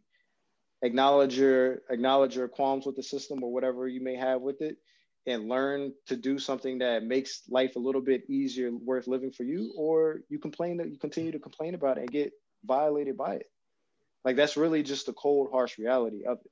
acknowledge 0.83 1.39
your 1.39 1.83
acknowledge 1.91 2.37
your 2.37 2.49
qualms 2.49 2.87
with 2.87 2.97
the 2.97 3.03
system 3.03 3.43
or 3.43 3.53
whatever 3.53 3.89
you 3.89 4.01
may 4.01 4.15
have 4.15 4.41
with 4.41 4.61
it 4.61 4.77
and 5.27 5.49
learn 5.49 5.93
to 6.07 6.17
do 6.17 6.39
something 6.39 6.79
that 6.79 7.03
makes 7.03 7.43
life 7.49 7.77
a 7.77 7.81
little 7.81 8.01
bit 8.01 8.29
easier, 8.31 8.71
worth 8.73 9.09
living 9.09 9.33
for 9.33 9.43
you, 9.43 9.73
or 9.77 10.21
you 10.29 10.39
complain 10.39 10.77
that 10.77 10.91
you 10.91 10.99
continue 10.99 11.33
to 11.33 11.39
complain 11.39 11.75
about 11.75 11.99
it 11.99 12.03
and 12.03 12.11
get 12.11 12.33
violated 12.65 13.17
by 13.17 13.35
it. 13.35 13.47
Like 14.25 14.37
that's 14.37 14.57
really 14.57 14.83
just 14.83 15.07
the 15.07 15.13
cold, 15.13 15.51
harsh 15.51 15.79
reality 15.79 16.25
of 16.25 16.39
it. 16.45 16.51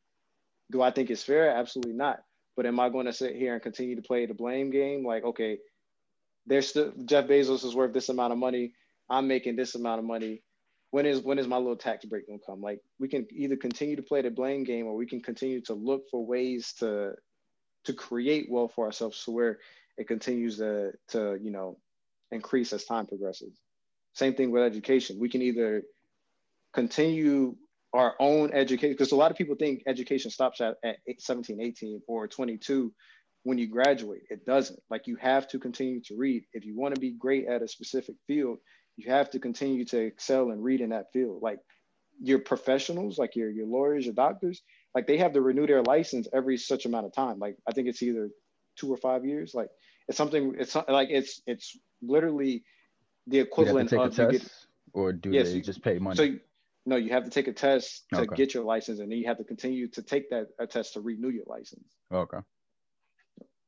Do 0.70 0.82
I 0.82 0.90
think 0.90 1.10
it's 1.10 1.22
fair? 1.22 1.50
Absolutely 1.50 1.94
not. 1.94 2.20
But 2.56 2.66
am 2.66 2.80
I 2.80 2.88
going 2.88 3.06
to 3.06 3.12
sit 3.12 3.36
here 3.36 3.52
and 3.54 3.62
continue 3.62 3.96
to 3.96 4.02
play 4.02 4.26
the 4.26 4.34
blame 4.34 4.70
game? 4.70 5.04
Like, 5.04 5.24
okay, 5.24 5.58
there's 6.46 6.68
still 6.68 6.92
Jeff 7.04 7.26
Bezos 7.26 7.64
is 7.64 7.74
worth 7.74 7.92
this 7.92 8.08
amount 8.08 8.32
of 8.32 8.38
money. 8.38 8.72
I'm 9.10 9.28
making 9.28 9.56
this 9.56 9.74
amount 9.74 9.98
of 9.98 10.04
money. 10.04 10.42
When 10.90 11.06
is 11.06 11.20
when 11.20 11.38
is 11.38 11.48
my 11.48 11.56
little 11.56 11.76
tax 11.76 12.04
break 12.04 12.28
gonna 12.28 12.38
come? 12.46 12.60
Like 12.60 12.80
we 13.00 13.08
can 13.08 13.26
either 13.32 13.56
continue 13.56 13.96
to 13.96 14.02
play 14.02 14.22
the 14.22 14.30
blame 14.30 14.64
game 14.64 14.86
or 14.86 14.94
we 14.94 15.06
can 15.06 15.20
continue 15.20 15.60
to 15.62 15.74
look 15.74 16.04
for 16.10 16.24
ways 16.24 16.74
to 16.78 17.14
to 17.84 17.92
create 17.92 18.46
wealth 18.50 18.72
for 18.74 18.86
ourselves 18.86 19.16
so 19.18 19.32
where 19.32 19.58
it 19.96 20.08
continues 20.08 20.58
to 20.58 20.92
to 21.08 21.38
you 21.40 21.50
know 21.50 21.78
increase 22.30 22.72
as 22.72 22.84
time 22.84 23.06
progresses. 23.06 23.60
Same 24.14 24.34
thing 24.34 24.50
with 24.50 24.62
education. 24.62 25.18
We 25.18 25.28
can 25.28 25.42
either 25.42 25.82
continue 26.72 27.56
our 27.92 28.14
own 28.18 28.52
education 28.52 28.92
because 28.92 29.12
a 29.12 29.16
lot 29.16 29.30
of 29.30 29.36
people 29.36 29.54
think 29.54 29.82
education 29.86 30.30
stops 30.30 30.60
at, 30.60 30.76
at 30.84 30.96
17 31.18 31.60
18 31.60 32.02
or 32.08 32.26
22 32.26 32.92
when 33.44 33.58
you 33.58 33.68
graduate. 33.68 34.22
It 34.30 34.44
doesn't. 34.44 34.80
Like 34.90 35.06
you 35.06 35.16
have 35.16 35.46
to 35.48 35.58
continue 35.58 36.00
to 36.02 36.16
read. 36.16 36.44
If 36.52 36.64
you 36.64 36.76
want 36.76 36.94
to 36.94 37.00
be 37.00 37.12
great 37.12 37.46
at 37.46 37.62
a 37.62 37.68
specific 37.68 38.16
field 38.26 38.58
you 38.96 39.10
have 39.10 39.30
to 39.30 39.38
continue 39.38 39.84
to 39.86 39.98
excel 39.98 40.50
and 40.50 40.62
read 40.62 40.80
in 40.80 40.90
that 40.90 41.12
field. 41.12 41.42
Like 41.42 41.58
your 42.22 42.38
professionals 42.38 43.18
like 43.18 43.34
your, 43.34 43.50
your 43.50 43.66
lawyers 43.66 44.04
your 44.04 44.14
doctors 44.14 44.62
like 44.94 45.06
they 45.06 45.18
have 45.18 45.32
to 45.32 45.40
renew 45.40 45.66
their 45.66 45.82
license 45.82 46.28
every 46.32 46.56
such 46.56 46.86
amount 46.86 47.06
of 47.06 47.12
time. 47.12 47.38
Like 47.38 47.56
I 47.66 47.72
think 47.72 47.88
it's 47.88 48.02
either 48.02 48.30
two 48.76 48.92
or 48.92 48.96
five 48.96 49.24
years. 49.24 49.54
Like 49.54 49.68
it's 50.08 50.18
something. 50.18 50.54
It's 50.58 50.74
like 50.74 51.08
it's 51.10 51.42
it's 51.46 51.76
literally 52.02 52.64
the 53.26 53.40
equivalent 53.40 53.90
you 53.90 54.00
of 54.00 54.16
you 54.16 54.30
get, 54.30 54.48
or 54.92 55.12
do 55.12 55.30
they 55.30 55.60
just 55.60 55.82
pay 55.82 55.98
money? 55.98 56.16
So 56.16 56.34
no, 56.86 56.96
you 56.96 57.10
have 57.10 57.24
to 57.24 57.30
take 57.30 57.48
a 57.48 57.52
test 57.52 58.04
to 58.12 58.20
okay. 58.20 58.36
get 58.36 58.54
your 58.54 58.64
license, 58.64 59.00
and 59.00 59.10
then 59.10 59.18
you 59.18 59.26
have 59.26 59.38
to 59.38 59.44
continue 59.44 59.88
to 59.88 60.02
take 60.02 60.30
that 60.30 60.48
a 60.58 60.66
test 60.66 60.94
to 60.94 61.00
renew 61.00 61.30
your 61.30 61.44
license. 61.46 61.86
Okay. 62.12 62.38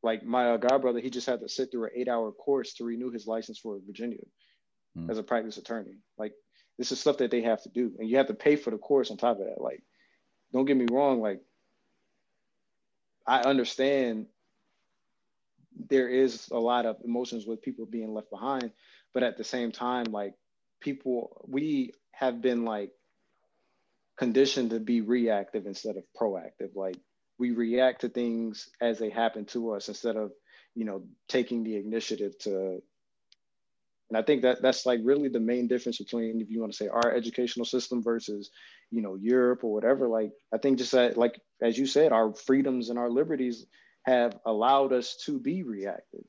Like 0.02 0.24
my 0.24 0.50
uh, 0.50 0.58
godbrother, 0.58 1.02
he 1.02 1.10
just 1.10 1.26
had 1.26 1.40
to 1.40 1.48
sit 1.48 1.70
through 1.72 1.84
an 1.84 1.90
eight-hour 1.96 2.30
course 2.32 2.74
to 2.74 2.84
renew 2.84 3.10
his 3.10 3.26
license 3.26 3.58
for 3.58 3.78
Virginia 3.84 4.20
mm. 4.96 5.10
as 5.10 5.18
a 5.18 5.22
practice 5.22 5.56
attorney. 5.56 5.96
Like 6.18 6.32
this 6.78 6.92
is 6.92 7.00
stuff 7.00 7.16
that 7.18 7.30
they 7.30 7.42
have 7.42 7.62
to 7.62 7.70
do, 7.70 7.92
and 7.98 8.08
you 8.08 8.18
have 8.18 8.28
to 8.28 8.34
pay 8.34 8.56
for 8.56 8.70
the 8.70 8.78
course 8.78 9.10
on 9.10 9.16
top 9.16 9.40
of 9.40 9.46
that. 9.46 9.60
Like 9.60 9.82
don't 10.56 10.64
get 10.64 10.76
me 10.76 10.86
wrong, 10.90 11.20
like 11.20 11.42
I 13.26 13.42
understand 13.42 14.26
there 15.88 16.08
is 16.08 16.48
a 16.50 16.58
lot 16.58 16.86
of 16.86 16.96
emotions 17.04 17.46
with 17.46 17.60
people 17.60 17.84
being 17.84 18.14
left 18.14 18.30
behind, 18.30 18.72
but 19.12 19.22
at 19.22 19.36
the 19.36 19.44
same 19.44 19.70
time, 19.70 20.06
like 20.06 20.32
people, 20.80 21.44
we 21.46 21.92
have 22.12 22.40
been 22.40 22.64
like 22.64 22.90
conditioned 24.16 24.70
to 24.70 24.80
be 24.80 25.02
reactive 25.02 25.66
instead 25.66 25.96
of 25.98 26.04
proactive. 26.18 26.74
Like 26.74 26.96
we 27.38 27.50
react 27.50 28.00
to 28.00 28.08
things 28.08 28.70
as 28.80 28.98
they 28.98 29.10
happen 29.10 29.44
to 29.46 29.72
us 29.72 29.88
instead 29.88 30.16
of, 30.16 30.32
you 30.74 30.86
know, 30.86 31.04
taking 31.28 31.64
the 31.64 31.76
initiative 31.76 32.38
to 32.40 32.82
and 34.08 34.16
I 34.16 34.22
think 34.22 34.42
that 34.42 34.62
that's 34.62 34.86
like 34.86 35.00
really 35.02 35.28
the 35.28 35.40
main 35.40 35.66
difference 35.66 35.98
between 35.98 36.40
if 36.40 36.50
you 36.50 36.60
want 36.60 36.72
to 36.72 36.76
say 36.76 36.88
our 36.88 37.12
educational 37.12 37.66
system 37.66 38.02
versus, 38.02 38.50
you 38.90 39.02
know, 39.02 39.16
Europe 39.16 39.64
or 39.64 39.72
whatever. 39.72 40.06
Like 40.06 40.30
I 40.54 40.58
think 40.58 40.78
just 40.78 40.92
that, 40.92 41.16
like 41.16 41.40
as 41.60 41.76
you 41.76 41.86
said, 41.86 42.12
our 42.12 42.32
freedoms 42.32 42.88
and 42.88 42.98
our 42.98 43.10
liberties 43.10 43.66
have 44.04 44.38
allowed 44.46 44.92
us 44.92 45.16
to 45.24 45.40
be 45.40 45.64
reactive. 45.64 46.24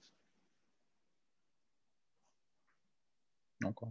Okay. 3.63 3.87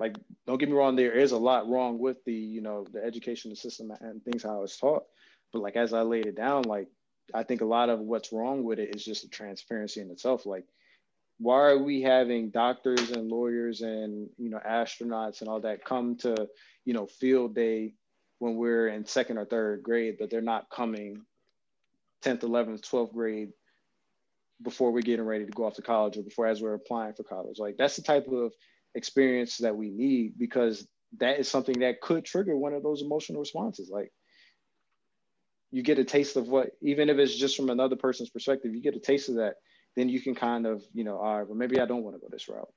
Like, 0.00 0.16
don't 0.46 0.58
get 0.58 0.68
me 0.68 0.76
wrong, 0.76 0.94
there 0.94 1.12
is 1.12 1.32
a 1.32 1.38
lot 1.38 1.68
wrong 1.68 1.98
with 1.98 2.24
the, 2.24 2.32
you 2.32 2.60
know, 2.60 2.86
the 2.92 3.04
education 3.04 3.54
system 3.54 3.92
and 4.00 4.22
things 4.22 4.42
how 4.44 4.62
it's 4.62 4.76
taught. 4.76 5.04
But 5.52 5.62
like 5.62 5.76
as 5.76 5.92
I 5.92 6.02
laid 6.02 6.26
it 6.26 6.36
down, 6.36 6.62
like 6.62 6.88
I 7.32 7.42
think 7.42 7.60
a 7.60 7.66
lot 7.66 7.90
of 7.90 8.00
what's 8.00 8.32
wrong 8.32 8.64
with 8.64 8.78
it 8.78 8.94
is 8.94 9.04
just 9.04 9.22
the 9.22 9.28
transparency 9.28 10.00
in 10.00 10.10
itself. 10.10 10.46
Like 10.46 10.64
why 11.38 11.60
are 11.60 11.78
we 11.78 12.02
having 12.02 12.50
doctors 12.50 13.10
and 13.10 13.28
lawyers 13.28 13.80
and 13.80 14.28
you 14.38 14.50
know 14.50 14.60
astronauts 14.66 15.40
and 15.40 15.48
all 15.48 15.60
that 15.60 15.84
come 15.84 16.16
to 16.16 16.48
you 16.84 16.94
know 16.94 17.06
field 17.06 17.54
day 17.54 17.94
when 18.38 18.56
we're 18.56 18.88
in 18.88 19.04
second 19.04 19.38
or 19.38 19.44
third 19.44 19.82
grade 19.82 20.16
but 20.18 20.30
they're 20.30 20.40
not 20.40 20.70
coming 20.70 21.22
10th 22.24 22.40
11th 22.40 22.80
12th 22.80 23.12
grade 23.12 23.50
before 24.62 24.90
we're 24.92 25.00
getting 25.00 25.24
ready 25.24 25.44
to 25.44 25.52
go 25.52 25.64
off 25.64 25.74
to 25.74 25.82
college 25.82 26.16
or 26.16 26.22
before 26.22 26.46
as 26.46 26.60
we're 26.60 26.74
applying 26.74 27.14
for 27.14 27.22
college? 27.22 27.58
Like 27.58 27.76
that's 27.76 27.96
the 27.96 28.02
type 28.02 28.26
of 28.28 28.52
experience 28.94 29.58
that 29.58 29.76
we 29.76 29.90
need 29.90 30.38
because 30.38 30.86
that 31.18 31.38
is 31.38 31.48
something 31.48 31.80
that 31.80 32.00
could 32.00 32.24
trigger 32.24 32.56
one 32.56 32.74
of 32.74 32.82
those 32.82 33.02
emotional 33.02 33.40
responses. 33.40 33.88
Like 33.90 34.12
you 35.70 35.82
get 35.82 35.98
a 35.98 36.04
taste 36.04 36.36
of 36.36 36.48
what, 36.48 36.70
even 36.82 37.08
if 37.08 37.18
it's 37.18 37.36
just 37.36 37.56
from 37.56 37.70
another 37.70 37.96
person's 37.96 38.30
perspective, 38.30 38.74
you 38.74 38.82
get 38.82 38.96
a 38.96 39.00
taste 39.00 39.28
of 39.28 39.36
that, 39.36 39.54
then 39.98 40.08
you 40.08 40.20
can 40.20 40.34
kind 40.34 40.66
of, 40.66 40.82
you 40.92 41.04
know, 41.04 41.18
all 41.18 41.38
right, 41.38 41.46
well, 41.46 41.56
maybe 41.56 41.80
I 41.80 41.86
don't 41.86 42.04
want 42.04 42.16
to 42.16 42.20
go 42.20 42.28
this 42.30 42.48
route. 42.48 42.72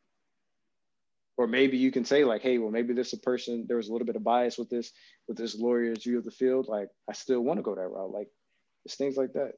Or 1.37 1.47
maybe 1.47 1.77
you 1.77 1.91
can 1.91 2.05
say 2.05 2.23
like, 2.23 2.41
hey, 2.41 2.57
well, 2.57 2.71
maybe 2.71 2.93
this 2.93 3.13
a 3.13 3.17
person, 3.17 3.65
there 3.67 3.77
was 3.77 3.89
a 3.89 3.91
little 3.91 4.05
bit 4.05 4.15
of 4.15 4.23
bias 4.23 4.57
with 4.57 4.69
this, 4.69 4.91
with 5.27 5.37
this 5.37 5.55
lawyer's 5.55 6.03
view 6.03 6.17
of 6.17 6.25
the 6.25 6.31
field. 6.31 6.67
Like, 6.67 6.89
I 7.09 7.13
still 7.13 7.41
want 7.41 7.57
to 7.57 7.63
go 7.63 7.75
that 7.75 7.87
route. 7.87 8.11
Like, 8.11 8.27
it's 8.85 8.95
things 8.95 9.17
like 9.17 9.33
that. 9.33 9.53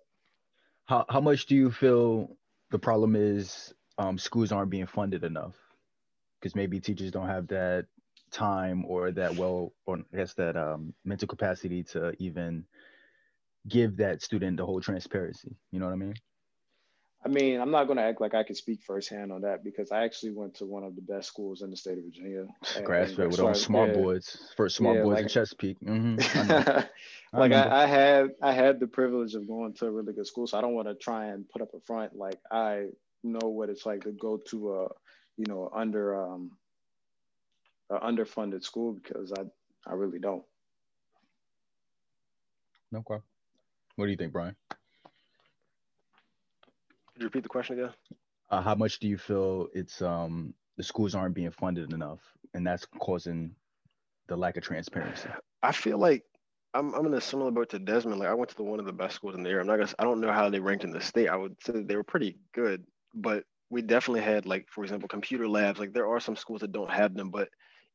How 0.85 1.05
how 1.07 1.21
much 1.21 1.45
do 1.45 1.55
you 1.55 1.71
feel 1.71 2.37
the 2.71 2.79
problem 2.79 3.15
is 3.15 3.73
um, 3.97 4.17
schools 4.17 4.51
aren't 4.51 4.69
being 4.69 4.85
funded 4.85 5.23
enough? 5.23 5.55
Because 6.39 6.55
maybe 6.55 6.79
teachers 6.79 7.11
don't 7.11 7.27
have 7.27 7.47
that 7.47 7.85
time 8.31 8.83
or 8.85 9.11
that 9.11 9.35
well, 9.35 9.73
or 9.85 9.99
I 10.13 10.17
guess 10.17 10.33
that 10.33 10.57
um, 10.57 10.93
mental 11.05 11.27
capacity 11.27 11.83
to 11.83 12.13
even 12.19 12.65
give 13.67 13.97
that 13.97 14.21
student 14.21 14.57
the 14.57 14.65
whole 14.65 14.81
transparency. 14.81 15.55
You 15.71 15.79
know 15.79 15.85
what 15.85 15.93
I 15.93 15.97
mean? 15.97 16.15
I 17.25 17.29
mean, 17.29 17.61
I'm 17.61 17.71
not 17.71 17.85
going 17.85 17.97
to 17.97 18.03
act 18.03 18.19
like 18.19 18.33
I 18.33 18.43
can 18.43 18.55
speak 18.55 18.81
firsthand 18.83 19.31
on 19.31 19.41
that 19.41 19.63
because 19.63 19.91
I 19.91 20.03
actually 20.03 20.33
went 20.33 20.55
to 20.55 20.65
one 20.65 20.83
of 20.83 20.95
the 20.95 21.01
best 21.01 21.27
schools 21.27 21.61
in 21.61 21.69
the 21.69 21.77
state 21.77 21.97
of 21.97 22.03
Virginia. 22.03 22.45
Grassfield 22.63 23.31
with 23.31 23.39
all 23.39 23.53
smart 23.53 23.89
yeah. 23.89 23.95
boards, 23.95 24.51
first 24.57 24.75
smart 24.75 24.97
yeah, 24.97 25.03
boards 25.03 25.15
like, 25.15 25.23
in 25.23 25.29
Chesapeake. 25.29 25.79
Mm-hmm. 25.79 26.19
I 26.51 26.85
like 27.39 27.53
I, 27.53 27.83
I, 27.83 27.85
had, 27.85 28.31
I 28.41 28.51
had 28.51 28.79
the 28.79 28.87
privilege 28.87 29.35
of 29.35 29.47
going 29.47 29.73
to 29.75 29.85
a 29.85 29.91
really 29.91 30.11
good 30.11 30.27
school, 30.27 30.47
so 30.47 30.57
I 30.57 30.61
don't 30.61 30.73
want 30.73 30.89
to 30.89 30.95
try 30.95 31.27
and 31.27 31.47
put 31.47 31.61
up 31.61 31.73
a 31.73 31.79
front 31.79 32.15
like 32.15 32.39
I 32.51 32.87
know 33.23 33.47
what 33.47 33.69
it's 33.69 33.85
like 33.85 34.01
to 34.01 34.11
go 34.11 34.37
to 34.49 34.73
a, 34.73 34.87
you 35.37 35.45
know, 35.47 35.71
under 35.73 36.19
um, 36.21 36.51
a 37.89 37.99
underfunded 37.99 38.63
school 38.63 38.93
because 38.93 39.31
I, 39.31 39.43
I 39.89 39.93
really 39.93 40.19
don't. 40.19 40.43
No 42.91 42.99
okay. 42.99 43.05
Problem. 43.05 43.23
What 43.95 44.05
do 44.05 44.11
you 44.11 44.17
think, 44.17 44.33
Brian? 44.33 44.55
You 47.23 47.27
repeat 47.27 47.43
the 47.43 47.49
question 47.49 47.79
again? 47.79 47.93
Uh, 48.49 48.61
how 48.61 48.75
much 48.75 48.99
do 48.99 49.07
you 49.07 49.17
feel 49.17 49.69
it's 49.73 50.01
um 50.01 50.53
the 50.75 50.83
schools 50.83 51.15
aren't 51.15 51.33
being 51.33 51.51
funded 51.51 51.93
enough, 51.93 52.19
and 52.53 52.67
that's 52.67 52.85
causing 52.99 53.55
the 54.27 54.35
lack 54.35 54.57
of 54.57 54.63
transparency? 54.63 55.29
I 55.61 55.71
feel 55.71 55.97
like 55.97 56.25
I'm 56.73 56.93
I'm 56.93 57.05
in 57.05 57.13
a 57.13 57.21
similar 57.21 57.49
boat 57.49 57.69
to 57.69 57.79
Desmond. 57.79 58.19
Like 58.19 58.27
I 58.27 58.33
went 58.33 58.49
to 58.49 58.57
the 58.57 58.63
one 58.63 58.81
of 58.81 58.85
the 58.85 58.91
best 58.91 59.15
schools 59.15 59.35
in 59.35 59.43
the 59.43 59.49
area. 59.49 59.61
I'm 59.61 59.67
not 59.67 59.77
gonna 59.77 59.93
I 59.99 60.03
don't 60.03 60.19
know 60.19 60.33
how 60.33 60.49
they 60.49 60.59
ranked 60.59 60.83
in 60.83 60.91
the 60.91 60.99
state. 60.99 61.29
I 61.29 61.37
would 61.37 61.55
say 61.63 61.81
they 61.81 61.95
were 61.95 62.03
pretty 62.03 62.35
good, 62.53 62.83
but 63.15 63.45
we 63.69 63.81
definitely 63.81 64.23
had 64.23 64.45
like 64.45 64.67
for 64.69 64.83
example 64.83 65.07
computer 65.07 65.47
labs. 65.47 65.79
Like 65.79 65.93
there 65.93 66.09
are 66.09 66.19
some 66.19 66.35
schools 66.35 66.59
that 66.59 66.73
don't 66.73 66.91
have 66.91 67.15
them, 67.15 67.29
but 67.29 67.47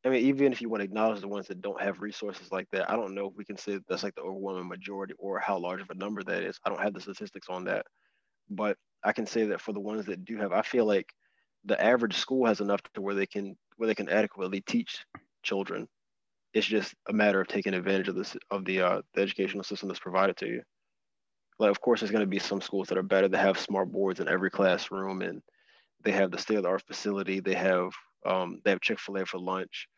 I 0.06 0.08
mean, 0.08 0.24
even 0.24 0.52
if 0.52 0.62
you 0.62 0.70
want 0.70 0.80
to 0.80 0.86
acknowledge 0.86 1.20
the 1.20 1.28
ones 1.28 1.48
that 1.48 1.60
don't 1.60 1.82
have 1.82 2.00
resources 2.00 2.50
like 2.50 2.68
that, 2.72 2.90
I 2.90 2.96
don't 2.96 3.14
know 3.14 3.26
if 3.26 3.34
we 3.36 3.44
can 3.44 3.58
say 3.58 3.78
that's 3.88 4.04
like 4.04 4.14
the 4.14 4.22
overwhelming 4.22 4.68
majority 4.68 5.12
or 5.18 5.38
how 5.38 5.58
large 5.58 5.82
of 5.82 5.90
a 5.90 5.94
number 5.94 6.22
that 6.22 6.42
is. 6.42 6.58
I 6.64 6.70
don't 6.70 6.80
have 6.80 6.94
the 6.94 7.00
statistics 7.00 7.48
on 7.50 7.64
that, 7.64 7.84
but 8.50 8.76
I 9.04 9.12
can 9.12 9.26
say 9.26 9.46
that 9.46 9.60
for 9.60 9.72
the 9.72 9.80
ones 9.80 10.06
that 10.06 10.24
do 10.24 10.38
have, 10.38 10.52
I 10.52 10.62
feel 10.62 10.84
like 10.84 11.12
the 11.64 11.82
average 11.82 12.16
school 12.16 12.46
has 12.46 12.60
enough 12.60 12.80
to 12.94 13.00
where 13.00 13.14
they 13.14 13.26
can 13.26 13.56
where 13.76 13.86
they 13.86 13.94
can 13.94 14.08
adequately 14.08 14.60
teach 14.60 15.04
children. 15.42 15.88
It's 16.54 16.66
just 16.66 16.94
a 17.08 17.12
matter 17.12 17.40
of 17.40 17.48
taking 17.48 17.74
advantage 17.74 18.08
of 18.08 18.14
this 18.14 18.36
of 18.50 18.64
the 18.64 18.80
uh, 18.80 19.02
the 19.14 19.22
educational 19.22 19.64
system 19.64 19.88
that's 19.88 20.00
provided 20.00 20.36
to 20.38 20.46
you. 20.46 20.62
Like, 21.58 21.70
of 21.70 21.80
course, 21.80 22.00
there's 22.00 22.12
going 22.12 22.22
to 22.22 22.26
be 22.26 22.38
some 22.38 22.60
schools 22.60 22.88
that 22.88 22.98
are 22.98 23.02
better 23.02 23.28
that 23.28 23.38
have 23.38 23.58
smart 23.58 23.90
boards 23.90 24.20
in 24.20 24.28
every 24.28 24.50
classroom, 24.50 25.22
and 25.22 25.42
they 26.04 26.12
have 26.12 26.30
the 26.30 26.38
state 26.38 26.56
of 26.56 26.62
the 26.62 26.68
art 26.68 26.82
facility. 26.86 27.40
They 27.40 27.54
have 27.54 27.92
um, 28.26 28.60
they 28.64 28.70
have 28.70 28.80
Chick 28.80 29.00
fil 29.00 29.16
A 29.18 29.26
for 29.26 29.38
lunch. 29.38 29.88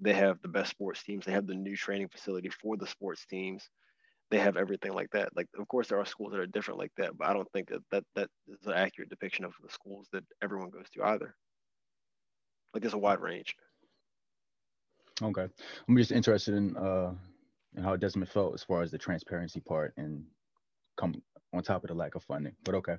They 0.00 0.14
have 0.14 0.40
the 0.40 0.48
best 0.48 0.70
sports 0.70 1.02
teams. 1.02 1.26
They 1.26 1.32
have 1.32 1.46
the 1.46 1.54
new 1.54 1.76
training 1.76 2.08
facility 2.08 2.48
for 2.48 2.76
the 2.76 2.86
sports 2.86 3.26
teams. 3.26 3.68
They 4.30 4.38
have 4.38 4.56
everything 4.56 4.92
like 4.92 5.10
that. 5.12 5.36
Like, 5.36 5.48
of 5.58 5.66
course, 5.66 5.88
there 5.88 5.98
are 5.98 6.04
schools 6.04 6.32
that 6.32 6.40
are 6.40 6.46
different 6.46 6.78
like 6.78 6.92
that, 6.98 7.16
but 7.18 7.28
I 7.28 7.32
don't 7.32 7.50
think 7.52 7.68
that 7.68 7.82
that, 7.90 8.04
that 8.14 8.28
is 8.48 8.66
an 8.66 8.74
accurate 8.74 9.10
depiction 9.10 9.44
of 9.44 9.52
the 9.62 9.70
schools 9.70 10.08
that 10.12 10.24
everyone 10.42 10.70
goes 10.70 10.88
to 10.94 11.04
either. 11.04 11.34
Like, 12.72 12.82
there's 12.82 12.94
a 12.94 12.98
wide 12.98 13.20
range. 13.20 13.56
Okay, 15.22 15.46
I'm 15.88 15.96
just 15.96 16.12
interested 16.12 16.54
in 16.54 16.76
uh, 16.76 17.12
in 17.76 17.82
how 17.82 17.96
Desmond 17.96 18.30
felt 18.30 18.54
as 18.54 18.62
far 18.62 18.82
as 18.82 18.90
the 18.90 18.98
transparency 18.98 19.60
part 19.60 19.92
and 19.96 20.24
come 20.96 21.20
on 21.52 21.62
top 21.62 21.84
of 21.84 21.88
the 21.88 21.94
lack 21.94 22.14
of 22.14 22.22
funding. 22.22 22.54
But 22.64 22.74
okay, 22.76 22.96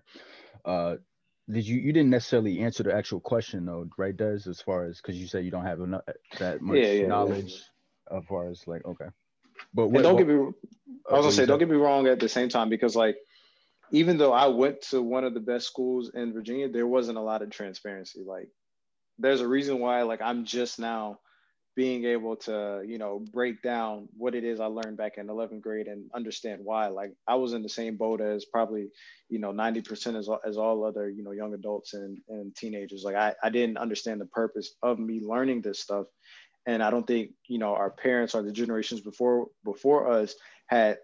uh, 0.65 0.97
did 1.49 1.67
you 1.67 1.79
you 1.79 1.91
didn't 1.93 2.09
necessarily 2.09 2.59
answer 2.59 2.83
the 2.83 2.93
actual 2.93 3.19
question 3.19 3.65
though, 3.65 3.87
right? 3.97 4.15
Does 4.15 4.47
as 4.47 4.61
far 4.61 4.85
as 4.85 4.97
because 4.97 5.19
you 5.19 5.27
said 5.27 5.45
you 5.45 5.51
don't 5.51 5.65
have 5.65 5.81
enough 5.81 6.03
that 6.39 6.61
much 6.61 6.77
yeah, 6.77 6.91
yeah, 6.91 7.07
knowledge 7.07 7.63
yeah. 8.11 8.17
as 8.17 8.25
far 8.25 8.49
as 8.49 8.67
like 8.67 8.85
okay, 8.85 9.07
but 9.73 9.87
what, 9.87 10.03
don't 10.03 10.15
what, 10.15 10.27
get 10.27 10.27
me. 10.27 10.51
I 11.11 11.17
was 11.17 11.25
gonna 11.25 11.31
say, 11.31 11.45
don't 11.45 11.59
get 11.59 11.69
me 11.69 11.75
wrong. 11.75 12.07
At 12.07 12.19
the 12.19 12.29
same 12.29 12.49
time, 12.49 12.69
because 12.69 12.95
like 12.95 13.17
even 13.91 14.17
though 14.17 14.33
I 14.33 14.47
went 14.47 14.81
to 14.89 15.01
one 15.01 15.23
of 15.23 15.33
the 15.33 15.39
best 15.39 15.67
schools 15.67 16.11
in 16.13 16.33
Virginia, 16.33 16.69
there 16.69 16.87
wasn't 16.87 17.17
a 17.17 17.21
lot 17.21 17.41
of 17.41 17.49
transparency. 17.49 18.21
Like 18.25 18.49
there's 19.17 19.41
a 19.41 19.47
reason 19.47 19.79
why 19.79 20.03
like 20.03 20.21
I'm 20.21 20.45
just 20.45 20.79
now 20.79 21.19
being 21.75 22.03
able 22.05 22.35
to 22.35 22.83
you 22.85 22.97
know 22.97 23.23
break 23.31 23.61
down 23.61 24.07
what 24.17 24.35
it 24.35 24.43
is 24.43 24.59
i 24.59 24.65
learned 24.65 24.97
back 24.97 25.17
in 25.17 25.27
11th 25.27 25.61
grade 25.61 25.87
and 25.87 26.09
understand 26.13 26.59
why 26.63 26.87
like 26.87 27.13
i 27.27 27.35
was 27.35 27.53
in 27.53 27.63
the 27.63 27.69
same 27.69 27.95
boat 27.95 28.19
as 28.19 28.43
probably 28.45 28.89
you 29.29 29.39
know 29.39 29.53
90% 29.53 30.17
as, 30.17 30.29
as 30.45 30.57
all 30.57 30.83
other 30.83 31.09
you 31.09 31.23
know 31.23 31.31
young 31.31 31.53
adults 31.53 31.93
and, 31.93 32.17
and 32.27 32.53
teenagers 32.55 33.03
like 33.05 33.15
I, 33.15 33.33
I 33.41 33.49
didn't 33.49 33.77
understand 33.77 34.19
the 34.19 34.25
purpose 34.25 34.75
of 34.83 34.99
me 34.99 35.21
learning 35.21 35.61
this 35.61 35.79
stuff 35.79 36.07
and 36.65 36.83
i 36.83 36.89
don't 36.89 37.07
think 37.07 37.31
you 37.47 37.57
know 37.57 37.73
our 37.73 37.89
parents 37.89 38.35
or 38.35 38.43
the 38.43 38.51
generations 38.51 38.99
before 38.99 39.47
before 39.63 40.11
us 40.11 40.35
had 40.71 40.97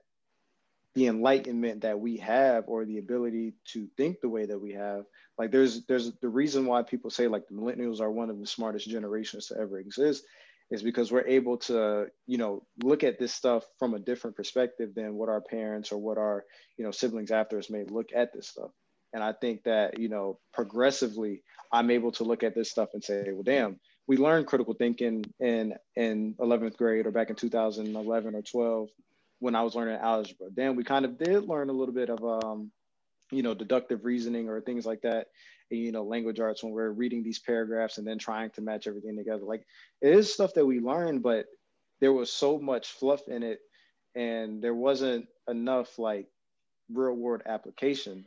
the 0.95 1.07
enlightenment 1.07 1.82
that 1.82 1.99
we 1.99 2.18
have 2.18 2.63
or 2.68 2.86
the 2.86 2.97
ability 2.97 3.53
to 3.65 3.88
think 3.97 4.20
the 4.22 4.30
way 4.30 4.45
that 4.47 4.59
we 4.59 4.74
have 4.74 5.03
like 5.38 5.51
there's 5.51 5.86
there's 5.86 6.11
the 6.22 6.30
reason 6.30 6.65
why 6.65 6.82
people 6.82 7.11
say 7.11 7.28
like 7.28 7.47
the 7.47 7.55
millennials 7.55 8.01
are 8.01 8.11
one 8.11 8.32
of 8.32 8.39
the 8.39 8.47
smartest 8.47 8.89
generations 8.89 9.47
to 9.47 9.57
ever 9.59 9.80
exist 9.80 10.24
is 10.72 10.82
because 10.82 11.11
we're 11.11 11.28
able 11.28 11.57
to 11.57 12.07
you 12.26 12.38
know 12.39 12.63
look 12.84 13.03
at 13.03 13.20
this 13.20 13.34
stuff 13.34 13.63
from 13.78 13.93
a 13.93 13.99
different 13.99 14.36
perspective 14.36 14.95
than 14.95 15.15
what 15.15 15.30
our 15.30 15.41
parents 15.41 15.91
or 15.91 15.99
what 15.99 16.18
our 16.18 16.45
you 16.78 16.86
know 16.86 16.91
siblings 16.91 17.32
after 17.32 17.59
us 17.59 17.70
may 17.70 17.84
look 17.86 18.09
at 18.15 18.34
this 18.34 18.47
stuff. 18.47 18.72
And 19.13 19.24
i 19.24 19.34
think 19.34 19.63
that 19.65 19.99
you 19.99 20.09
know 20.09 20.39
progressively 20.53 21.43
i'm 21.72 21.91
able 21.91 22.11
to 22.13 22.24
look 22.24 22.43
at 22.43 22.55
this 22.55 22.72
stuff 22.72 22.89
and 22.93 23.03
say 23.03 23.26
well 23.32 23.43
damn 23.43 23.80
we 24.07 24.18
learned 24.18 24.47
critical 24.47 24.74
thinking 24.74 25.24
in 25.39 25.76
in 25.95 26.36
11th 26.39 26.78
grade 26.78 27.05
or 27.05 27.11
back 27.11 27.30
in 27.30 27.36
2011 27.36 28.36
or 28.36 28.41
12 28.41 28.89
when 29.39 29.55
i 29.55 29.61
was 29.61 29.75
learning 29.75 29.99
algebra. 30.01 30.47
Then 30.53 30.75
we 30.75 30.83
kind 30.83 31.05
of 31.05 31.17
did 31.17 31.47
learn 31.47 31.69
a 31.69 31.73
little 31.73 31.93
bit 31.93 32.09
of 32.09 32.23
um 32.23 32.71
you 33.31 33.43
know 33.43 33.53
deductive 33.53 34.05
reasoning 34.05 34.49
or 34.49 34.61
things 34.61 34.85
like 34.85 35.01
that 35.01 35.27
you 35.69 35.91
know 35.91 36.03
language 36.03 36.39
arts 36.39 36.63
when 36.63 36.73
we're 36.73 36.89
reading 36.89 37.23
these 37.23 37.39
paragraphs 37.39 37.97
and 37.97 38.07
then 38.07 38.17
trying 38.17 38.51
to 38.51 38.61
match 38.61 38.88
everything 38.88 39.17
together. 39.17 39.43
Like 39.43 39.63
it 40.01 40.13
is 40.13 40.33
stuff 40.33 40.53
that 40.53 40.65
we 40.65 40.79
learned, 40.79 41.23
but 41.23 41.45
there 41.99 42.13
was 42.13 42.31
so 42.31 42.59
much 42.59 42.91
fluff 42.91 43.27
in 43.27 43.43
it 43.43 43.59
and 44.15 44.61
there 44.61 44.73
wasn't 44.73 45.27
enough 45.47 45.99
like 45.99 46.27
real 46.91 47.13
world 47.13 47.41
application 47.45 48.25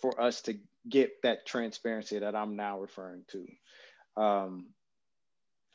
for 0.00 0.20
us 0.20 0.42
to 0.42 0.58
get 0.88 1.10
that 1.22 1.46
transparency 1.46 2.18
that 2.18 2.34
i'm 2.34 2.56
now 2.56 2.80
referring 2.80 3.24
to. 3.30 3.46
Um, 4.20 4.66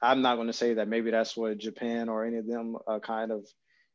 i'm 0.02 0.22
not 0.22 0.36
going 0.36 0.48
to 0.48 0.54
say 0.54 0.74
that 0.76 0.88
maybe 0.88 1.12
that's 1.12 1.38
what 1.38 1.58
japan 1.58 2.10
or 2.10 2.26
any 2.26 2.38
of 2.38 2.48
them 2.48 2.76
uh, 2.88 3.00
kind 3.00 3.32
of 3.32 3.48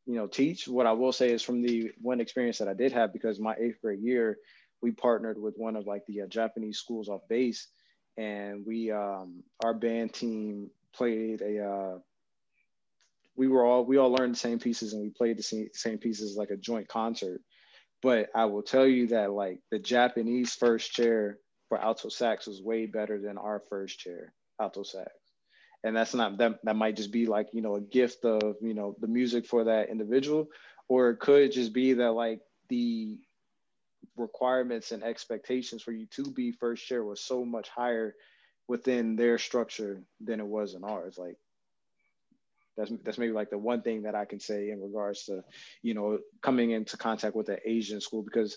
you 0.06 0.14
know 0.14 0.26
teach 0.26 0.66
what 0.66 0.86
i 0.86 0.92
will 0.92 1.12
say 1.12 1.30
is 1.30 1.42
from 1.42 1.62
the 1.62 1.90
one 2.00 2.20
experience 2.20 2.58
that 2.58 2.68
i 2.68 2.74
did 2.74 2.92
have 2.92 3.12
because 3.12 3.38
my 3.38 3.54
eighth 3.58 3.80
grade 3.82 4.00
year 4.00 4.38
we 4.82 4.90
partnered 4.92 5.40
with 5.40 5.54
one 5.56 5.76
of 5.76 5.86
like 5.86 6.06
the 6.06 6.22
uh, 6.22 6.26
Japanese 6.26 6.78
schools 6.78 7.08
off 7.08 7.22
base, 7.28 7.68
and 8.16 8.64
we 8.66 8.90
um, 8.90 9.42
our 9.64 9.74
band 9.74 10.12
team 10.12 10.70
played 10.94 11.42
a. 11.42 11.64
Uh, 11.64 11.98
we 13.36 13.48
were 13.48 13.64
all 13.64 13.84
we 13.84 13.96
all 13.96 14.12
learned 14.12 14.34
the 14.34 14.38
same 14.38 14.58
pieces 14.58 14.92
and 14.92 15.02
we 15.02 15.10
played 15.10 15.38
the 15.38 15.42
same, 15.42 15.68
same 15.72 15.98
pieces 15.98 16.36
like 16.36 16.50
a 16.50 16.56
joint 16.56 16.88
concert. 16.88 17.40
But 18.02 18.28
I 18.34 18.46
will 18.46 18.62
tell 18.62 18.86
you 18.86 19.08
that 19.08 19.32
like 19.32 19.60
the 19.70 19.78
Japanese 19.78 20.54
first 20.54 20.92
chair 20.92 21.38
for 21.68 21.78
alto 21.78 22.08
sax 22.08 22.46
was 22.46 22.62
way 22.62 22.86
better 22.86 23.20
than 23.20 23.38
our 23.38 23.62
first 23.70 23.98
chair 23.98 24.32
alto 24.60 24.82
sax 24.82 25.10
and 25.84 25.96
that's 25.96 26.14
not 26.14 26.38
that 26.38 26.58
that 26.64 26.76
might 26.76 26.96
just 26.96 27.12
be 27.12 27.26
like 27.26 27.48
you 27.52 27.62
know 27.62 27.76
a 27.76 27.80
gift 27.80 28.24
of 28.24 28.56
you 28.60 28.74
know 28.74 28.94
the 29.00 29.06
music 29.06 29.46
for 29.46 29.64
that 29.64 29.88
individual 29.88 30.46
or 30.88 31.10
it 31.10 31.20
could 31.20 31.52
just 31.52 31.72
be 31.72 31.94
that 31.94 32.12
like 32.12 32.40
the 32.68 33.18
requirements 34.16 34.92
and 34.92 35.02
expectations 35.02 35.82
for 35.82 35.92
you 35.92 36.06
to 36.06 36.30
be 36.32 36.52
first 36.52 36.86
chair 36.86 37.04
was 37.04 37.20
so 37.22 37.44
much 37.44 37.68
higher 37.68 38.14
within 38.68 39.16
their 39.16 39.38
structure 39.38 40.02
than 40.20 40.40
it 40.40 40.46
was 40.46 40.74
in 40.74 40.84
ours. 40.84 41.16
Like 41.18 41.36
that's 42.76 42.92
that's 43.04 43.18
maybe 43.18 43.32
like 43.32 43.50
the 43.50 43.58
one 43.58 43.82
thing 43.82 44.02
that 44.02 44.14
I 44.14 44.24
can 44.24 44.40
say 44.40 44.70
in 44.70 44.80
regards 44.80 45.24
to, 45.24 45.42
you 45.82 45.94
know, 45.94 46.18
coming 46.42 46.70
into 46.70 46.96
contact 46.96 47.34
with 47.34 47.48
an 47.48 47.58
Asian 47.64 48.00
school 48.00 48.22
because 48.22 48.56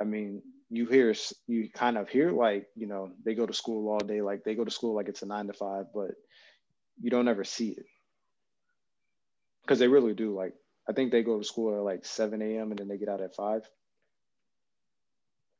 I 0.00 0.04
mean, 0.04 0.42
you 0.68 0.86
hear 0.86 1.14
you 1.46 1.70
kind 1.72 1.96
of 1.96 2.08
hear 2.08 2.32
like, 2.32 2.66
you 2.74 2.86
know, 2.86 3.12
they 3.24 3.34
go 3.34 3.46
to 3.46 3.54
school 3.54 3.88
all 3.90 4.00
day, 4.00 4.20
like 4.20 4.44
they 4.44 4.54
go 4.54 4.64
to 4.64 4.70
school 4.70 4.94
like 4.94 5.08
it's 5.08 5.22
a 5.22 5.26
nine 5.26 5.46
to 5.46 5.52
five, 5.52 5.86
but 5.94 6.10
you 7.00 7.10
don't 7.10 7.28
ever 7.28 7.44
see 7.44 7.70
it. 7.70 7.86
Because 9.62 9.78
they 9.78 9.88
really 9.88 10.14
do 10.14 10.34
like 10.34 10.54
I 10.88 10.92
think 10.92 11.10
they 11.10 11.22
go 11.22 11.38
to 11.38 11.44
school 11.44 11.76
at 11.76 11.82
like 11.82 12.04
7 12.04 12.40
a.m. 12.40 12.70
and 12.70 12.78
then 12.78 12.88
they 12.88 12.98
get 12.98 13.08
out 13.08 13.20
at 13.20 13.34
five. 13.34 13.62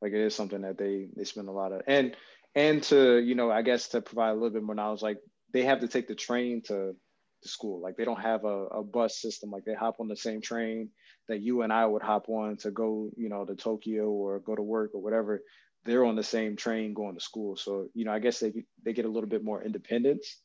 Like 0.00 0.12
it 0.12 0.20
is 0.20 0.34
something 0.34 0.62
that 0.62 0.78
they 0.78 1.08
they 1.16 1.24
spend 1.24 1.48
a 1.48 1.52
lot 1.52 1.72
of 1.72 1.82
and 1.86 2.14
and 2.54 2.82
to 2.84 3.18
you 3.18 3.34
know 3.34 3.50
I 3.50 3.62
guess 3.62 3.88
to 3.88 4.00
provide 4.02 4.30
a 4.30 4.34
little 4.34 4.50
bit 4.50 4.62
more 4.62 4.74
knowledge, 4.74 5.02
like 5.02 5.18
they 5.52 5.64
have 5.64 5.80
to 5.80 5.88
take 5.88 6.08
the 6.08 6.14
train 6.14 6.62
to 6.66 6.94
to 7.42 7.48
school. 7.48 7.80
Like 7.80 7.96
they 7.96 8.04
don't 8.04 8.20
have 8.20 8.44
a, 8.44 8.66
a 8.66 8.84
bus 8.84 9.20
system. 9.20 9.50
Like 9.50 9.64
they 9.64 9.74
hop 9.74 9.96
on 10.00 10.08
the 10.08 10.16
same 10.16 10.40
train 10.40 10.90
that 11.28 11.40
you 11.40 11.62
and 11.62 11.72
I 11.72 11.84
would 11.86 12.02
hop 12.02 12.28
on 12.28 12.56
to 12.58 12.70
go, 12.70 13.10
you 13.16 13.28
know, 13.28 13.44
to 13.44 13.54
Tokyo 13.56 14.08
or 14.10 14.40
go 14.40 14.54
to 14.54 14.62
work 14.62 14.92
or 14.94 15.02
whatever. 15.02 15.42
They're 15.84 16.04
on 16.04 16.16
the 16.16 16.22
same 16.22 16.56
train 16.56 16.94
going 16.94 17.14
to 17.14 17.20
school. 17.20 17.56
So, 17.56 17.88
you 17.94 18.04
know, 18.04 18.12
I 18.12 18.18
guess 18.18 18.40
they 18.40 18.52
they 18.84 18.92
get 18.92 19.04
a 19.04 19.10
little 19.10 19.28
bit 19.28 19.44
more 19.44 19.62
independence. 19.62 20.40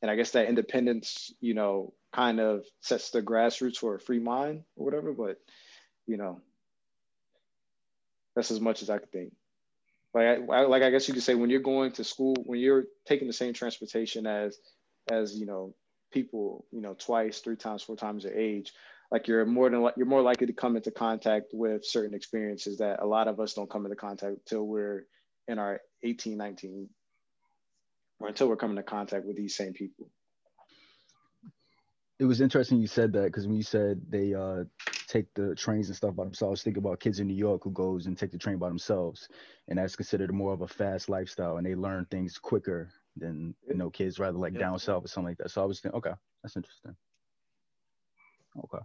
And 0.00 0.10
I 0.10 0.16
guess 0.16 0.32
that 0.32 0.48
independence, 0.48 1.32
you 1.40 1.54
know, 1.54 1.92
kind 2.12 2.40
of 2.40 2.64
sets 2.80 3.10
the 3.10 3.22
grassroots 3.22 3.76
for 3.76 3.96
a 3.96 4.00
free 4.00 4.20
mind 4.20 4.62
or 4.76 4.84
whatever. 4.84 5.12
But, 5.12 5.38
you 6.06 6.16
know, 6.16 6.40
that's 8.36 8.50
as 8.50 8.60
much 8.60 8.82
as 8.82 8.90
I 8.90 8.98
could 8.98 9.10
think. 9.10 9.32
Like, 10.14 10.48
I, 10.50 10.62
like 10.62 10.82
I 10.82 10.90
guess 10.90 11.08
you 11.08 11.14
could 11.14 11.22
say 11.22 11.34
when 11.34 11.50
you're 11.50 11.60
going 11.60 11.92
to 11.92 12.04
school, 12.04 12.36
when 12.44 12.60
you're 12.60 12.84
taking 13.06 13.26
the 13.26 13.32
same 13.32 13.52
transportation 13.52 14.26
as 14.26 14.58
as 15.10 15.36
you 15.36 15.46
know 15.46 15.74
people 16.12 16.64
you 16.70 16.80
know 16.80 16.94
twice 16.94 17.40
three 17.40 17.56
times 17.56 17.82
four 17.82 17.96
times 17.96 18.24
your 18.24 18.34
age 18.34 18.72
like 19.10 19.28
you're 19.28 19.44
more 19.44 19.70
than 19.70 19.88
you're 19.96 20.06
more 20.06 20.22
likely 20.22 20.46
to 20.46 20.52
come 20.52 20.76
into 20.76 20.90
contact 20.90 21.46
with 21.52 21.84
certain 21.84 22.14
experiences 22.14 22.78
that 22.78 23.00
a 23.02 23.06
lot 23.06 23.28
of 23.28 23.40
us 23.40 23.54
don't 23.54 23.70
come 23.70 23.84
into 23.84 23.96
contact 23.96 24.36
until 24.36 24.66
we're 24.66 25.04
in 25.46 25.58
our 25.58 25.80
18 26.02 26.36
19 26.36 26.88
or 28.20 28.28
until 28.28 28.48
we're 28.48 28.56
coming 28.56 28.76
into 28.76 28.88
contact 28.88 29.24
with 29.26 29.36
these 29.36 29.56
same 29.56 29.72
people 29.72 30.08
it 32.18 32.24
was 32.24 32.40
interesting 32.40 32.80
you 32.80 32.86
said 32.86 33.12
that 33.12 33.24
because 33.24 33.46
when 33.46 33.56
you 33.56 33.62
said 33.62 34.00
they 34.08 34.34
uh, 34.34 34.64
take 35.06 35.32
the 35.34 35.54
trains 35.54 35.88
and 35.88 35.96
stuff 35.96 36.16
by 36.16 36.24
themselves 36.24 36.50
I 36.50 36.50
was 36.50 36.62
think 36.62 36.76
about 36.76 37.00
kids 37.00 37.20
in 37.20 37.28
new 37.28 37.34
york 37.34 37.62
who 37.64 37.70
goes 37.70 38.06
and 38.06 38.18
take 38.18 38.32
the 38.32 38.38
train 38.38 38.58
by 38.58 38.68
themselves 38.68 39.28
and 39.68 39.78
that's 39.78 39.96
considered 39.96 40.32
more 40.32 40.52
of 40.52 40.62
a 40.62 40.68
fast 40.68 41.08
lifestyle 41.08 41.56
and 41.56 41.66
they 41.66 41.74
learn 41.74 42.06
things 42.10 42.38
quicker 42.38 42.90
than 43.18 43.54
you 43.68 43.74
know 43.74 43.90
kids 43.90 44.18
rather 44.18 44.38
like 44.38 44.54
yeah. 44.54 44.60
down 44.60 44.78
south 44.78 45.04
or 45.04 45.08
something 45.08 45.30
like 45.30 45.38
that. 45.38 45.50
So 45.50 45.62
I 45.62 45.64
was 45.64 45.80
thinking, 45.80 45.98
okay, 45.98 46.12
that's 46.42 46.56
interesting. 46.56 46.94
Okay. 48.58 48.84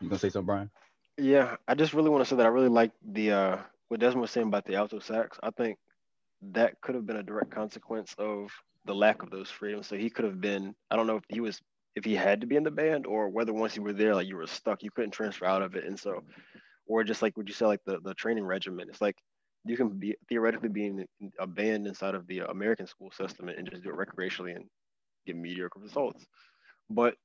You 0.00 0.08
gonna 0.08 0.18
say 0.18 0.28
something, 0.28 0.46
Brian? 0.46 0.70
Yeah, 1.16 1.56
I 1.66 1.74
just 1.74 1.94
really 1.94 2.10
want 2.10 2.22
to 2.24 2.28
say 2.28 2.36
that 2.36 2.46
I 2.46 2.50
really 2.50 2.68
like 2.68 2.92
the 3.04 3.32
uh 3.32 3.58
what 3.88 4.00
Desmond 4.00 4.22
was 4.22 4.30
saying 4.30 4.48
about 4.48 4.66
the 4.66 4.76
alto 4.76 4.98
sax. 4.98 5.38
I 5.42 5.50
think 5.50 5.78
that 6.42 6.80
could 6.80 6.94
have 6.94 7.06
been 7.06 7.16
a 7.16 7.22
direct 7.22 7.50
consequence 7.50 8.14
of 8.18 8.50
the 8.84 8.94
lack 8.94 9.22
of 9.22 9.30
those 9.30 9.50
freedoms. 9.50 9.86
So 9.86 9.96
he 9.96 10.10
could 10.10 10.24
have 10.24 10.40
been, 10.40 10.74
I 10.90 10.96
don't 10.96 11.06
know 11.06 11.16
if 11.16 11.24
he 11.28 11.40
was 11.40 11.60
if 11.96 12.04
he 12.04 12.14
had 12.14 12.40
to 12.40 12.46
be 12.46 12.54
in 12.54 12.62
the 12.62 12.70
band 12.70 13.06
or 13.06 13.28
whether 13.28 13.52
once 13.52 13.74
you 13.74 13.82
were 13.82 13.92
there, 13.92 14.14
like 14.14 14.28
you 14.28 14.36
were 14.36 14.46
stuck, 14.46 14.84
you 14.84 14.90
couldn't 14.90 15.10
transfer 15.10 15.46
out 15.46 15.62
of 15.62 15.74
it. 15.74 15.84
And 15.84 15.98
so 15.98 16.22
or 16.86 17.04
just 17.04 17.22
like 17.22 17.36
would 17.36 17.48
you 17.48 17.54
say 17.54 17.66
like 17.66 17.84
the, 17.84 17.98
the 18.02 18.14
training 18.14 18.44
regimen. 18.44 18.88
It's 18.88 19.00
like 19.00 19.16
you 19.64 19.76
can 19.76 19.90
be 19.90 20.16
theoretically 20.28 20.68
be 20.68 20.86
in 20.86 21.06
a 21.38 21.46
band 21.46 21.86
inside 21.86 22.14
of 22.14 22.26
the 22.26 22.40
American 22.40 22.86
school 22.86 23.10
system 23.10 23.48
and 23.48 23.68
just 23.70 23.82
do 23.82 23.90
it 23.90 23.96
recreationally 23.96 24.56
and 24.56 24.64
get 25.26 25.36
mediocre 25.36 25.80
results. 25.80 26.24
But 26.88 27.16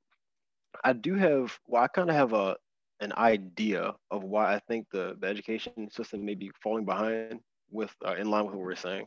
I 0.82 0.92
do 0.92 1.14
have, 1.14 1.58
well, 1.66 1.82
I 1.82 1.88
kind 1.88 2.10
of 2.10 2.16
have 2.16 2.32
a 2.32 2.56
an 3.00 3.12
idea 3.16 3.92
of 4.10 4.22
why 4.22 4.54
I 4.54 4.60
think 4.68 4.86
the, 4.90 5.16
the 5.20 5.26
education 5.26 5.90
system 5.90 6.24
may 6.24 6.34
be 6.34 6.50
falling 6.62 6.84
behind 6.84 7.40
with 7.70 7.94
uh, 8.06 8.14
in 8.14 8.30
line 8.30 8.44
with 8.46 8.54
what 8.54 8.64
we're 8.64 8.74
saying. 8.76 9.06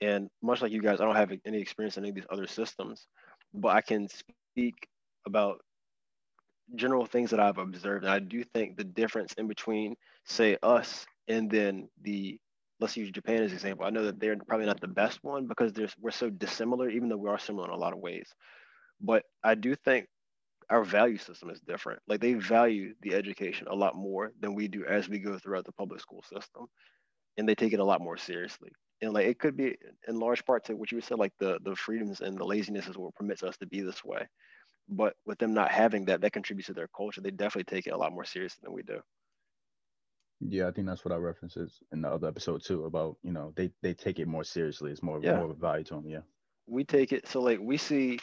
And 0.00 0.28
much 0.42 0.62
like 0.62 0.72
you 0.72 0.82
guys, 0.82 1.00
I 1.00 1.04
don't 1.04 1.16
have 1.16 1.32
any 1.46 1.60
experience 1.60 1.96
in 1.96 2.04
any 2.04 2.10
of 2.10 2.16
these 2.16 2.26
other 2.30 2.46
systems, 2.46 3.06
but 3.54 3.68
I 3.68 3.80
can 3.80 4.08
speak 4.08 4.74
about 5.26 5.60
general 6.74 7.06
things 7.06 7.30
that 7.30 7.40
I've 7.40 7.58
observed. 7.58 8.04
And 8.04 8.12
I 8.12 8.18
do 8.18 8.42
think 8.42 8.76
the 8.76 8.84
difference 8.84 9.32
in 9.34 9.46
between, 9.48 9.94
say, 10.24 10.56
us 10.62 11.06
and 11.28 11.50
then 11.50 11.88
the 12.02 12.38
let's 12.80 12.96
use 12.96 13.10
Japan 13.10 13.42
as 13.42 13.50
an 13.52 13.56
example. 13.56 13.86
I 13.86 13.90
know 13.90 14.04
that 14.04 14.20
they're 14.20 14.36
probably 14.48 14.66
not 14.66 14.80
the 14.80 14.88
best 14.88 15.20
one 15.22 15.46
because 15.46 15.72
there's 15.72 15.94
we're 16.00 16.10
so 16.10 16.30
dissimilar, 16.30 16.88
even 16.90 17.08
though 17.08 17.16
we 17.16 17.28
are 17.30 17.38
similar 17.38 17.68
in 17.68 17.74
a 17.74 17.76
lot 17.78 17.92
of 17.92 18.00
ways. 18.00 18.28
But 19.00 19.24
I 19.42 19.54
do 19.54 19.74
think 19.74 20.06
our 20.70 20.84
value 20.84 21.18
system 21.18 21.50
is 21.50 21.60
different. 21.60 22.00
Like 22.08 22.20
they 22.20 22.34
value 22.34 22.94
the 23.02 23.14
education 23.14 23.66
a 23.70 23.74
lot 23.74 23.94
more 23.96 24.32
than 24.40 24.54
we 24.54 24.68
do 24.68 24.84
as 24.86 25.08
we 25.08 25.18
go 25.18 25.38
throughout 25.38 25.64
the 25.66 25.72
public 25.72 26.00
school 26.00 26.22
system, 26.22 26.66
and 27.36 27.48
they 27.48 27.54
take 27.54 27.72
it 27.72 27.80
a 27.80 27.84
lot 27.84 28.00
more 28.00 28.16
seriously. 28.16 28.70
And 29.02 29.12
like 29.12 29.26
it 29.26 29.38
could 29.38 29.56
be 29.56 29.76
in 30.08 30.18
large 30.18 30.44
part 30.44 30.64
to 30.66 30.76
what 30.76 30.92
you 30.92 31.00
said, 31.00 31.18
like 31.18 31.32
the 31.38 31.58
the 31.62 31.76
freedoms 31.76 32.20
and 32.20 32.38
the 32.38 32.44
laziness 32.44 32.86
is 32.86 32.96
what 32.96 33.14
permits 33.14 33.42
us 33.42 33.56
to 33.58 33.66
be 33.66 33.80
this 33.80 34.04
way. 34.04 34.26
But 34.88 35.14
with 35.26 35.38
them 35.38 35.54
not 35.54 35.70
having 35.70 36.04
that, 36.06 36.20
that 36.20 36.32
contributes 36.32 36.66
to 36.66 36.74
their 36.74 36.88
culture. 36.96 37.20
They 37.20 37.30
definitely 37.30 37.74
take 37.74 37.86
it 37.86 37.94
a 37.94 37.96
lot 37.96 38.12
more 38.12 38.24
seriously 38.24 38.60
than 38.62 38.72
we 38.72 38.82
do. 38.82 39.00
Yeah, 40.40 40.68
I 40.68 40.72
think 40.72 40.86
that's 40.86 41.04
what 41.04 41.12
I 41.12 41.16
references 41.16 41.80
in 41.92 42.02
the 42.02 42.08
other 42.08 42.28
episode 42.28 42.62
too 42.64 42.84
about 42.84 43.16
you 43.22 43.32
know 43.32 43.52
they 43.56 43.70
they 43.82 43.94
take 43.94 44.18
it 44.18 44.28
more 44.28 44.44
seriously. 44.44 44.90
It's 44.90 45.02
more 45.02 45.20
yeah. 45.22 45.36
more 45.36 45.46
of 45.46 45.50
a 45.50 45.54
value 45.54 45.84
to 45.84 45.94
them. 45.94 46.06
Yeah, 46.06 46.20
we 46.66 46.84
take 46.84 47.12
it 47.12 47.26
so 47.28 47.40
like 47.40 47.58
we 47.60 47.76
see 47.76 48.18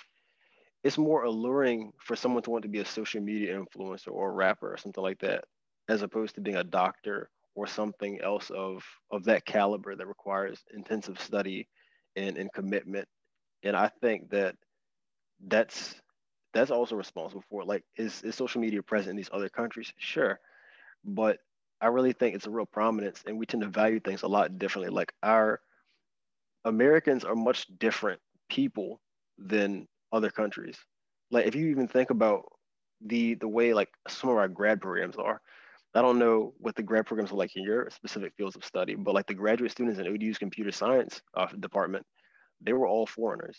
it's 0.83 0.97
more 0.97 1.23
alluring 1.23 1.91
for 1.99 2.15
someone 2.15 2.43
to 2.43 2.49
want 2.49 2.63
to 2.63 2.69
be 2.69 2.79
a 2.79 2.85
social 2.85 3.21
media 3.21 3.57
influencer 3.57 4.11
or 4.11 4.29
a 4.29 4.33
rapper 4.33 4.73
or 4.73 4.77
something 4.77 5.03
like 5.03 5.19
that, 5.19 5.43
as 5.89 6.01
opposed 6.01 6.35
to 6.35 6.41
being 6.41 6.57
a 6.57 6.63
doctor 6.63 7.29
or 7.55 7.67
something 7.67 8.21
else 8.21 8.49
of 8.49 8.83
of 9.11 9.25
that 9.25 9.45
caliber 9.45 9.95
that 9.95 10.07
requires 10.07 10.63
intensive 10.73 11.19
study 11.19 11.67
and, 12.15 12.37
and 12.37 12.51
commitment. 12.53 13.07
And 13.63 13.75
I 13.75 13.89
think 14.01 14.29
that 14.31 14.55
that's 15.47 15.95
that's 16.53 16.71
also 16.71 16.95
responsible 16.95 17.43
for 17.49 17.61
it. 17.61 17.67
Like, 17.67 17.83
is, 17.95 18.21
is 18.23 18.35
social 18.35 18.61
media 18.61 18.83
present 18.83 19.11
in 19.11 19.15
these 19.15 19.29
other 19.31 19.49
countries? 19.49 19.93
Sure. 19.97 20.39
But 21.05 21.37
I 21.79 21.87
really 21.87 22.13
think 22.13 22.35
it's 22.35 22.45
a 22.47 22.51
real 22.51 22.65
prominence, 22.65 23.23
and 23.25 23.37
we 23.37 23.45
tend 23.45 23.63
to 23.63 23.69
value 23.69 23.99
things 23.99 24.23
a 24.23 24.27
lot 24.27 24.59
differently. 24.59 24.93
Like 24.93 25.13
our 25.23 25.61
Americans 26.65 27.23
are 27.23 27.35
much 27.35 27.67
different 27.79 28.19
people 28.49 28.99
than 29.37 29.87
other 30.11 30.29
countries. 30.29 30.77
Like 31.31 31.47
if 31.47 31.55
you 31.55 31.67
even 31.67 31.87
think 31.87 32.09
about 32.09 32.43
the 33.03 33.35
the 33.35 33.47
way 33.47 33.73
like 33.73 33.89
some 34.07 34.29
of 34.29 34.37
our 34.37 34.47
grad 34.47 34.81
programs 34.81 35.15
are, 35.15 35.41
I 35.93 36.01
don't 36.01 36.19
know 36.19 36.53
what 36.57 36.75
the 36.75 36.83
grad 36.83 37.05
programs 37.05 37.31
are 37.31 37.35
like 37.35 37.55
in 37.55 37.63
your 37.63 37.89
specific 37.89 38.33
fields 38.37 38.55
of 38.55 38.63
study, 38.63 38.95
but 38.95 39.13
like 39.13 39.27
the 39.27 39.33
graduate 39.33 39.71
students 39.71 39.99
in 39.99 40.07
ODU's 40.07 40.37
computer 40.37 40.71
science 40.71 41.21
uh, 41.35 41.47
department, 41.59 42.05
they 42.61 42.73
were 42.73 42.87
all 42.87 43.05
foreigners. 43.05 43.57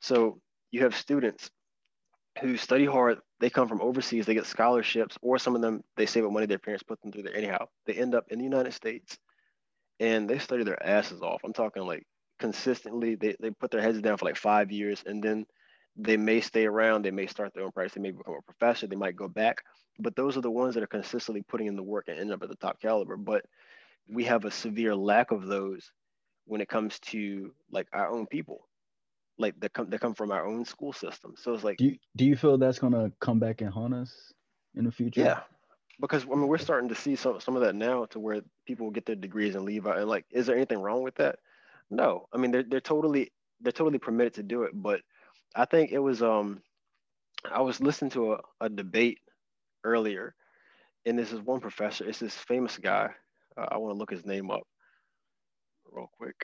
So 0.00 0.40
you 0.70 0.82
have 0.82 0.94
students 0.94 1.50
who 2.40 2.56
study 2.56 2.84
hard, 2.84 3.18
they 3.40 3.50
come 3.50 3.66
from 3.66 3.80
overseas, 3.80 4.26
they 4.26 4.34
get 4.34 4.46
scholarships, 4.46 5.16
or 5.22 5.38
some 5.38 5.56
of 5.56 5.62
them 5.62 5.82
they 5.96 6.06
save 6.06 6.24
up 6.24 6.32
money 6.32 6.46
their 6.46 6.58
parents 6.58 6.82
put 6.82 7.00
them 7.00 7.12
through 7.12 7.22
there 7.22 7.36
anyhow. 7.36 7.66
They 7.86 7.94
end 7.94 8.14
up 8.14 8.26
in 8.28 8.38
the 8.38 8.44
United 8.44 8.74
States 8.74 9.16
and 9.98 10.28
they 10.28 10.38
study 10.38 10.64
their 10.64 10.82
asses 10.86 11.22
off. 11.22 11.40
I'm 11.44 11.52
talking 11.52 11.82
like 11.82 12.04
consistently, 12.38 13.14
they, 13.14 13.36
they 13.40 13.50
put 13.50 13.70
their 13.70 13.82
heads 13.82 14.00
down 14.00 14.18
for 14.18 14.26
like 14.26 14.36
five 14.36 14.70
years 14.70 15.02
and 15.06 15.22
then 15.22 15.46
they 15.96 16.16
may 16.16 16.40
stay 16.40 16.66
around, 16.66 17.04
they 17.04 17.10
may 17.10 17.26
start 17.26 17.52
their 17.54 17.64
own 17.64 17.72
practice, 17.72 17.94
they 17.94 18.00
may 18.00 18.10
become 18.10 18.34
a 18.34 18.42
professor, 18.42 18.86
they 18.86 18.96
might 18.96 19.16
go 19.16 19.28
back. 19.28 19.62
But 19.98 20.16
those 20.16 20.36
are 20.36 20.40
the 20.40 20.50
ones 20.50 20.74
that 20.74 20.82
are 20.82 20.88
consistently 20.88 21.42
putting 21.42 21.66
in 21.66 21.76
the 21.76 21.82
work 21.82 22.06
and 22.08 22.18
end 22.18 22.32
up 22.32 22.42
at 22.42 22.48
the 22.48 22.56
top 22.56 22.80
caliber. 22.80 23.16
But 23.16 23.44
we 24.08 24.24
have 24.24 24.44
a 24.44 24.50
severe 24.50 24.94
lack 24.94 25.30
of 25.30 25.46
those 25.46 25.92
when 26.46 26.60
it 26.60 26.68
comes 26.68 26.98
to 26.98 27.52
like 27.70 27.86
our 27.92 28.08
own 28.08 28.26
people 28.26 28.66
like 29.40 29.58
that 29.60 29.72
come 29.72 29.88
that 29.90 30.00
come 30.00 30.14
from 30.14 30.30
our 30.30 30.46
own 30.46 30.64
school 30.64 30.92
system. 30.92 31.34
So 31.36 31.54
it's 31.54 31.64
like, 31.64 31.78
do 31.78 31.86
you, 31.86 31.96
do 32.16 32.24
you 32.24 32.36
feel 32.36 32.58
that's 32.58 32.78
gonna 32.78 33.10
come 33.20 33.38
back 33.38 33.60
and 33.62 33.70
haunt 33.70 33.94
us 33.94 34.32
in 34.74 34.84
the 34.84 34.92
future? 34.92 35.22
Yeah, 35.22 35.40
because 36.00 36.24
I 36.24 36.34
mean 36.34 36.46
we're 36.46 36.58
starting 36.58 36.88
to 36.90 36.94
see 36.94 37.16
some 37.16 37.40
some 37.40 37.56
of 37.56 37.62
that 37.62 37.74
now 37.74 38.04
to 38.06 38.20
where 38.20 38.42
people 38.66 38.90
get 38.90 39.06
their 39.06 39.16
degrees 39.16 39.54
and 39.54 39.64
leave 39.64 39.86
out. 39.86 39.98
And 39.98 40.08
like, 40.08 40.26
is 40.30 40.46
there 40.46 40.56
anything 40.56 40.78
wrong 40.78 41.02
with 41.02 41.16
that? 41.16 41.38
No, 41.90 42.26
I 42.32 42.36
mean 42.36 42.50
they're 42.50 42.62
they're 42.62 42.80
totally 42.80 43.32
they're 43.60 43.72
totally 43.72 43.98
permitted 43.98 44.34
to 44.34 44.42
do 44.42 44.62
it. 44.64 44.72
But 44.74 45.00
I 45.54 45.64
think 45.64 45.92
it 45.92 45.98
was 45.98 46.22
um 46.22 46.62
I 47.50 47.60
was 47.62 47.80
listening 47.80 48.10
to 48.12 48.34
a, 48.34 48.40
a 48.60 48.68
debate 48.68 49.18
earlier, 49.84 50.34
and 51.06 51.18
this 51.18 51.32
is 51.32 51.40
one 51.40 51.60
professor. 51.60 52.08
It's 52.08 52.20
this 52.20 52.34
famous 52.36 52.78
guy. 52.78 53.10
Uh, 53.56 53.66
I 53.70 53.78
want 53.78 53.94
to 53.94 53.98
look 53.98 54.10
his 54.10 54.26
name 54.26 54.50
up 54.50 54.62
real 55.92 56.10
quick. 56.18 56.36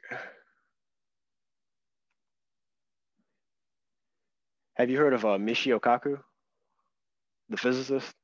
Have 4.74 4.90
you 4.90 4.98
heard 4.98 5.14
of 5.14 5.24
uh, 5.24 5.38
Michio 5.38 5.80
Kaku, 5.80 6.18
the 7.48 7.56
physicist? 7.56 8.14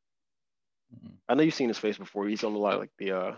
Mm-hmm. 0.95 1.15
I 1.29 1.35
know 1.35 1.43
you've 1.43 1.55
seen 1.55 1.69
his 1.69 1.79
face 1.79 1.99
before. 1.99 2.27
He's 2.27 2.45
on 2.45 2.55
a 2.55 2.59
lot 2.59 2.75
of 2.75 2.81
like 2.81 2.93
the 2.99 3.13
uh, 3.13 3.35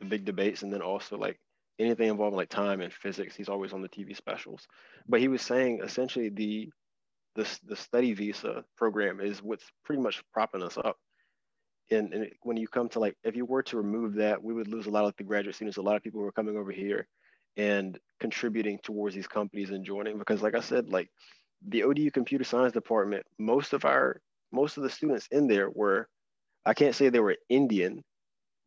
the 0.00 0.06
big 0.06 0.24
debates, 0.24 0.62
and 0.62 0.72
then 0.72 0.82
also 0.82 1.16
like 1.16 1.38
anything 1.78 2.08
involving 2.08 2.36
like 2.36 2.48
time 2.48 2.80
and 2.80 2.92
physics. 2.92 3.36
He's 3.36 3.48
always 3.48 3.72
on 3.72 3.82
the 3.82 3.88
TV 3.88 4.16
specials. 4.16 4.66
But 5.08 5.20
he 5.20 5.28
was 5.28 5.42
saying 5.42 5.80
essentially 5.82 6.28
the 6.28 6.70
the 7.34 7.46
the 7.66 7.76
study 7.76 8.14
visa 8.14 8.64
program 8.76 9.20
is 9.20 9.42
what's 9.42 9.64
pretty 9.84 10.02
much 10.02 10.22
propping 10.32 10.62
us 10.62 10.76
up. 10.78 10.96
And, 11.90 12.12
and 12.12 12.30
when 12.42 12.56
you 12.56 12.66
come 12.66 12.88
to 12.90 12.98
like, 12.98 13.16
if 13.22 13.36
you 13.36 13.44
were 13.44 13.62
to 13.64 13.76
remove 13.76 14.14
that, 14.14 14.42
we 14.42 14.52
would 14.52 14.66
lose 14.66 14.86
a 14.86 14.90
lot 14.90 15.04
of 15.04 15.14
the 15.16 15.24
graduate 15.24 15.54
students, 15.54 15.76
a 15.76 15.82
lot 15.82 15.96
of 15.96 16.02
people 16.02 16.20
who 16.20 16.26
are 16.26 16.32
coming 16.32 16.56
over 16.56 16.72
here 16.72 17.06
and 17.56 17.98
contributing 18.18 18.78
towards 18.82 19.14
these 19.14 19.28
companies 19.28 19.70
and 19.70 19.84
joining. 19.84 20.18
Because 20.18 20.42
like 20.42 20.56
I 20.56 20.60
said, 20.60 20.88
like 20.88 21.10
the 21.68 21.84
ODU 21.84 22.10
computer 22.10 22.44
science 22.44 22.72
department, 22.72 23.24
most 23.38 23.72
of 23.72 23.84
our 23.84 24.20
most 24.52 24.76
of 24.76 24.82
the 24.82 24.90
students 24.90 25.28
in 25.30 25.46
there 25.46 25.70
were, 25.70 26.08
I 26.64 26.74
can't 26.74 26.94
say 26.94 27.08
they 27.08 27.20
were 27.20 27.36
Indian, 27.48 28.02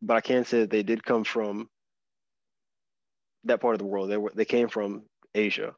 but 0.02 0.16
I 0.16 0.20
can 0.20 0.44
say 0.44 0.60
that 0.60 0.70
they 0.70 0.82
did 0.82 1.04
come 1.04 1.24
from 1.24 1.68
that 3.44 3.60
part 3.60 3.74
of 3.74 3.78
the 3.78 3.86
world. 3.86 4.10
They 4.10 4.16
were 4.16 4.32
they 4.34 4.44
came 4.44 4.68
from 4.68 5.02
Asia. 5.34 5.74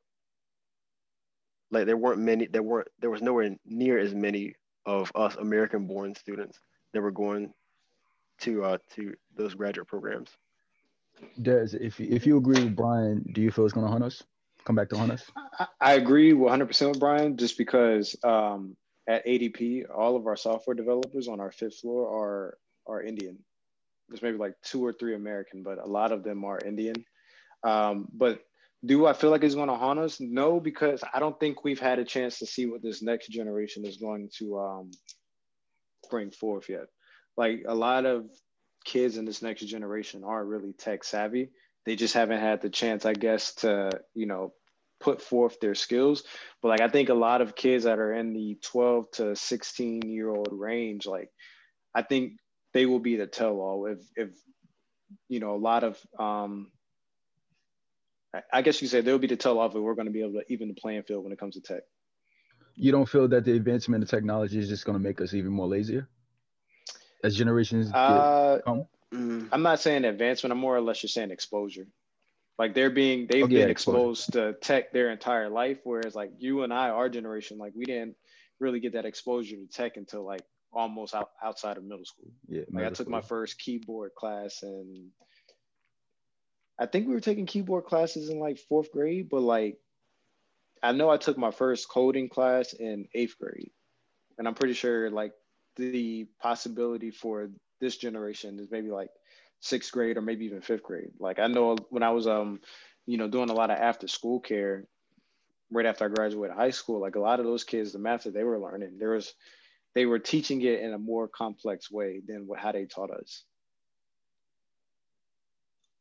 Like 1.70 1.86
there 1.86 1.96
weren't 1.96 2.20
many, 2.20 2.46
there 2.46 2.62
weren't 2.62 2.88
there 3.00 3.10
was 3.10 3.22
nowhere 3.22 3.56
near 3.64 3.98
as 3.98 4.14
many 4.14 4.54
of 4.84 5.12
us 5.14 5.36
American 5.36 5.86
born 5.86 6.14
students 6.14 6.58
that 6.92 7.00
were 7.00 7.12
going 7.12 7.52
to 8.40 8.64
uh 8.64 8.78
to 8.94 9.14
those 9.36 9.54
graduate 9.54 9.86
programs. 9.86 10.30
Des, 11.40 11.76
if 11.80 12.00
if 12.00 12.26
you 12.26 12.36
agree 12.36 12.64
with 12.64 12.76
Brian, 12.76 13.24
do 13.32 13.40
you 13.40 13.50
feel 13.50 13.64
it's 13.64 13.74
gonna 13.74 13.88
hunt 13.88 14.04
us? 14.04 14.22
Come 14.64 14.76
back 14.76 14.88
to 14.90 14.98
hunt 14.98 15.12
us? 15.12 15.24
I, 15.58 15.66
I 15.80 15.92
agree 15.94 16.32
100% 16.32 16.88
with 16.88 17.00
Brian, 17.00 17.36
just 17.36 17.58
because 17.58 18.14
um, 18.22 18.76
at 19.08 19.26
ADP, 19.26 19.84
all 19.92 20.14
of 20.14 20.26
our 20.28 20.36
software 20.36 20.74
developers 20.74 21.26
on 21.26 21.40
our 21.40 21.50
fifth 21.50 21.78
floor 21.78 22.08
are 22.08 22.58
are 22.86 23.02
Indian. 23.02 23.38
There's 24.08 24.22
maybe 24.22 24.38
like 24.38 24.54
two 24.62 24.84
or 24.84 24.92
three 24.92 25.14
American, 25.14 25.62
but 25.62 25.78
a 25.78 25.86
lot 25.86 26.12
of 26.12 26.22
them 26.22 26.44
are 26.44 26.58
Indian. 26.58 27.04
Um, 27.64 28.08
but 28.12 28.40
do 28.84 29.06
I 29.06 29.12
feel 29.12 29.30
like 29.30 29.44
it's 29.44 29.54
going 29.54 29.68
to 29.68 29.76
haunt 29.76 30.00
us? 30.00 30.20
No, 30.20 30.58
because 30.58 31.04
I 31.14 31.20
don't 31.20 31.38
think 31.38 31.62
we've 31.62 31.80
had 31.80 31.98
a 31.98 32.04
chance 32.04 32.38
to 32.38 32.46
see 32.46 32.66
what 32.66 32.82
this 32.82 33.02
next 33.02 33.28
generation 33.28 33.86
is 33.86 33.96
going 33.96 34.30
to 34.38 34.58
um, 34.58 34.90
bring 36.10 36.30
forth 36.30 36.68
yet. 36.68 36.86
Like 37.36 37.64
a 37.66 37.74
lot 37.74 38.06
of 38.06 38.26
kids 38.84 39.16
in 39.16 39.24
this 39.24 39.42
next 39.42 39.64
generation 39.64 40.24
aren't 40.24 40.48
really 40.48 40.72
tech 40.72 41.04
savvy. 41.04 41.50
They 41.86 41.96
just 41.96 42.14
haven't 42.14 42.40
had 42.40 42.60
the 42.60 42.70
chance, 42.70 43.06
I 43.06 43.12
guess, 43.12 43.54
to 43.56 43.90
you 44.14 44.26
know 44.26 44.52
put 45.00 45.20
forth 45.20 45.58
their 45.60 45.74
skills. 45.74 46.24
But 46.60 46.68
like 46.68 46.80
I 46.80 46.88
think 46.88 47.08
a 47.08 47.14
lot 47.14 47.40
of 47.40 47.54
kids 47.54 47.84
that 47.84 47.98
are 47.98 48.12
in 48.12 48.32
the 48.32 48.58
12 48.62 49.10
to 49.12 49.36
16 49.36 50.02
year 50.02 50.28
old 50.28 50.48
range, 50.52 51.06
like 51.06 51.28
I 51.94 52.02
think 52.02 52.34
they 52.74 52.86
will 52.86 53.00
be 53.00 53.16
the 53.16 53.26
tell 53.26 53.60
all 53.60 53.86
if 53.86 53.98
if 54.16 54.30
you 55.28 55.40
know 55.40 55.54
a 55.54 55.56
lot 55.56 55.84
of 55.84 55.98
um 56.18 56.70
I 58.52 58.62
guess 58.62 58.80
you 58.80 58.88
say 58.88 59.00
they'll 59.00 59.18
be 59.18 59.26
the 59.26 59.36
tell 59.36 59.58
off 59.58 59.74
if 59.74 59.82
we're 59.82 59.94
going 59.94 60.06
to 60.06 60.12
be 60.12 60.20
able 60.20 60.32
to 60.34 60.44
even 60.48 60.68
the 60.68 60.74
playing 60.74 61.02
field 61.02 61.24
when 61.24 61.32
it 61.32 61.38
comes 61.38 61.54
to 61.54 61.60
tech. 61.60 61.82
You 62.74 62.90
don't 62.90 63.06
feel 63.06 63.28
that 63.28 63.44
the 63.44 63.52
advancement 63.52 64.02
of 64.02 64.08
technology 64.08 64.58
is 64.58 64.68
just 64.68 64.86
going 64.86 64.96
to 64.96 65.02
make 65.02 65.20
us 65.20 65.34
even 65.34 65.52
more 65.52 65.66
lazier 65.66 66.08
as 67.22 67.36
generations 67.36 67.92
uh, 67.92 68.60
come? 68.64 68.86
Mm. 69.12 69.48
I'm 69.52 69.62
not 69.62 69.80
saying 69.80 70.04
advancement. 70.04 70.52
I'm 70.52 70.58
more 70.58 70.76
or 70.76 70.80
less 70.80 71.00
just 71.00 71.14
saying 71.14 71.30
exposure. 71.30 71.86
Like 72.58 72.74
they're 72.74 72.90
being 72.90 73.26
they've 73.28 73.44
oh, 73.44 73.48
yeah, 73.48 73.60
been 73.60 73.70
exposed 73.70 74.28
exposure. 74.28 74.52
to 74.52 74.58
tech 74.60 74.92
their 74.92 75.10
entire 75.10 75.48
life, 75.48 75.78
whereas 75.84 76.14
like 76.14 76.30
you 76.38 76.62
and 76.62 76.72
I, 76.72 76.90
our 76.90 77.08
generation, 77.08 77.58
like 77.58 77.72
we 77.74 77.84
didn't 77.84 78.14
really 78.60 78.80
get 78.80 78.92
that 78.94 79.04
exposure 79.04 79.56
to 79.56 79.66
tech 79.66 79.96
until 79.96 80.24
like 80.24 80.42
almost 80.72 81.14
out, 81.14 81.30
outside 81.42 81.76
of 81.76 81.84
middle 81.84 82.04
school. 82.04 82.30
Yeah, 82.48 82.62
like 82.70 82.86
I 82.86 82.90
took 82.90 83.08
my 83.08 83.20
first 83.20 83.58
keyboard 83.58 84.12
class 84.16 84.62
and 84.62 85.08
I 86.82 86.86
think 86.86 87.06
we 87.06 87.14
were 87.14 87.20
taking 87.20 87.46
keyboard 87.46 87.84
classes 87.84 88.28
in 88.28 88.40
like 88.40 88.58
fourth 88.58 88.90
grade, 88.90 89.28
but 89.30 89.40
like 89.40 89.78
I 90.82 90.90
know 90.90 91.10
I 91.10 91.16
took 91.16 91.38
my 91.38 91.52
first 91.52 91.88
coding 91.88 92.28
class 92.28 92.72
in 92.72 93.06
eighth 93.14 93.38
grade. 93.38 93.70
And 94.36 94.48
I'm 94.48 94.54
pretty 94.54 94.74
sure 94.74 95.08
like 95.08 95.32
the 95.76 96.26
possibility 96.40 97.12
for 97.12 97.50
this 97.80 97.96
generation 97.96 98.58
is 98.58 98.68
maybe 98.68 98.90
like 98.90 99.10
sixth 99.60 99.92
grade 99.92 100.16
or 100.16 100.22
maybe 100.22 100.44
even 100.46 100.60
fifth 100.60 100.82
grade. 100.82 101.12
Like 101.20 101.38
I 101.38 101.46
know 101.46 101.76
when 101.90 102.02
I 102.02 102.10
was 102.10 102.26
um, 102.26 102.58
you 103.06 103.16
know, 103.16 103.28
doing 103.28 103.50
a 103.50 103.54
lot 103.54 103.70
of 103.70 103.78
after 103.78 104.08
school 104.08 104.40
care 104.40 104.88
right 105.70 105.86
after 105.86 106.06
I 106.06 106.08
graduated 106.08 106.56
high 106.56 106.70
school, 106.70 107.00
like 107.00 107.14
a 107.14 107.20
lot 107.20 107.38
of 107.38 107.46
those 107.46 107.62
kids, 107.62 107.92
the 107.92 108.00
math 108.00 108.24
that 108.24 108.34
they 108.34 108.42
were 108.42 108.58
learning, 108.58 108.98
there 108.98 109.12
was 109.12 109.32
they 109.94 110.04
were 110.04 110.18
teaching 110.18 110.60
it 110.62 110.80
in 110.80 110.94
a 110.94 110.98
more 110.98 111.28
complex 111.28 111.92
way 111.92 112.22
than 112.26 112.48
what 112.48 112.58
how 112.58 112.72
they 112.72 112.86
taught 112.86 113.12
us. 113.12 113.44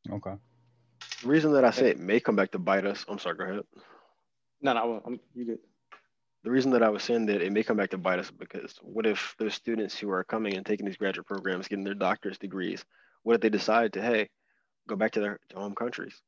Okay. 0.09 0.33
The 1.21 1.29
reason 1.29 1.53
that 1.53 1.63
I 1.63 1.71
say 1.71 1.89
it 1.89 1.99
may 1.99 2.19
come 2.19 2.35
back 2.35 2.51
to 2.51 2.59
bite 2.59 2.85
us. 2.85 3.05
I'm 3.07 3.19
sorry. 3.19 3.37
Go 3.37 3.43
ahead. 3.43 3.63
No, 4.61 4.73
no, 4.73 5.01
I'm 5.05 5.19
you 5.35 5.45
good. 5.45 5.59
The 6.43 6.49
reason 6.49 6.71
that 6.71 6.81
I 6.81 6.89
was 6.89 7.03
saying 7.03 7.27
that 7.27 7.41
it 7.41 7.51
may 7.51 7.63
come 7.63 7.77
back 7.77 7.91
to 7.91 7.97
bite 7.99 8.17
us 8.17 8.31
because 8.31 8.75
what 8.81 9.05
if 9.05 9.35
those 9.37 9.53
students 9.53 9.97
who 9.97 10.09
are 10.09 10.23
coming 10.23 10.55
and 10.55 10.65
taking 10.65 10.85
these 10.85 10.97
graduate 10.97 11.27
programs, 11.27 11.67
getting 11.67 11.83
their 11.83 11.93
doctor's 11.93 12.39
degrees, 12.39 12.83
what 13.21 13.35
if 13.35 13.41
they 13.41 13.49
decide 13.49 13.93
to 13.93 14.01
hey, 14.01 14.29
go 14.87 14.95
back 14.95 15.11
to 15.11 15.19
their 15.19 15.39
home 15.53 15.75
countries, 15.75 16.19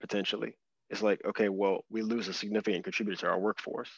potentially? 0.00 0.54
It's 0.88 1.02
like 1.02 1.20
okay, 1.26 1.50
well, 1.50 1.84
we 1.90 2.00
lose 2.00 2.28
a 2.28 2.32
significant 2.32 2.84
contributor 2.84 3.20
to 3.20 3.28
our 3.28 3.38
workforce 3.38 3.90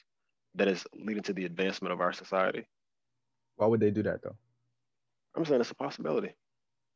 that 0.57 0.69
is 0.69 0.85
leading 0.95 1.23
to 1.25 1.33
the 1.33 1.45
advancement 1.45 1.93
of 1.93 2.01
our 2.01 2.13
society. 2.13 2.67
Why 3.57 3.67
would 3.67 3.81
they 3.81 3.93
do 3.93 4.03
that 4.03 4.23
though? 4.23 4.37
I'm 5.37 5.45
saying 5.45 5.61
it's 5.61 5.71
a 5.71 5.75
possibility 5.77 6.35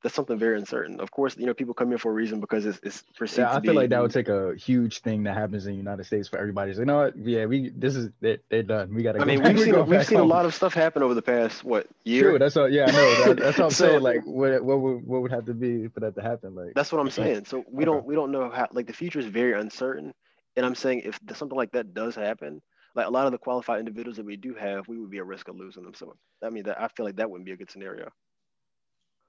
that's 0.03 0.14
something 0.14 0.38
very 0.38 0.59
uncertain. 0.59 1.01
Of 1.01 1.11
course, 1.11 1.36
you 1.36 1.47
know, 1.47 1.55
people 1.55 1.74
come 1.74 1.88
here 1.88 1.99
for 1.99 2.11
a 2.11 2.14
reason 2.14 2.38
because 2.38 2.66
it's, 2.66 2.78
it's 2.82 3.03
perceived. 3.16 3.38
Yeah, 3.38 3.55
I 3.55 3.61
feel 3.61 3.74
like 3.74 3.90
that 3.90 4.01
would 4.01 4.12
take 4.12 4.28
a 4.28 4.55
huge 4.55 5.01
thing 5.01 5.24
that 5.24 5.34
happens 5.34 5.66
in 5.66 5.72
the 5.72 5.78
United 5.78 6.05
States 6.05 6.28
for 6.28 6.38
everybody. 6.38 6.74
So, 6.74 6.80
you 6.80 6.86
know 6.86 6.99
what? 6.99 7.16
Yeah, 7.16 7.47
we 7.47 7.70
this 7.70 7.97
is 7.97 8.11
they're, 8.20 8.38
they're 8.51 8.62
done. 8.62 8.94
We 8.94 9.03
gotta. 9.03 9.20
I 9.20 9.24
mean, 9.24 9.42
we've 9.42 9.59
seen 9.64 9.86
we've 9.86 10.07
seen 10.07 10.18
home. 10.18 10.30
a 10.30 10.32
lot 10.32 10.44
of 10.44 10.55
stuff 10.55 10.74
happen 10.74 11.03
over 11.03 11.14
the 11.14 11.22
past 11.22 11.64
what 11.64 11.86
year. 12.05 12.30
True. 12.30 12.38
That's 12.38 12.57
all. 12.57 12.68
Yeah, 12.68 12.86
I 12.88 12.92
know. 12.92 13.24
That, 13.24 13.36
that's 13.38 13.59
what 13.59 13.64
I'm 13.64 13.70
so, 13.72 13.86
saying. 13.88 14.03
Like, 14.03 14.24
what 14.24 14.62
what 14.62 14.80
would 14.80 15.07
what 15.07 15.22
would 15.22 15.32
have 15.32 15.47
to 15.47 15.55
be 15.55 15.88
for 15.88 16.01
that 16.01 16.14
to 16.16 16.22
happen? 16.22 16.55
Like, 16.55 16.74
that's 16.74 16.92
what 16.92 17.01
I'm 17.01 17.11
saying. 17.11 17.47
So 17.47 17.64
we 17.70 17.78
okay. 17.78 17.84
don't 17.86 18.05
we 18.05 18.14
don't 18.14 18.30
know 18.30 18.51
how. 18.51 18.68
Like, 18.72 18.86
the 18.86 18.92
future 18.92 19.18
is 19.18 19.26
very 19.26 19.59
uncertain, 19.59 20.12
and 20.57 20.66
I'm 20.66 20.74
saying 20.74 21.03
if 21.05 21.18
something 21.34 21.57
like 21.57 21.72
that 21.72 21.94
does 21.94 22.14
happen, 22.14 22.61
like 22.94 23.07
a 23.07 23.11
lot 23.11 23.26
of 23.26 23.32
the 23.32 23.38
qualified 23.38 23.80
individuals 23.80 24.18
that 24.18 24.26
we 24.26 24.36
do 24.36 24.55
have, 24.55 24.86
we 24.88 24.99
would 24.99 25.11
be 25.11 25.18
at 25.18 25.26
risk 25.26 25.49
of 25.49 25.57
losing 25.57 25.84
them. 25.84 25.94
So 25.94 26.14
I 26.44 26.51
mean, 26.51 26.64
that 26.64 26.80
I 26.80 26.88
feel 26.88 27.07
like 27.07 27.16
that 27.16 27.30
wouldn't 27.30 27.47
be 27.47 27.53
a 27.53 27.57
good 27.57 27.70
scenario 27.70 28.11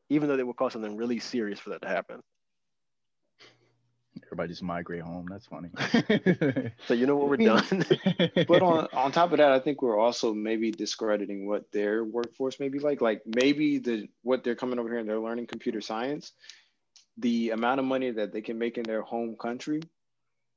even 0.09 0.27
though 0.27 0.37
they 0.37 0.43
would 0.43 0.55
cause 0.55 0.73
something 0.73 0.95
really 0.95 1.19
serious 1.19 1.59
for 1.59 1.71
that 1.71 1.81
to 1.81 1.87
happen. 1.87 2.21
Everybody 4.25 4.49
just 4.49 4.63
migrate 4.63 5.01
home. 5.01 5.27
That's 5.29 5.45
funny. 5.45 5.69
so 6.87 6.93
you 6.93 7.05
know 7.05 7.15
what 7.15 7.29
we're 7.29 7.37
done. 7.37 7.85
but 8.47 8.61
on 8.61 8.87
on 8.93 9.11
top 9.11 9.31
of 9.31 9.37
that, 9.37 9.51
I 9.51 9.59
think 9.59 9.81
we're 9.81 9.99
also 9.99 10.33
maybe 10.33 10.71
discrediting 10.71 11.47
what 11.47 11.71
their 11.71 12.03
workforce 12.03 12.59
may 12.59 12.69
be 12.69 12.79
like. 12.79 12.99
Like 12.99 13.21
maybe 13.25 13.77
the 13.77 14.09
what 14.23 14.43
they're 14.43 14.55
coming 14.55 14.79
over 14.79 14.89
here 14.89 14.97
and 14.97 15.07
they're 15.07 15.19
learning 15.19 15.47
computer 15.47 15.81
science, 15.81 16.33
the 17.17 17.51
amount 17.51 17.79
of 17.79 17.85
money 17.85 18.11
that 18.11 18.33
they 18.33 18.41
can 18.41 18.57
make 18.57 18.77
in 18.77 18.83
their 18.83 19.01
home 19.01 19.35
country 19.39 19.81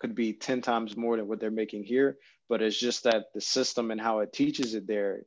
could 0.01 0.15
be 0.15 0.33
10 0.33 0.63
times 0.63 0.97
more 0.97 1.17
than 1.17 1.29
what 1.29 1.41
they're 1.41 1.51
making 1.51 1.85
here. 1.85 2.17
But 2.49 2.63
it's 2.63 2.79
just 2.79 3.05
that 3.05 3.27
the 3.35 3.41
system 3.41 3.91
and 3.91 4.01
how 4.01 4.21
it 4.21 4.33
teaches 4.33 4.75
it 4.75 4.87
there 4.87 5.23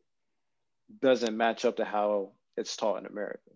doesn't 1.02 1.38
match 1.38 1.64
up 1.64 1.78
to 1.78 1.86
how 1.86 2.32
it's 2.58 2.76
taught 2.76 3.00
in 3.00 3.06
America 3.06 3.52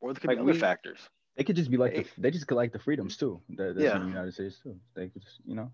or 0.00 0.12
there 0.12 0.20
could 0.20 0.28
like 0.28 0.38
be 0.38 0.42
other 0.42 0.52
we, 0.52 0.58
factors. 0.58 0.98
They 1.36 1.44
could 1.44 1.56
just 1.56 1.70
be 1.70 1.76
like 1.76 1.94
the, 1.94 2.06
they 2.18 2.30
just 2.30 2.50
like 2.50 2.72
the 2.72 2.78
freedoms 2.78 3.16
too. 3.16 3.40
That, 3.50 3.74
that's 3.76 3.84
yeah. 3.84 3.96
in 3.96 4.02
the 4.02 4.08
United 4.08 4.34
States 4.34 4.58
too. 4.62 4.76
They 4.94 5.08
could 5.08 5.22
just 5.22 5.40
you 5.46 5.54
know, 5.54 5.70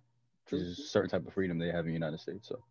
there's 0.51 0.63
a 0.63 0.75
certain 0.75 1.11
type 1.11 1.27
of 1.27 1.33
freedom 1.33 1.59
they 1.59 1.69
have 1.69 1.81
in 1.81 1.87
the 1.87 1.93
United 1.93 2.21
States. 2.21 2.49
So, 2.49 2.63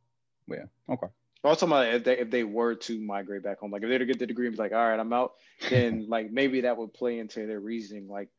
yeah, 0.47 0.65
okay. 0.89 1.07
Also, 1.43 1.71
if 1.81 2.03
they 2.03 2.17
if 2.17 2.31
they 2.31 2.43
were 2.43 2.75
to 2.75 2.99
migrate 2.99 3.43
back 3.43 3.59
home, 3.59 3.71
like 3.71 3.83
if 3.83 3.89
they 3.89 3.95
were 3.95 3.99
to 3.99 4.05
get 4.05 4.19
the 4.19 4.25
degree 4.25 4.47
and 4.47 4.55
be 4.55 4.61
like, 4.61 4.71
all 4.71 4.89
right, 4.89 4.99
I'm 4.99 5.13
out, 5.13 5.33
then 5.69 6.05
like 6.09 6.31
maybe 6.31 6.61
that 6.61 6.77
would 6.77 6.93
play 6.93 7.19
into 7.19 7.45
their 7.45 7.59
reasoning. 7.59 8.07
Like 8.07 8.29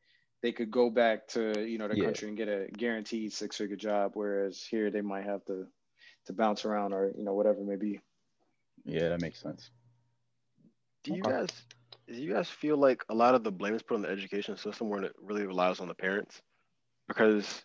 they 0.42 0.52
could 0.52 0.70
go 0.70 0.90
back 0.90 1.28
to 1.28 1.64
you 1.64 1.78
know 1.78 1.88
the 1.88 1.96
yeah. 1.96 2.04
country 2.04 2.28
and 2.28 2.36
get 2.36 2.48
a 2.48 2.66
guaranteed 2.76 3.32
six 3.32 3.56
figure 3.56 3.76
job, 3.76 4.12
whereas 4.14 4.60
here 4.60 4.90
they 4.90 5.02
might 5.02 5.24
have 5.24 5.44
to 5.46 5.66
to 6.26 6.32
bounce 6.32 6.64
around 6.64 6.92
or 6.92 7.12
you 7.16 7.24
know 7.24 7.34
whatever 7.34 7.60
it 7.60 7.66
may 7.66 7.76
be. 7.76 8.00
Yeah, 8.84 9.08
that 9.08 9.20
makes 9.20 9.40
sense. 9.40 9.70
Do 11.04 11.14
you 11.14 11.22
guys 11.22 11.50
do 12.08 12.14
you 12.14 12.32
guys 12.32 12.48
feel 12.48 12.76
like 12.76 13.04
a 13.08 13.14
lot 13.14 13.34
of 13.34 13.42
the 13.42 13.50
blame 13.50 13.74
is 13.74 13.82
put 13.82 13.96
on 13.96 14.02
the 14.02 14.08
education 14.08 14.56
system 14.56 14.88
when 14.88 15.04
it 15.04 15.14
really 15.20 15.46
relies 15.46 15.80
on 15.80 15.88
the 15.88 15.94
parents? 15.94 16.40
Because 17.08 17.62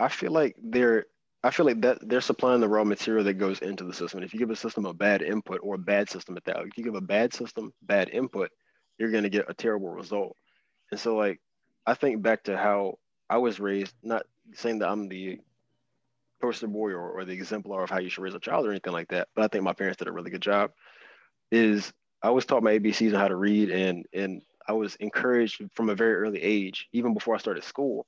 I 0.00 0.08
feel 0.08 0.32
like 0.32 0.56
they're 0.62 1.06
I 1.44 1.50
feel 1.50 1.66
like 1.66 1.80
that 1.82 2.08
they're 2.08 2.20
supplying 2.20 2.60
the 2.60 2.68
raw 2.68 2.84
material 2.84 3.24
that 3.24 3.34
goes 3.34 3.58
into 3.60 3.84
the 3.84 3.92
system. 3.92 4.18
And 4.18 4.24
if 4.24 4.32
you 4.32 4.38
give 4.38 4.50
a 4.50 4.56
system 4.56 4.86
a 4.86 4.94
bad 4.94 5.22
input 5.22 5.60
or 5.62 5.74
a 5.74 5.78
bad 5.78 6.08
system 6.08 6.36
at 6.36 6.44
that, 6.44 6.58
if 6.58 6.78
you 6.78 6.84
give 6.84 6.94
a 6.94 7.00
bad 7.00 7.34
system 7.34 7.72
bad 7.82 8.10
input, 8.10 8.50
you're 8.98 9.10
gonna 9.10 9.28
get 9.28 9.50
a 9.50 9.54
terrible 9.54 9.90
result. 9.90 10.36
And 10.90 10.98
so 10.98 11.16
like 11.16 11.40
I 11.86 11.94
think 11.94 12.22
back 12.22 12.44
to 12.44 12.56
how 12.56 12.98
I 13.28 13.38
was 13.38 13.60
raised, 13.60 13.94
not 14.02 14.24
saying 14.54 14.80
that 14.80 14.88
I'm 14.88 15.08
the 15.08 15.38
poster 16.40 16.66
boy 16.66 16.90
or, 16.90 17.10
or 17.10 17.24
the 17.24 17.32
exemplar 17.32 17.84
of 17.84 17.90
how 17.90 18.00
you 18.00 18.08
should 18.08 18.22
raise 18.22 18.34
a 18.34 18.40
child 18.40 18.66
or 18.66 18.70
anything 18.70 18.92
like 18.92 19.08
that, 19.08 19.28
but 19.34 19.44
I 19.44 19.48
think 19.48 19.62
my 19.62 19.72
parents 19.72 19.98
did 19.98 20.08
a 20.08 20.12
really 20.12 20.30
good 20.30 20.42
job. 20.42 20.72
Is 21.50 21.92
I 22.22 22.30
was 22.30 22.46
taught 22.46 22.62
my 22.62 22.78
ABCs 22.78 23.08
and 23.08 23.16
how 23.16 23.28
to 23.28 23.36
read, 23.36 23.70
and 23.70 24.06
and 24.12 24.42
I 24.66 24.72
was 24.72 24.94
encouraged 24.96 25.62
from 25.74 25.90
a 25.90 25.94
very 25.94 26.14
early 26.14 26.40
age, 26.40 26.88
even 26.92 27.14
before 27.14 27.34
I 27.34 27.38
started 27.38 27.64
school, 27.64 28.06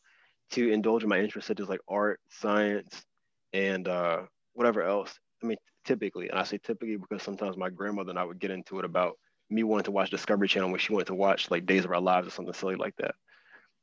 to 0.53 0.71
indulge 0.71 1.03
in 1.03 1.09
my 1.09 1.19
interests 1.19 1.49
such 1.49 1.61
as 1.61 1.69
like 1.69 1.81
art, 1.89 2.21
science, 2.31 3.05
and 3.53 3.89
uh, 3.89 4.23
whatever 4.53 4.83
else. 4.83 5.19
I 5.43 5.47
mean, 5.47 5.59
typically, 5.85 6.29
and 6.29 6.39
I 6.39 6.45
say 6.45 6.59
typically 6.59 6.97
because 6.97 7.23
sometimes 7.23 7.57
my 7.57 7.71
grandmother 7.71 8.11
and 8.11 8.19
I 8.19 8.25
would 8.25 8.39
get 8.39 8.51
into 8.51 8.79
it 8.79 8.85
about 8.85 9.19
me 9.51 9.63
wanting 9.65 9.85
to 9.85 9.91
watch 9.91 10.11
Discovery 10.11 10.49
Channel 10.49 10.71
when 10.71 10.79
she 10.79 10.93
wanted 10.93 11.09
to 11.09 11.15
watch 11.15 11.51
like 11.51 11.67
Days 11.67 11.85
of 11.85 11.91
Our 11.91 12.01
Lives 12.01 12.29
or 12.29 12.31
something 12.31 12.55
silly 12.55 12.77
like 12.77 12.97
that. 12.97 13.15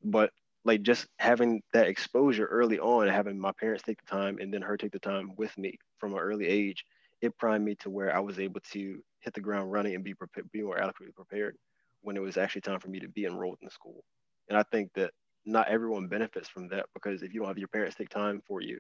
But 0.04 0.32
like 0.64 0.82
just 0.82 1.08
having 1.18 1.62
that 1.74 1.88
exposure 1.88 2.46
early 2.46 2.80
on, 2.80 3.08
having 3.08 3.40
my 3.40 3.52
parents 3.52 3.84
take 3.84 4.00
the 4.02 4.10
time 4.10 4.38
and 4.40 4.54
then 4.54 4.62
her 4.62 4.78
take 4.78 4.92
the 4.92 5.00
time 5.00 5.34
with 5.38 5.56
me 5.58 5.78
from 5.98 6.14
an 6.14 6.20
early 6.20 6.48
age, 6.48 6.86
it 7.22 7.38
primed 7.38 7.66
me 7.66 7.76
to 7.76 7.90
where 7.90 8.16
I 8.16 8.20
was 8.20 8.40
able 8.40 8.62
to 8.72 9.02
hit 9.20 9.34
the 9.34 9.42
ground 9.42 9.72
running 9.72 9.96
and 9.96 10.04
be 10.04 10.14
prepared, 10.14 10.52
be 10.52 10.64
more 10.64 10.80
adequately 10.80 11.14
prepared 11.14 11.56
when 12.02 12.18
it 12.18 12.22
was 12.22 12.38
actually 12.38 12.62
time 12.62 12.80
for 12.80 12.90
me 12.90 13.00
to 13.00 13.08
be 13.08 13.26
enrolled 13.26 13.60
in 13.62 13.70
school. 13.70 14.04
And 14.50 14.58
I 14.58 14.64
think 14.64 14.92
that 14.96 15.12
not 15.46 15.70
everyone 15.70 16.08
benefits 16.08 16.50
from 16.50 16.68
that 16.70 16.88
because 16.94 17.24
if 17.24 17.34
you 17.34 17.40
don't 17.40 17.48
have 17.48 17.58
your 17.58 17.68
parents 17.68 17.96
take 17.96 18.10
time 18.10 18.42
for 18.48 18.62
you 18.62 18.80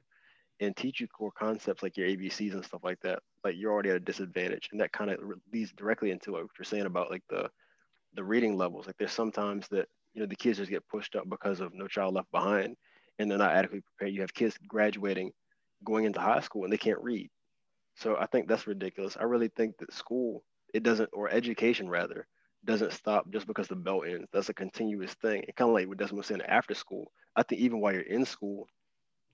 and 0.59 0.75
teach 0.75 0.99
you 0.99 1.07
core 1.07 1.31
concepts 1.37 1.81
like 1.81 1.97
your 1.97 2.07
ABCs 2.07 2.53
and 2.53 2.65
stuff 2.65 2.81
like 2.83 2.99
that, 3.01 3.19
like 3.43 3.55
you're 3.57 3.71
already 3.71 3.89
at 3.89 3.95
a 3.95 3.99
disadvantage. 3.99 4.69
And 4.71 4.81
that 4.81 4.91
kind 4.91 5.11
of 5.11 5.19
leads 5.53 5.71
directly 5.73 6.11
into 6.11 6.33
what 6.33 6.45
you're 6.57 6.65
saying 6.65 6.85
about 6.85 7.11
like 7.11 7.23
the 7.29 7.49
the 8.13 8.23
reading 8.23 8.57
levels. 8.57 8.87
Like 8.87 8.97
there's 8.97 9.13
sometimes 9.13 9.67
that 9.69 9.87
you 10.13 10.21
know 10.21 10.27
the 10.27 10.35
kids 10.35 10.57
just 10.57 10.69
get 10.69 10.87
pushed 10.87 11.15
up 11.15 11.29
because 11.29 11.61
of 11.61 11.73
no 11.73 11.87
child 11.87 12.15
left 12.15 12.31
behind 12.31 12.75
and 13.19 13.29
they're 13.29 13.37
not 13.37 13.55
adequately 13.55 13.81
prepared. 13.81 14.13
You 14.13 14.21
have 14.21 14.33
kids 14.33 14.57
graduating, 14.67 15.31
going 15.83 16.05
into 16.05 16.19
high 16.19 16.41
school 16.41 16.63
and 16.63 16.73
they 16.73 16.77
can't 16.77 17.01
read. 17.01 17.29
So 17.95 18.17
I 18.17 18.25
think 18.25 18.47
that's 18.47 18.67
ridiculous. 18.67 19.17
I 19.19 19.23
really 19.23 19.49
think 19.49 19.77
that 19.77 19.93
school, 19.93 20.43
it 20.73 20.83
doesn't, 20.83 21.09
or 21.13 21.29
education 21.29 21.89
rather, 21.89 22.27
doesn't 22.65 22.93
stop 22.93 23.29
just 23.31 23.47
because 23.47 23.67
the 23.67 23.75
bell 23.75 24.03
ends. 24.03 24.27
That's 24.31 24.49
a 24.49 24.53
continuous 24.53 25.13
thing. 25.15 25.43
And 25.45 25.55
kind 25.55 25.69
of 25.69 25.75
like 25.75 25.87
what 25.87 25.97
Desmond 25.97 26.17
was 26.19 26.27
saying 26.27 26.41
after 26.43 26.73
school. 26.73 27.11
I 27.35 27.43
think 27.43 27.61
even 27.61 27.79
while 27.79 27.93
you're 27.93 28.01
in 28.01 28.25
school, 28.25 28.67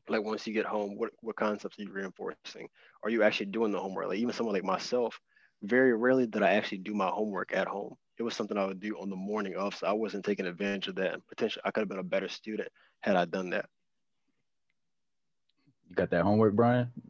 like 0.10 0.24
once 0.24 0.48
you 0.48 0.54
get 0.54 0.66
home, 0.66 0.98
what, 0.98 1.12
what 1.22 1.36
concepts 1.36 1.78
are 1.80 1.84
you 1.84 1.92
reinforcing? 1.92 2.70
Are 3.04 3.10
you 3.10 3.24
actually 3.24 3.48
doing 3.48 3.72
the 3.72 3.80
homework? 3.80 4.08
Like 4.08 4.20
even 4.20 4.34
someone 4.34 4.56
like 4.56 4.64
myself, 4.64 5.20
very 5.64 5.94
rarely 5.94 6.28
did 6.28 6.44
I 6.44 6.52
actually 6.54 6.80
do 6.80 6.94
my 6.94 7.08
homework 7.08 7.54
at 7.54 7.68
home. 7.68 7.96
It 8.18 8.24
was 8.24 8.36
something 8.36 8.58
I 8.58 8.66
would 8.66 8.80
do 8.80 8.96
on 9.00 9.10
the 9.10 9.16
morning 9.16 9.56
of, 9.56 9.76
so 9.76 9.88
I 9.88 9.94
wasn't 9.94 10.26
taking 10.26 10.46
advantage 10.46 10.88
of 10.88 10.96
that. 10.96 11.14
And 11.14 11.28
potentially, 11.28 11.62
I 11.66 11.72
could 11.72 11.82
have 11.82 11.90
been 11.90 12.00
a 12.00 12.04
better 12.04 12.30
student 12.30 12.70
had 13.02 13.16
I 13.16 13.26
done 13.26 13.52
that. 13.52 13.66
You 15.90 15.96
got 15.96 16.10
that 16.12 16.24
homework, 16.24 16.56
Brian? 16.56 16.92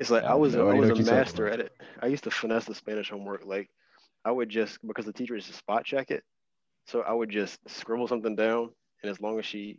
it's 0.00 0.10
like 0.10 0.24
I 0.24 0.34
was 0.34 0.56
I 0.56 0.62
was 0.62 0.90
a 0.90 0.96
master 0.96 1.48
at 1.48 1.60
it. 1.60 1.72
I 2.00 2.06
used 2.06 2.24
to 2.24 2.30
finesse 2.30 2.64
the 2.64 2.74
Spanish 2.74 3.10
homework. 3.10 3.44
Like 3.44 3.70
I 4.24 4.32
would 4.32 4.48
just 4.48 4.78
because 4.86 5.04
the 5.04 5.12
teacher 5.12 5.34
used 5.34 5.48
to 5.48 5.52
spot 5.52 5.84
check 5.84 6.10
it, 6.10 6.24
so 6.86 7.02
I 7.02 7.12
would 7.12 7.30
just 7.30 7.58
scribble 7.68 8.08
something 8.08 8.34
down, 8.34 8.70
and 9.02 9.10
as 9.10 9.20
long 9.20 9.38
as 9.38 9.46
she 9.46 9.78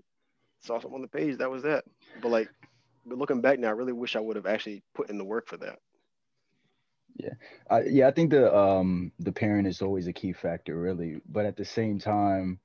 saw 0.62 0.80
something 0.80 0.96
on 0.96 1.02
the 1.02 1.08
page, 1.08 1.38
that 1.38 1.52
was 1.52 1.64
that. 1.64 1.84
But 2.22 2.30
like, 2.30 2.50
but 3.06 3.18
looking 3.18 3.42
back 3.42 3.60
now, 3.60 3.70
I 3.70 3.72
really 3.72 3.94
wish 3.94 4.16
I 4.16 4.20
would 4.20 4.36
have 4.36 4.46
actually 4.46 4.84
put 4.94 5.10
in 5.10 5.18
the 5.18 5.26
work 5.26 5.48
for 5.48 5.58
that. 5.58 5.80
Yeah, 7.18 7.34
I, 7.70 7.82
yeah, 7.82 8.08
I 8.08 8.12
think 8.12 8.32
the 8.32 8.56
um 8.56 9.12
the 9.20 9.32
parent 9.32 9.68
is 9.68 9.82
always 9.82 10.08
a 10.08 10.14
key 10.14 10.34
factor, 10.34 10.80
really. 10.80 11.20
But 11.28 11.46
at 11.46 11.58
the 11.58 11.66
same 11.66 12.00
time, 12.00 12.60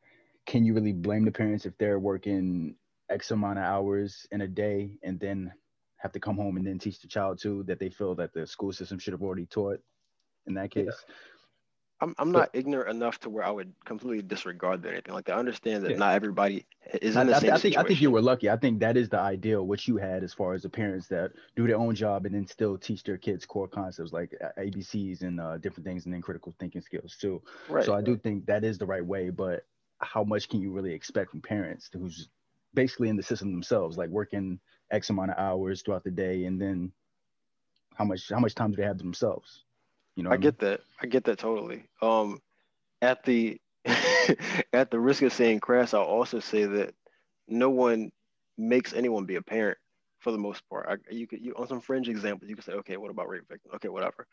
can 0.47 0.65
you 0.65 0.75
really 0.75 0.93
blame 0.93 1.25
the 1.25 1.33
parents 1.33 1.67
if 1.67 1.77
they're 1.79 1.99
working 1.99 2.77
X 3.11 3.31
amount 3.31 3.59
of 3.59 3.65
hours 3.65 4.27
in 4.31 4.41
a 4.41 4.49
day 4.49 4.99
and 5.03 5.21
then 5.21 5.53
have 5.99 6.13
to 6.13 6.21
come 6.21 6.37
home 6.37 6.57
and 6.57 6.67
then 6.67 6.79
teach 6.79 7.01
the 7.01 7.09
child 7.09 7.39
too 7.41 7.63
that 7.65 7.79
they 7.79 7.89
feel 7.89 8.15
that 8.15 8.33
the 8.33 8.47
school 8.47 8.73
system 8.73 8.99
should 8.99 9.13
have 9.13 9.23
already 9.23 9.47
taught 9.47 9.81
in 10.47 10.55
that 10.55 10.71
case? 10.71 10.87
Yeah. 10.87 11.15
I'm, 12.01 12.15
I'm 12.19 12.33
not 12.33 12.51
ignorant 12.53 12.91
enough 12.91 13.21
to 13.21 13.31
where 13.31 13.45
I 13.45 13.51
would 13.51 13.73
completely 13.85 14.21
disregard 14.21 14.83
that 14.83 14.93
anything 14.93 15.15
like 15.15 15.27
that. 15.27 15.37
I 15.37 15.39
understand 15.39 15.85
that 15.85 15.93
yeah. 15.93 15.97
not 15.97 16.15
everybody 16.15 16.67
is 17.01 17.15
in 17.15 17.23
I, 17.23 17.25
the 17.25 17.37
I, 17.37 17.39
same 17.39 17.51
I 17.51 17.53
think 17.53 17.61
situation. 17.61 17.81
I 17.81 17.89
think 17.89 18.01
you 18.03 18.11
were 18.11 18.21
lucky. 18.21 18.51
I 18.51 18.57
think 18.57 18.81
that 18.81 18.97
is 18.97 19.09
the 19.09 19.19
ideal 19.19 19.67
what 19.67 19.87
you 19.87 19.97
had 19.97 20.25
as 20.25 20.35
far 20.35 20.55
as 20.55 20.63
the 20.63 20.69
parents 20.69 21.07
that 21.09 21.31
do 21.57 21.67
their 21.67 21.77
own 21.77 21.95
job 21.95 22.27
and 22.27 22.35
then 22.35 22.47
still 22.47 22.77
teach 22.77 23.05
their 23.05 23.17
kids 23.17 23.47
core 23.47 23.69
concepts 23.69 24.13
like 24.13 24.35
ABCs 24.59 25.23
and 25.23 25.41
uh, 25.41 25.57
different 25.59 25.87
things 25.87 26.05
and 26.05 26.13
then 26.13 26.21
critical 26.21 26.55
thinking 26.59 26.83
skills 26.83 27.17
too. 27.19 27.41
Right. 27.69 27.85
So 27.85 27.95
I 27.95 28.03
do 28.03 28.17
think 28.17 28.45
that 28.47 28.65
is 28.65 28.77
the 28.77 28.87
right 28.87 29.05
way. 29.05 29.31
But 29.31 29.65
how 29.99 30.25
much 30.25 30.49
can 30.49 30.61
you 30.61 30.73
really 30.73 30.93
expect 30.93 31.31
from 31.31 31.41
parents 31.41 31.89
who's 31.93 32.29
basically 32.75 33.09
in 33.09 33.16
the 33.16 33.22
system 33.22 33.53
themselves, 33.53 33.97
like 33.97 34.11
working 34.11 34.59
X 34.91 35.11
amount 35.11 35.31
of 35.31 35.39
hours 35.39 35.83
throughout 35.83 36.05
the 36.05 36.11
day 36.11 36.45
and 36.45 36.61
then 36.61 36.93
how 37.95 38.05
much 38.05 38.29
how 38.29 38.41
much 38.41 38.55
time 38.55 38.70
do 38.70 38.77
they 38.77 38.85
have 38.85 38.99
themselves? 38.99 39.64
You 40.16 40.25
know, 40.25 40.31
I 40.31 40.37
get 40.37 40.57
I 40.61 40.64
mean? 40.64 40.70
that. 40.70 40.81
I 41.03 41.07
get 41.07 41.25
that 41.25 41.39
totally. 41.39 41.85
Um, 42.03 42.41
at 43.03 43.25
the 43.25 43.61
at 44.72 44.91
the 44.91 44.99
risk 45.01 45.22
of 45.22 45.33
saying 45.33 45.61
crass, 45.61 45.95
I'll 45.95 46.03
also 46.03 46.41
say 46.41 46.64
that 46.64 46.95
no 47.49 47.70
one 47.70 48.11
makes 48.57 48.93
anyone 48.93 49.27
be 49.27 49.37
a 49.37 49.43
parent 49.43 49.79
for 50.20 50.33
the 50.33 50.39
most 50.39 50.62
part. 50.68 50.89
I, 50.89 51.14
you 51.14 51.27
could 51.27 51.45
you 51.45 51.55
on 51.57 51.68
some 51.68 51.81
fringe 51.81 52.09
examples, 52.09 52.49
you 52.49 52.57
could 52.57 52.64
say, 52.64 52.72
okay, 52.72 52.97
what 52.97 53.11
about 53.11 53.29
rape 53.29 53.49
victims? 53.49 53.75
Okay, 53.77 53.89
whatever. 53.89 54.27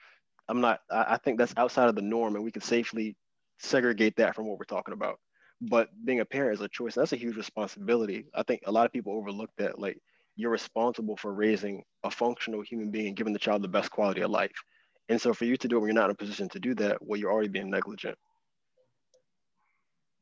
I'm 0.48 0.62
not. 0.62 0.80
I, 0.90 1.06
I 1.10 1.18
think 1.18 1.38
that's 1.38 1.54
outside 1.58 1.90
of 1.90 1.96
the 1.96 2.02
norm, 2.02 2.36
and 2.36 2.44
we 2.44 2.52
can 2.52 2.62
safely 2.62 3.16
segregate 3.60 4.16
that 4.18 4.36
from 4.36 4.48
what 4.48 4.58
we're 4.58 4.66
talking 4.66 4.94
about. 4.94 5.20
But 5.62 5.90
being 6.06 6.20
a 6.20 6.26
parent 6.26 6.56
is 6.56 6.62
a 6.62 6.68
choice. 6.68 6.96
That's 6.96 7.14
a 7.14 7.18
huge 7.18 7.38
responsibility. 7.38 8.26
I 8.34 8.44
think 8.44 8.64
a 8.66 8.72
lot 8.72 8.86
of 8.86 8.92
people 8.92 9.14
overlook 9.14 9.52
that. 9.58 9.80
Like 9.80 10.00
you're 10.36 10.52
responsible 10.52 11.18
for 11.18 11.34
raising 11.34 11.84
a 12.04 12.10
functional 12.10 12.62
human 12.62 12.90
being, 12.90 13.14
giving 13.14 13.34
the 13.34 13.40
child 13.40 13.62
the 13.62 13.68
best 13.68 13.92
quality 13.92 14.22
of 14.22 14.32
life. 14.32 14.52
And 15.10 15.22
so 15.22 15.34
for 15.34 15.46
you 15.46 15.58
to 15.58 15.68
do 15.68 15.78
it 15.78 15.80
when 15.80 15.88
you're 15.90 15.96
not 15.96 16.06
in 16.06 16.12
a 16.12 16.16
position 16.16 16.50
to 16.50 16.60
do 16.60 16.74
that, 16.76 16.98
well, 17.02 17.20
you're 17.20 17.32
already 17.32 17.50
being 17.50 17.70
negligent. 17.70 18.18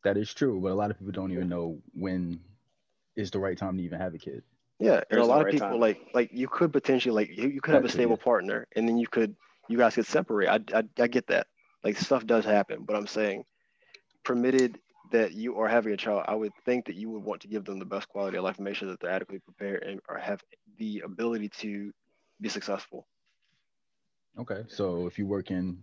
That 0.03 0.17
is 0.17 0.33
true, 0.33 0.59
but 0.61 0.71
a 0.71 0.75
lot 0.75 0.91
of 0.91 0.97
people 0.97 1.11
don't 1.11 1.31
even 1.31 1.49
know 1.49 1.79
when 1.93 2.39
is 3.15 3.31
the 3.31 3.39
right 3.39 3.57
time 3.57 3.77
to 3.77 3.83
even 3.83 3.99
have 3.99 4.13
a 4.13 4.17
kid. 4.17 4.43
Yeah, 4.79 5.01
and 5.09 5.19
a 5.19 5.25
lot 5.25 5.43
right 5.43 5.47
of 5.47 5.51
people 5.51 5.69
time. 5.69 5.79
like 5.79 5.99
like 6.13 6.29
you 6.33 6.47
could 6.47 6.71
potentially 6.71 7.13
like 7.13 7.37
you, 7.37 7.49
you 7.49 7.61
could 7.61 7.73
have 7.73 7.83
a 7.85 7.89
stable 7.89 8.17
partner, 8.17 8.65
and 8.75 8.87
then 8.87 8.97
you 8.97 9.07
could 9.07 9.35
you 9.67 9.77
guys 9.77 9.95
could 9.95 10.05
separate. 10.05 10.47
I, 10.47 10.59
I 10.73 10.83
I 10.99 11.07
get 11.07 11.27
that. 11.27 11.47
Like 11.83 11.97
stuff 11.97 12.25
does 12.25 12.45
happen, 12.45 12.83
but 12.85 12.95
I'm 12.95 13.07
saying 13.07 13.43
permitted 14.23 14.79
that 15.11 15.33
you 15.33 15.59
are 15.59 15.67
having 15.67 15.93
a 15.93 15.97
child, 15.97 16.23
I 16.27 16.35
would 16.35 16.51
think 16.65 16.85
that 16.85 16.95
you 16.95 17.09
would 17.09 17.23
want 17.23 17.41
to 17.41 17.47
give 17.47 17.65
them 17.65 17.79
the 17.79 17.85
best 17.85 18.09
quality 18.09 18.37
of 18.37 18.43
life 18.43 18.57
and 18.57 18.65
make 18.65 18.75
sure 18.75 18.89
that 18.89 18.99
they're 18.99 19.09
adequately 19.09 19.39
prepared 19.39 19.83
and 19.83 19.99
or 20.07 20.17
have 20.17 20.41
the 20.77 21.01
ability 21.05 21.49
to 21.59 21.91
be 22.39 22.49
successful. 22.49 23.07
Okay, 24.37 24.63
so 24.67 25.07
if 25.07 25.17
you 25.17 25.25
work 25.25 25.51
in 25.51 25.79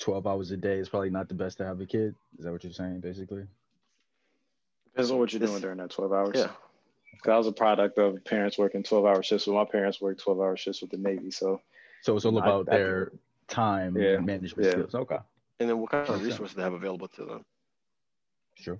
12 0.00 0.26
hours 0.26 0.50
a 0.50 0.56
day, 0.56 0.78
it's 0.78 0.88
probably 0.88 1.10
not 1.10 1.28
the 1.28 1.34
best 1.34 1.58
to 1.58 1.64
have 1.64 1.80
a 1.80 1.86
kid. 1.86 2.14
Is 2.38 2.44
that 2.44 2.52
what 2.52 2.62
you're 2.62 2.72
saying, 2.72 3.00
basically? 3.00 3.46
Depends 4.86 5.10
on 5.10 5.18
what 5.18 5.32
you're 5.32 5.40
doing 5.40 5.60
during 5.60 5.78
that 5.78 5.90
12 5.90 6.12
hours. 6.12 6.32
Yeah. 6.34 6.48
Cause 7.22 7.32
I 7.32 7.38
was 7.38 7.46
a 7.46 7.52
product 7.52 7.98
of 7.98 8.24
parents 8.24 8.58
working 8.58 8.82
12 8.82 9.04
hour 9.04 9.22
shifts. 9.22 9.44
So 9.44 9.52
my 9.52 9.64
parents 9.64 10.00
worked 10.00 10.22
12 10.22 10.40
hour 10.40 10.56
shifts 10.56 10.82
with 10.82 10.90
the 10.90 10.96
Navy. 10.96 11.30
So, 11.30 11.60
so 12.02 12.16
it's 12.16 12.24
all 12.24 12.38
about 12.38 12.68
I, 12.68 12.78
their 12.78 13.12
I, 13.12 13.52
time 13.52 13.96
yeah, 13.96 14.18
management 14.18 14.66
yeah. 14.66 14.72
skills. 14.72 14.94
Okay. 14.94 15.18
And 15.60 15.68
then 15.68 15.78
what 15.78 15.90
kind 15.90 16.08
of 16.08 16.22
resources 16.22 16.56
they 16.56 16.62
have 16.62 16.72
available 16.72 17.08
to 17.08 17.24
them? 17.24 17.44
Sure. 18.54 18.78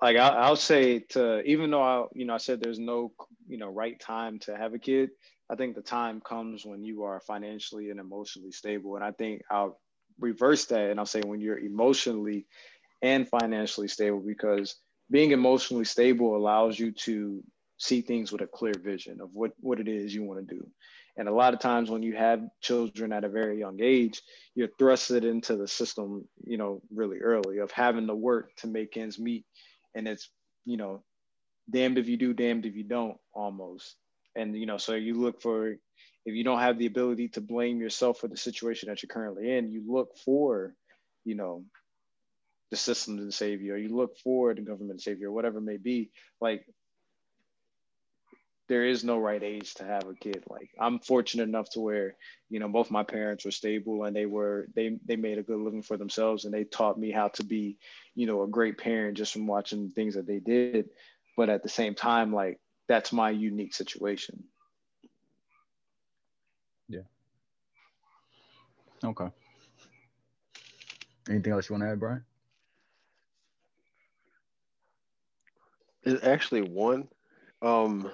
Like 0.00 0.16
I, 0.16 0.28
I'll 0.28 0.56
say 0.56 1.00
to 1.10 1.42
even 1.42 1.70
though 1.70 1.82
I, 1.82 2.06
you 2.14 2.24
know, 2.24 2.34
I 2.34 2.38
said 2.38 2.60
there's 2.60 2.78
no, 2.78 3.12
you 3.46 3.58
know, 3.58 3.68
right 3.68 3.98
time 3.98 4.38
to 4.40 4.56
have 4.56 4.74
a 4.74 4.78
kid. 4.78 5.10
I 5.50 5.56
think 5.56 5.74
the 5.74 5.82
time 5.82 6.20
comes 6.20 6.64
when 6.64 6.82
you 6.84 7.02
are 7.04 7.20
financially 7.20 7.90
and 7.90 8.00
emotionally 8.00 8.52
stable. 8.52 8.96
And 8.96 9.04
I 9.04 9.12
think 9.12 9.42
I'll 9.50 9.78
reverse 10.18 10.66
that 10.66 10.90
and 10.90 10.98
I'll 10.98 11.06
say 11.06 11.20
when 11.20 11.40
you're 11.40 11.58
emotionally 11.58 12.46
and 13.02 13.28
financially 13.28 13.88
stable 13.88 14.20
because 14.20 14.76
being 15.10 15.32
emotionally 15.32 15.84
stable 15.84 16.36
allows 16.36 16.78
you 16.78 16.92
to 16.92 17.42
see 17.78 18.00
things 18.00 18.32
with 18.32 18.40
a 18.40 18.46
clear 18.46 18.74
vision 18.82 19.20
of 19.20 19.30
what, 19.32 19.52
what 19.60 19.80
it 19.80 19.88
is 19.88 20.14
you 20.14 20.22
want 20.22 20.46
to 20.48 20.54
do. 20.54 20.66
And 21.16 21.28
a 21.28 21.34
lot 21.34 21.54
of 21.54 21.60
times 21.60 21.90
when 21.90 22.02
you 22.02 22.16
have 22.16 22.42
children 22.60 23.12
at 23.12 23.24
a 23.24 23.28
very 23.28 23.58
young 23.58 23.78
age, 23.80 24.20
you're 24.54 24.68
thrusted 24.80 25.22
into 25.24 25.56
the 25.56 25.68
system, 25.68 26.26
you 26.44 26.58
know, 26.58 26.82
really 26.92 27.18
early 27.18 27.58
of 27.58 27.70
having 27.70 28.08
to 28.08 28.14
work 28.14 28.54
to 28.56 28.66
make 28.66 28.96
ends 28.96 29.18
meet. 29.18 29.44
And 29.94 30.08
it's, 30.08 30.28
you 30.64 30.76
know, 30.76 31.04
damned 31.70 31.98
if 31.98 32.08
you 32.08 32.16
do, 32.16 32.34
damned 32.34 32.66
if 32.66 32.74
you 32.74 32.84
don't 32.84 33.16
almost 33.32 33.96
and 34.36 34.56
you 34.56 34.66
know 34.66 34.78
so 34.78 34.94
you 34.94 35.14
look 35.14 35.40
for 35.40 35.70
if 36.26 36.34
you 36.34 36.44
don't 36.44 36.60
have 36.60 36.78
the 36.78 36.86
ability 36.86 37.28
to 37.28 37.40
blame 37.40 37.80
yourself 37.80 38.18
for 38.18 38.28
the 38.28 38.36
situation 38.36 38.88
that 38.88 39.02
you're 39.02 39.08
currently 39.08 39.52
in 39.52 39.70
you 39.70 39.82
look 39.86 40.16
for 40.24 40.74
you 41.24 41.34
know 41.34 41.64
the 42.70 42.76
system 42.76 43.16
to 43.16 43.30
save 43.30 43.62
you 43.62 43.74
or 43.74 43.76
you 43.76 43.94
look 43.94 44.16
for 44.18 44.54
the 44.54 44.60
government 44.60 44.98
to 44.98 45.02
save 45.02 45.20
you 45.20 45.28
or 45.28 45.32
whatever 45.32 45.58
it 45.58 45.62
may 45.62 45.76
be 45.76 46.10
like 46.40 46.64
there 48.68 48.84
is 48.84 49.04
no 49.04 49.18
right 49.18 49.42
age 49.42 49.74
to 49.74 49.84
have 49.84 50.06
a 50.08 50.14
kid 50.14 50.42
like 50.48 50.70
i'm 50.80 50.98
fortunate 50.98 51.42
enough 51.42 51.68
to 51.70 51.80
where 51.80 52.16
you 52.48 52.58
know 52.58 52.68
both 52.68 52.90
my 52.90 53.02
parents 53.02 53.44
were 53.44 53.50
stable 53.50 54.04
and 54.04 54.16
they 54.16 54.26
were 54.26 54.66
they 54.74 54.98
they 55.04 55.16
made 55.16 55.38
a 55.38 55.42
good 55.42 55.58
living 55.58 55.82
for 55.82 55.96
themselves 55.96 56.44
and 56.44 56.54
they 56.54 56.64
taught 56.64 56.98
me 56.98 57.10
how 57.10 57.28
to 57.28 57.44
be 57.44 57.76
you 58.14 58.26
know 58.26 58.42
a 58.42 58.48
great 58.48 58.78
parent 58.78 59.16
just 59.16 59.32
from 59.32 59.46
watching 59.46 59.90
things 59.90 60.14
that 60.14 60.26
they 60.26 60.38
did 60.38 60.88
but 61.36 61.48
at 61.48 61.62
the 61.62 61.68
same 61.68 61.94
time 61.94 62.32
like 62.32 62.58
that's 62.86 63.12
my 63.12 63.30
unique 63.30 63.74
situation. 63.74 64.44
Yeah. 66.88 67.00
Okay. 69.02 69.28
Anything 71.28 71.52
else 71.52 71.68
you 71.68 71.74
want 71.74 71.84
to 71.84 71.90
add, 71.90 72.00
Brian? 72.00 72.24
There's 76.02 76.22
actually 76.22 76.62
one. 76.62 77.08
Um, 77.62 78.10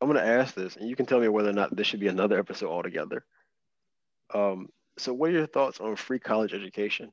I'm 0.00 0.08
going 0.08 0.20
to 0.20 0.26
ask 0.28 0.54
this, 0.54 0.76
and 0.76 0.88
you 0.88 0.94
can 0.94 1.06
tell 1.06 1.20
me 1.20 1.28
whether 1.28 1.50
or 1.50 1.54
not 1.54 1.74
this 1.74 1.86
should 1.86 2.00
be 2.00 2.08
another 2.08 2.38
episode 2.38 2.70
altogether. 2.70 3.24
Um, 4.32 4.68
so, 4.96 5.12
what 5.12 5.30
are 5.30 5.34
your 5.34 5.46
thoughts 5.46 5.80
on 5.80 5.96
free 5.96 6.18
college 6.18 6.54
education? 6.54 7.12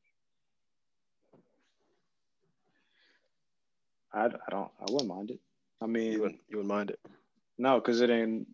I, 4.14 4.26
I 4.26 4.50
don't 4.50 4.72
I 4.80 4.86
wouldn't 4.90 5.10
mind 5.10 5.32
it. 5.32 5.40
I 5.82 5.88
mean, 5.88 6.12
you 6.14 6.22
wouldn't, 6.22 6.40
you 6.48 6.58
wouldn't 6.58 6.74
mind 6.74 6.90
it? 6.92 7.00
No, 7.58 7.80
because 7.80 8.02
it 8.02 8.10
ain't. 8.10 8.48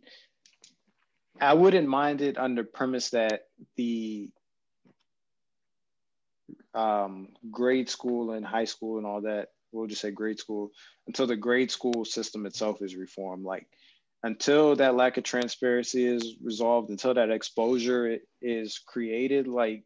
I 1.39 1.53
wouldn't 1.53 1.87
mind 1.87 2.21
it 2.21 2.37
under 2.37 2.63
premise 2.63 3.11
that 3.11 3.43
the 3.75 4.29
um, 6.73 7.29
grade 7.49 7.89
school 7.89 8.31
and 8.31 8.45
high 8.45 8.65
school 8.65 8.97
and 8.97 9.05
all 9.05 9.21
that. 9.21 9.49
We'll 9.71 9.87
just 9.87 10.01
say 10.01 10.11
grade 10.11 10.39
school 10.39 10.71
until 11.07 11.27
the 11.27 11.37
grade 11.37 11.71
school 11.71 12.03
system 12.03 12.45
itself 12.45 12.81
is 12.81 12.95
reformed. 12.95 13.45
Like 13.45 13.67
until 14.23 14.75
that 14.75 14.95
lack 14.95 15.17
of 15.17 15.23
transparency 15.23 16.05
is 16.05 16.35
resolved, 16.43 16.89
until 16.89 17.13
that 17.13 17.31
exposure 17.31 18.17
is 18.41 18.79
created, 18.79 19.47
like 19.47 19.83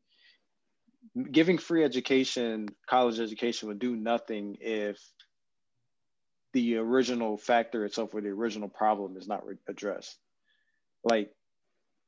giving 1.32 1.58
free 1.58 1.84
education, 1.84 2.68
college 2.88 3.20
education 3.20 3.70
would 3.70 3.80
do 3.80 3.96
nothing 3.96 4.58
if 4.60 5.00
the 6.54 6.78
original 6.78 7.38
factor 7.38 7.86
itself 7.86 8.14
or 8.14 8.22
the 8.22 8.30
original 8.30 8.70
problem 8.70 9.18
is 9.18 9.28
not 9.28 9.46
re- 9.46 9.56
addressed. 9.68 10.18
Like 11.04 11.32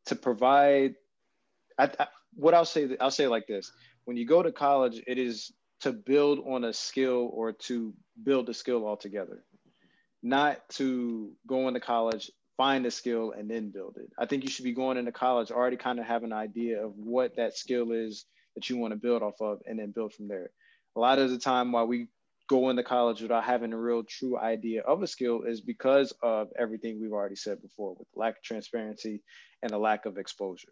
to 0.08 0.16
provide, 0.16 0.96
I, 1.78 1.90
I, 2.00 2.08
what 2.34 2.54
I'll 2.54 2.66
say, 2.66 2.98
I'll 3.00 3.12
say 3.12 3.28
like 3.28 3.48
this: 3.48 3.72
when 4.06 4.18
you 4.18 4.26
go 4.26 4.42
to 4.42 4.52
college, 4.52 5.02
it 5.06 5.18
is 5.18 5.52
to 5.82 5.94
build 5.94 6.40
on 6.48 6.64
a 6.64 6.74
skill 6.74 7.30
or 7.32 7.52
to 7.52 7.94
build 8.24 8.50
a 8.50 8.54
skill 8.54 8.86
altogether, 8.86 9.44
not 10.24 10.68
to 10.70 11.32
go 11.46 11.68
into 11.68 11.80
college, 11.80 12.32
find 12.58 12.86
a 12.86 12.92
skill, 12.92 13.32
and 13.32 13.50
then 13.50 13.70
build 13.70 13.98
it. 13.98 14.12
I 14.18 14.26
think 14.26 14.44
you 14.44 14.50
should 14.50 14.66
be 14.66 14.74
going 14.74 14.98
into 14.98 15.12
college 15.12 15.52
already 15.52 15.78
kind 15.78 16.00
of 16.00 16.06
have 16.06 16.24
an 16.24 16.34
idea 16.34 16.84
of 16.84 16.94
what 16.96 17.36
that 17.38 17.58
skill 17.58 17.92
is 17.92 18.26
that 18.56 18.70
you 18.70 18.78
want 18.78 18.92
to 18.94 19.00
build 19.00 19.22
off 19.22 19.40
of 19.42 19.60
and 19.66 19.80
then 19.80 19.92
build 19.92 20.14
from 20.14 20.28
there. 20.28 20.50
A 20.96 21.00
lot 21.00 21.20
of 21.20 21.30
the 21.30 21.38
time, 21.38 21.72
while 21.72 21.86
we 21.86 22.08
go 22.48 22.70
into 22.70 22.84
college 22.84 23.22
without 23.22 23.44
having 23.44 23.74
a 23.74 23.78
real 23.78 24.04
true 24.04 24.38
idea 24.38 24.82
of 24.82 25.04
a 25.04 25.08
skill 25.08 25.44
is 25.44 25.62
because 25.62 26.14
of 26.24 26.48
everything 26.58 27.00
we've 27.00 27.12
already 27.12 27.36
said 27.36 27.62
before 27.62 27.94
with 27.98 28.08
lack 28.16 28.38
of 28.38 28.44
transparency 28.44 29.22
and 29.62 29.72
a 29.72 29.78
lack 29.78 30.06
of 30.06 30.18
exposure. 30.18 30.72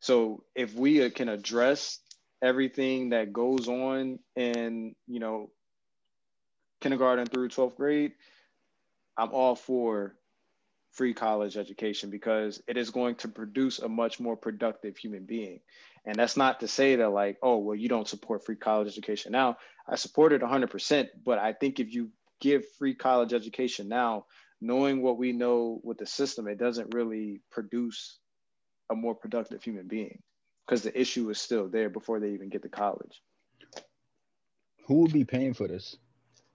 So 0.00 0.44
if 0.54 0.74
we 0.74 1.04
uh, 1.04 1.10
can 1.10 1.28
address 1.28 1.98
everything 2.42 3.10
that 3.10 3.32
goes 3.32 3.68
on 3.68 4.18
in, 4.36 4.94
you 5.06 5.20
know, 5.20 5.50
kindergarten 6.80 7.26
through 7.26 7.48
12th 7.48 7.76
grade, 7.76 8.12
I'm 9.16 9.32
all 9.32 9.54
for 9.54 10.16
free 10.92 11.14
college 11.14 11.56
education 11.56 12.10
because 12.10 12.62
it 12.66 12.76
is 12.76 12.90
going 12.90 13.14
to 13.16 13.28
produce 13.28 13.78
a 13.78 13.88
much 13.88 14.18
more 14.18 14.36
productive 14.36 14.96
human 14.96 15.24
being. 15.24 15.60
And 16.04 16.16
that's 16.16 16.36
not 16.36 16.60
to 16.60 16.68
say 16.68 16.96
that, 16.96 17.10
like, 17.10 17.38
oh, 17.42 17.58
well, 17.58 17.76
you 17.76 17.88
don't 17.88 18.08
support 18.08 18.44
free 18.44 18.56
college 18.56 18.88
education 18.88 19.32
now. 19.32 19.58
I 19.88 19.96
support 19.96 20.32
it 20.32 20.40
100%. 20.40 21.08
But 21.24 21.38
I 21.38 21.52
think 21.52 21.78
if 21.78 21.92
you 21.92 22.10
give 22.40 22.64
free 22.78 22.94
college 22.94 23.32
education 23.32 23.88
now, 23.88 24.24
knowing 24.60 25.02
what 25.02 25.18
we 25.18 25.32
know 25.32 25.80
with 25.84 25.98
the 25.98 26.06
system, 26.06 26.48
it 26.48 26.58
doesn't 26.58 26.94
really 26.94 27.40
produce 27.50 28.18
a 28.90 28.94
more 28.94 29.14
productive 29.14 29.62
human 29.62 29.86
being 29.86 30.20
because 30.66 30.82
the 30.82 30.98
issue 30.98 31.28
is 31.30 31.40
still 31.40 31.68
there 31.68 31.90
before 31.90 32.18
they 32.18 32.30
even 32.30 32.48
get 32.48 32.62
to 32.62 32.68
college. 32.68 33.22
Who 34.86 35.02
would 35.02 35.12
be 35.12 35.24
paying 35.24 35.54
for 35.54 35.68
this? 35.68 35.96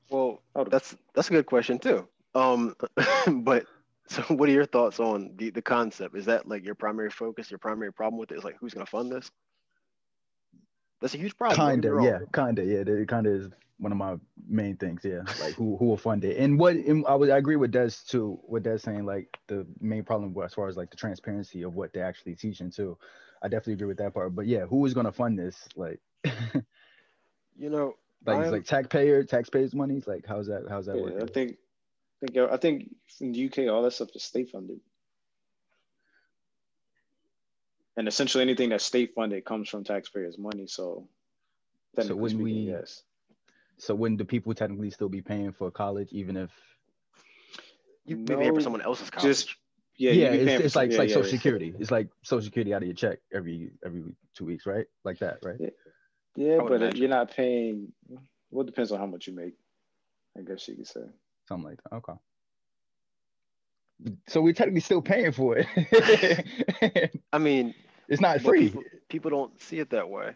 Well, 0.10 0.42
that's 0.70 0.96
that's 1.14 1.30
a 1.30 1.32
good 1.32 1.46
question 1.46 1.80
too. 1.80 2.08
Um, 2.36 2.76
but 3.44 3.66
so, 4.08 4.22
what 4.24 4.50
are 4.50 4.54
your 4.54 4.66
thoughts 4.66 5.00
on 5.00 5.32
the, 5.36 5.50
the 5.50 5.62
concept? 5.62 6.16
Is 6.16 6.26
that 6.26 6.48
like 6.48 6.66
your 6.66 6.76
primary 6.76 7.10
focus, 7.10 7.50
your 7.50 7.58
primary 7.58 7.92
problem 7.92 8.20
with 8.20 8.32
it? 8.32 8.38
Is 8.38 8.44
like 8.44 8.58
who's 8.60 8.74
going 8.74 8.86
to 8.86 8.90
fund 8.90 9.12
this? 9.12 9.32
That's 11.02 11.16
a 11.16 11.18
huge 11.18 11.38
problem. 11.38 11.82
Kinda, 11.82 12.00
yeah, 12.02 12.20
kinda, 12.34 12.64
yeah. 12.64 12.80
It 12.80 13.08
kind 13.08 13.28
of 13.28 13.34
is 13.34 13.50
one 13.78 13.92
of 13.92 13.98
my 13.98 14.16
main 14.48 14.78
things. 14.78 15.02
Yeah, 15.04 15.22
like 15.40 15.54
who 15.56 15.76
who 15.78 15.86
will 15.86 15.98
fund 15.98 16.24
it, 16.24 16.38
and 16.38 16.58
what 16.60 16.76
and 16.76 17.06
I 17.08 17.16
would 17.16 17.30
I 17.30 17.38
agree 17.38 17.56
with 17.58 17.72
Des 17.72 17.92
too. 18.08 18.40
What 18.44 18.64
Des 18.64 18.78
saying, 18.78 19.06
like 19.06 19.38
the 19.48 19.66
main 19.80 20.04
problem 20.04 20.36
as 20.44 20.54
far 20.54 20.68
as 20.68 20.78
like 20.78 20.92
the 20.92 20.98
transparency 20.98 21.64
of 21.64 21.76
what 21.76 21.94
they're 21.94 22.06
actually 22.06 22.36
teaching 22.36 22.72
too. 22.72 22.98
I 23.42 23.48
definitely 23.48 23.74
agree 23.74 23.88
with 23.88 23.98
that 23.98 24.14
part. 24.14 24.34
But 24.36 24.48
yeah, 24.48 24.66
who 24.66 24.86
is 24.86 24.94
going 24.94 25.06
to 25.06 25.12
fund 25.12 25.38
this? 25.38 25.68
Like, 25.76 26.00
you 27.56 27.70
know, 27.70 27.96
like 28.26 28.40
it's 28.40 28.48
um, 28.48 28.54
like 28.54 28.66
taxpayer 28.66 29.24
taxpayers' 29.24 29.74
money. 29.74 29.98
It's 29.98 30.08
Like, 30.08 30.26
how's 30.26 30.48
that? 30.48 30.64
How's 30.70 30.86
that 30.88 30.96
yeah, 30.96 31.04
working? 31.04 31.24
I 31.24 31.26
think 31.26 31.58
I 32.24 32.26
think 32.26 32.52
I 32.52 32.58
think 32.58 32.96
in 33.22 33.32
the 33.32 33.46
UK 33.46 33.74
all 33.74 33.84
that 33.84 33.92
stuff 33.92 34.10
is 34.16 34.24
state 34.24 34.50
funded. 34.52 34.80
And 37.98 38.08
essentially 38.08 38.42
anything 38.42 38.70
that's 38.70 38.84
state 38.84 39.14
funded 39.16 39.46
comes 39.46 39.70
from 39.70 39.84
taxpayers' 39.84 40.38
money. 40.38 40.68
So 40.68 41.08
so 42.02 42.16
when 42.16 42.40
we 42.40 42.52
yes. 42.52 43.04
So 43.78 43.94
wouldn't 43.94 44.20
the 44.20 44.26
people 44.26 44.54
technically 44.54 44.90
still 44.90 45.10
be 45.10 45.22
paying 45.22 45.52
for 45.52 45.70
college 45.70 46.10
even 46.12 46.38
if 46.38 46.50
you 48.06 48.16
no, 48.16 48.38
pay 48.38 48.50
for 48.50 48.62
someone 48.62 48.82
else's 48.82 49.10
college? 49.10 49.38
Just 49.38 49.56
yeah, 49.98 50.12
yeah, 50.12 50.28
it's, 50.32 50.66
it's 50.66 50.76
like 50.76 50.90
it's 50.90 50.98
like 50.98 51.10
yeah, 51.10 51.16
Social 51.16 51.32
yeah, 51.32 51.38
Security. 51.38 51.74
It's 51.80 51.92
like 51.92 52.08
Social 52.22 52.44
Security 52.44 52.74
out 52.74 52.82
of 52.82 52.88
your 52.88 52.96
check 52.96 53.20
every 53.34 53.72
every 53.86 54.04
two 54.34 54.46
weeks, 54.46 54.66
right? 54.66 54.86
Like 55.04 55.20
that, 55.20 55.40
right? 55.42 55.58
Yeah, 56.36 56.56
yeah 56.56 56.58
but 56.62 56.72
uh, 56.72 56.76
imagine. 56.76 56.98
you're 57.00 57.10
not 57.10 57.32
paying. 57.32 57.92
Well, 58.52 58.64
it 58.64 58.68
depends 58.68 58.92
on 58.92 59.00
how 59.00 59.06
much 59.06 59.28
you 59.28 59.34
make. 59.34 59.54
I 60.38 60.42
guess 60.42 60.68
you 60.68 60.76
could 60.76 60.88
say 60.88 61.02
something 61.48 61.70
like 61.70 61.80
that. 61.84 61.96
Okay. 61.98 62.14
So 64.28 64.42
we're 64.42 64.54
technically 64.54 64.82
still 64.82 65.02
paying 65.02 65.32
for 65.32 65.58
it. 65.58 67.12
I 67.34 67.38
mean, 67.38 67.74
it's 68.10 68.22
not 68.22 68.42
free. 68.42 68.66
People, 68.66 68.84
people, 69.10 69.32
don't 69.32 69.62
see 69.62 69.80
it 69.80 69.90
that 69.92 70.10
way. 70.10 70.34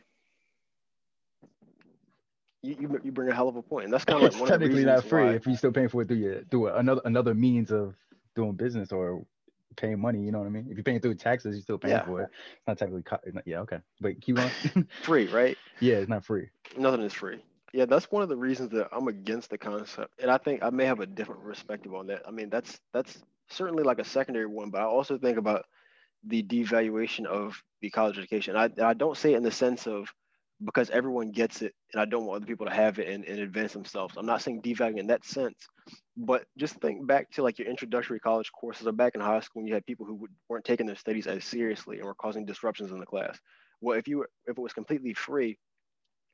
You, 2.61 2.77
you, 2.79 3.01
you 3.03 3.11
bring 3.11 3.29
a 3.29 3.35
hell 3.35 3.49
of 3.49 3.57
a 3.57 3.61
point, 3.61 3.85
and 3.85 3.93
that's 3.93 4.05
kind 4.05 4.23
of 4.23 4.33
like 4.33 4.41
it's 4.41 4.49
technically 4.49 4.85
not 4.85 5.03
free 5.03 5.25
why... 5.25 5.33
if 5.33 5.45
you're 5.45 5.57
still 5.57 5.71
paying 5.71 5.89
for 5.89 6.01
it 6.01 6.07
through 6.07 6.17
your 6.17 6.43
through 6.45 6.69
another 6.69 7.01
another 7.05 7.33
means 7.33 7.71
of 7.71 7.95
doing 8.35 8.53
business 8.53 8.91
or 8.91 9.25
paying 9.75 9.99
money. 9.99 10.19
You 10.19 10.31
know 10.31 10.39
what 10.39 10.47
I 10.47 10.51
mean? 10.51 10.67
If 10.69 10.77
you're 10.77 10.83
paying 10.83 10.99
through 10.99 11.15
taxes, 11.15 11.55
you're 11.55 11.61
still 11.61 11.77
paying 11.77 11.95
yeah. 11.95 12.05
for 12.05 12.21
it. 12.21 12.29
It's 12.57 12.67
not 12.67 12.77
technically 12.77 13.03
yeah 13.45 13.59
okay, 13.59 13.79
but 14.01 14.19
keep 14.21 14.39
on. 14.39 14.49
free, 15.03 15.27
right? 15.27 15.57
Yeah, 15.79 15.95
it's 15.95 16.09
not 16.09 16.25
free. 16.25 16.49
Nothing 16.77 17.01
is 17.01 17.13
free 17.13 17.41
yeah, 17.73 17.85
that's 17.85 18.11
one 18.11 18.23
of 18.23 18.29
the 18.29 18.37
reasons 18.37 18.71
that 18.71 18.89
I'm 18.91 19.07
against 19.07 19.49
the 19.49 19.57
concept, 19.57 20.19
and 20.21 20.31
I 20.31 20.37
think 20.37 20.63
I 20.63 20.69
may 20.69 20.85
have 20.85 20.99
a 20.99 21.05
different 21.05 21.43
perspective 21.43 21.93
on 21.93 22.07
that. 22.07 22.23
I 22.27 22.31
mean, 22.31 22.49
that's 22.49 22.79
that's 22.93 23.21
certainly 23.49 23.83
like 23.83 23.99
a 23.99 24.03
secondary 24.03 24.47
one, 24.47 24.69
but 24.69 24.81
I 24.81 24.85
also 24.85 25.17
think 25.17 25.37
about 25.37 25.65
the 26.25 26.43
devaluation 26.43 27.25
of 27.25 27.61
the 27.81 27.89
college 27.89 28.17
education. 28.17 28.55
I 28.55 28.69
I 28.81 28.93
don't 28.93 29.17
say 29.17 29.33
it 29.33 29.37
in 29.37 29.43
the 29.43 29.51
sense 29.51 29.87
of 29.87 30.11
because 30.63 30.89
everyone 30.89 31.31
gets 31.31 31.61
it, 31.61 31.73
and 31.93 32.01
I 32.01 32.05
don't 32.05 32.25
want 32.25 32.37
other 32.37 32.45
people 32.45 32.65
to 32.65 32.73
have 32.73 32.99
it 32.99 33.07
and, 33.07 33.23
and 33.25 33.39
advance 33.39 33.73
themselves. 33.73 34.15
I'm 34.17 34.25
not 34.25 34.41
saying 34.41 34.61
devaluing 34.61 34.97
in 34.97 35.07
that 35.07 35.25
sense, 35.25 35.55
but 36.17 36.45
just 36.57 36.75
think 36.75 37.07
back 37.07 37.31
to 37.31 37.43
like 37.43 37.59
your 37.59 37.67
introductory 37.67 38.19
college 38.19 38.51
courses 38.51 38.85
or 38.85 38.91
back 38.91 39.15
in 39.15 39.21
high 39.21 39.39
school 39.39 39.61
when 39.61 39.67
you 39.67 39.73
had 39.73 39.85
people 39.85 40.05
who 40.05 40.27
weren't 40.49 40.65
taking 40.65 40.85
their 40.85 40.97
studies 40.97 41.27
as 41.27 41.45
seriously 41.45 41.97
and 41.97 42.05
were 42.05 42.15
causing 42.15 42.45
disruptions 42.45 42.91
in 42.91 42.99
the 42.99 43.05
class. 43.05 43.39
Well, 43.81 43.97
if 43.97 44.07
you 44.07 44.17
were, 44.19 44.29
if 44.47 44.57
it 44.57 44.61
was 44.61 44.73
completely 44.73 45.13
free, 45.13 45.57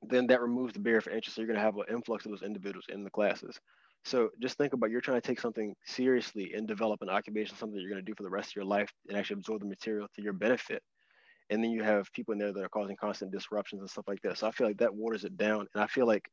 then 0.02 0.28
that 0.28 0.42
removes 0.42 0.74
the 0.74 0.80
barrier 0.80 1.02
for 1.02 1.12
entry. 1.12 1.32
So 1.32 1.42
you're 1.42 1.48
going 1.48 1.60
to 1.60 1.66
have 1.66 1.78
an 1.78 1.84
influx 1.90 2.26
of 2.26 2.32
those 2.32 2.42
individuals 2.42 2.86
in 2.90 3.04
the 3.04 3.10
classes. 3.10 3.60
So 4.06 4.30
just 4.42 4.58
think 4.58 4.74
about 4.74 4.92
you're 4.92 5.02
trying 5.02 5.20
to 5.20 5.28
take 5.28 5.40
something 5.40 5.76
seriously 5.86 6.54
and 6.56 6.68
develop 6.68 7.02
an 7.02 7.10
occupation, 7.10 7.58
something 7.58 7.80
you're 7.80 7.90
going 7.90 8.04
to 8.04 8.06
do 8.06 8.14
for 8.16 8.24
the 8.24 8.30
rest 8.30 8.52
of 8.52 8.56
your 8.56 8.66
life 8.66 8.92
and 9.08 9.18
actually 9.18 9.36
absorb 9.36 9.62
the 9.62 9.68
material 9.68 10.08
to 10.16 10.22
your 10.22 10.34
benefit. 10.34 10.82
And 11.50 11.64
then 11.64 11.72
you 11.72 11.84
have 11.84 12.12
people 12.14 12.32
in 12.34 12.40
there 12.40 12.52
that 12.54 12.64
are 12.64 12.70
causing 12.70 12.96
constant 12.96 13.32
disruptions 13.32 13.82
and 13.82 13.90
stuff 13.90 14.06
like 14.08 14.22
that. 14.24 14.38
So 14.38 14.48
I 14.48 14.52
feel 14.52 14.68
like 14.68 14.78
that 14.78 14.96
waters 14.96 15.26
it 15.26 15.38
down. 15.38 15.68
And 15.74 15.84
I 15.84 15.88
feel 15.88 16.08
like 16.08 16.28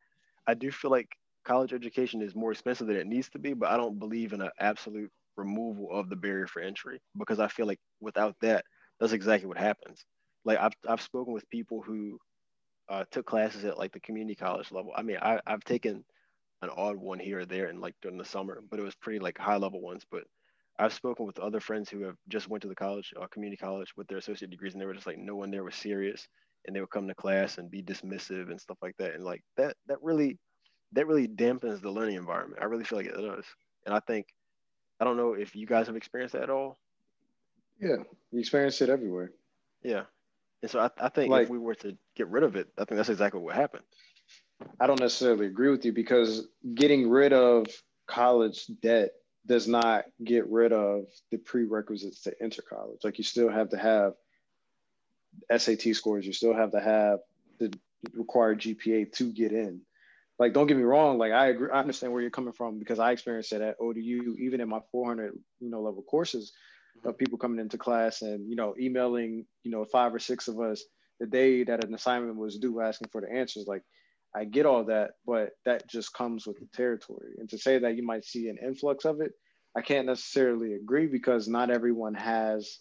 I 0.47 0.55
do 0.55 0.71
feel 0.71 0.91
like 0.91 1.09
college 1.45 1.73
education 1.73 2.23
is 2.23 2.35
more 2.35 2.53
expensive 2.53 2.87
than 2.87 2.97
it 2.97 3.07
needs 3.07 3.29
to 3.31 3.39
be, 3.39 3.53
but 3.55 3.71
I 3.71 3.77
don't 3.77 3.99
believe 3.99 4.33
in 4.33 4.41
an 4.41 4.51
absolute 4.61 5.11
removal 5.37 5.89
of 5.93 6.09
the 6.09 6.17
barrier 6.17 6.47
for 6.47 6.63
entry 6.63 7.01
because 7.19 7.41
I 7.41 7.49
feel 7.49 7.67
like 7.67 7.81
without 8.01 8.37
that, 8.43 8.65
that's 9.01 9.13
exactly 9.13 9.49
what 9.49 9.59
happens. 9.59 10.05
Like 10.45 10.59
I've, 10.59 10.73
I've 10.89 11.03
spoken 11.03 11.33
with 11.33 11.49
people 11.51 11.83
who 11.83 12.19
uh, 12.89 13.05
took 13.11 13.27
classes 13.27 13.65
at 13.65 13.79
like 13.79 13.93
the 13.93 14.01
community 14.01 14.35
college 14.35 14.71
level. 14.73 14.93
I 14.97 15.03
mean, 15.03 15.19
I, 15.21 15.41
I've 15.47 15.65
taken 15.65 16.05
an 16.63 16.71
odd 16.77 16.97
one 16.97 17.19
here 17.19 17.41
or 17.41 17.45
there 17.47 17.67
and 17.67 17.81
like 17.81 17.95
during 18.03 18.19
the 18.19 18.25
summer, 18.25 18.63
but 18.71 18.79
it 18.79 18.85
was 18.85 18.95
pretty 18.97 19.19
like 19.19 19.39
high 19.39 19.57
level 19.57 19.81
ones. 19.81 20.05
But 20.11 20.25
I've 20.79 20.95
spoken 20.95 21.27
with 21.27 21.39
other 21.39 21.61
friends 21.61 21.91
who 21.91 22.03
have 22.03 22.17
just 22.29 22.49
went 22.49 22.63
to 22.63 22.69
the 22.69 22.75
college, 22.75 23.13
uh, 23.21 23.27
community 23.29 23.59
college 23.59 23.93
with 23.97 24.09
their 24.09 24.19
associate 24.19 24.51
degrees, 24.51 24.73
and 24.73 24.81
they 24.81 24.87
were 24.87 24.95
just 24.95 25.07
like, 25.07 25.19
no 25.19 25.37
one 25.37 25.51
there 25.51 25.65
was 25.65 25.77
serious, 25.77 26.27
and 26.67 26.75
they 26.75 26.81
would 26.81 26.91
come 26.91 27.07
to 27.09 27.15
class 27.15 27.59
and 27.59 27.71
be 27.71 27.83
dismissive 27.83 28.51
and 28.51 28.61
stuff 28.61 28.79
like 28.83 28.97
that, 28.99 29.15
and 29.15 29.25
like 29.25 29.43
that 29.57 29.77
that 29.87 29.99
really 30.03 30.39
that 30.93 31.07
really 31.07 31.29
dampens 31.29 31.81
the 31.81 31.91
learning 31.91 32.17
environment. 32.17 32.61
I 32.63 32.67
really 32.67 32.85
feel 32.85 32.99
like 32.99 33.07
it 33.07 33.15
does, 33.15 33.45
and 33.87 33.95
I 33.95 34.01
think 34.01 34.27
I 35.01 35.05
don't 35.05 35.17
know 35.17 35.35
if 35.35 35.55
you 35.55 35.67
guys 35.67 35.87
have 35.87 35.97
experienced 35.97 36.35
that 36.35 36.45
at 36.45 36.51
all. 36.51 36.79
Yeah, 37.81 37.97
you 38.31 38.41
experience 38.41 38.81
it 38.81 38.89
everywhere. 38.89 39.33
Yeah, 39.83 40.05
and 40.63 40.71
so 40.71 40.81
I, 40.81 40.91
I 40.99 41.09
think 41.09 41.31
like, 41.31 41.45
if 41.45 41.51
we 41.51 41.59
were 41.59 41.75
to 41.77 41.97
get 42.17 42.29
rid 42.29 42.45
of 42.45 42.57
it, 42.57 42.69
I 42.79 42.85
think 42.85 42.97
that's 42.97 43.09
exactly 43.09 43.41
what 43.41 43.55
happened. 43.55 43.85
I 44.81 44.87
don't 44.87 45.01
necessarily 45.01 45.47
agree 45.47 45.71
with 45.71 45.85
you 45.85 45.93
because 45.93 46.47
getting 46.75 47.11
rid 47.11 47.33
of 47.33 47.67
college 48.07 48.67
debt 48.81 49.11
does 49.47 49.67
not 49.67 50.05
get 50.23 50.49
rid 50.49 50.73
of 50.73 51.07
the 51.31 51.39
prerequisites 51.39 52.23
to 52.23 52.35
enter 52.41 52.63
college. 52.63 53.01
Like 53.03 53.19
you 53.19 53.25
still 53.25 53.49
have 53.49 53.71
to 53.71 53.77
have 53.77 54.15
SAT 55.57 55.95
scores, 55.95 56.27
you 56.27 56.33
still 56.33 56.55
have 56.55 56.73
to 56.73 56.81
have 56.81 57.21
the 57.59 57.73
required 58.15 58.61
GPA 58.61 59.13
to 59.13 59.33
get 59.33 59.53
in. 59.53 59.81
like 60.39 60.53
don't 60.53 60.67
get 60.67 60.77
me 60.77 60.83
wrong, 60.83 61.19
like 61.19 61.33
I 61.33 61.49
agree, 61.49 61.71
I 61.73 61.81
understand 61.81 62.13
where 62.13 62.23
you're 62.23 62.31
coming 62.31 62.53
from 62.53 62.79
because 62.79 62.99
I 62.99 63.13
experienced 63.13 63.53
it 63.53 63.63
at 63.63 63.77
ODU, 63.81 64.37
even 64.39 64.61
in 64.61 64.69
my 64.69 64.81
400 64.93 65.33
you 65.61 65.71
know 65.71 65.81
level 65.81 66.03
courses 66.03 66.53
of 67.05 67.19
people 67.19 67.39
coming 67.39 67.59
into 67.59 67.79
class 67.79 68.23
and 68.23 68.49
you 68.49 68.57
know 68.57 68.75
emailing 68.79 69.45
you 69.65 69.71
know 69.71 69.85
five 69.85 70.15
or 70.15 70.19
six 70.19 70.49
of 70.49 70.61
us 70.61 70.85
the 71.21 71.27
day 71.27 71.65
that 71.65 71.85
an 71.85 71.95
assignment 71.95 72.37
was 72.37 72.59
due 72.59 72.81
asking 72.81 73.09
for 73.11 73.21
the 73.21 73.33
answers 73.33 73.67
like 73.67 73.83
i 74.35 74.45
get 74.45 74.67
all 74.67 74.85
that 74.85 75.13
but 75.27 75.51
that 75.65 75.89
just 75.89 76.13
comes 76.13 76.47
with 76.47 76.59
the 76.59 76.67
territory 76.75 77.33
and 77.39 77.49
to 77.49 77.59
say 77.59 77.79
that 77.79 77.97
you 77.97 78.05
might 78.05 78.25
see 78.25 78.49
an 78.49 78.59
influx 78.65 79.05
of 79.05 79.21
it 79.21 79.33
i 79.77 79.81
can't 79.81 80.07
necessarily 80.07 80.75
agree 80.75 81.07
because 81.07 81.49
not 81.49 81.71
everyone 81.71 82.15
has 82.15 82.79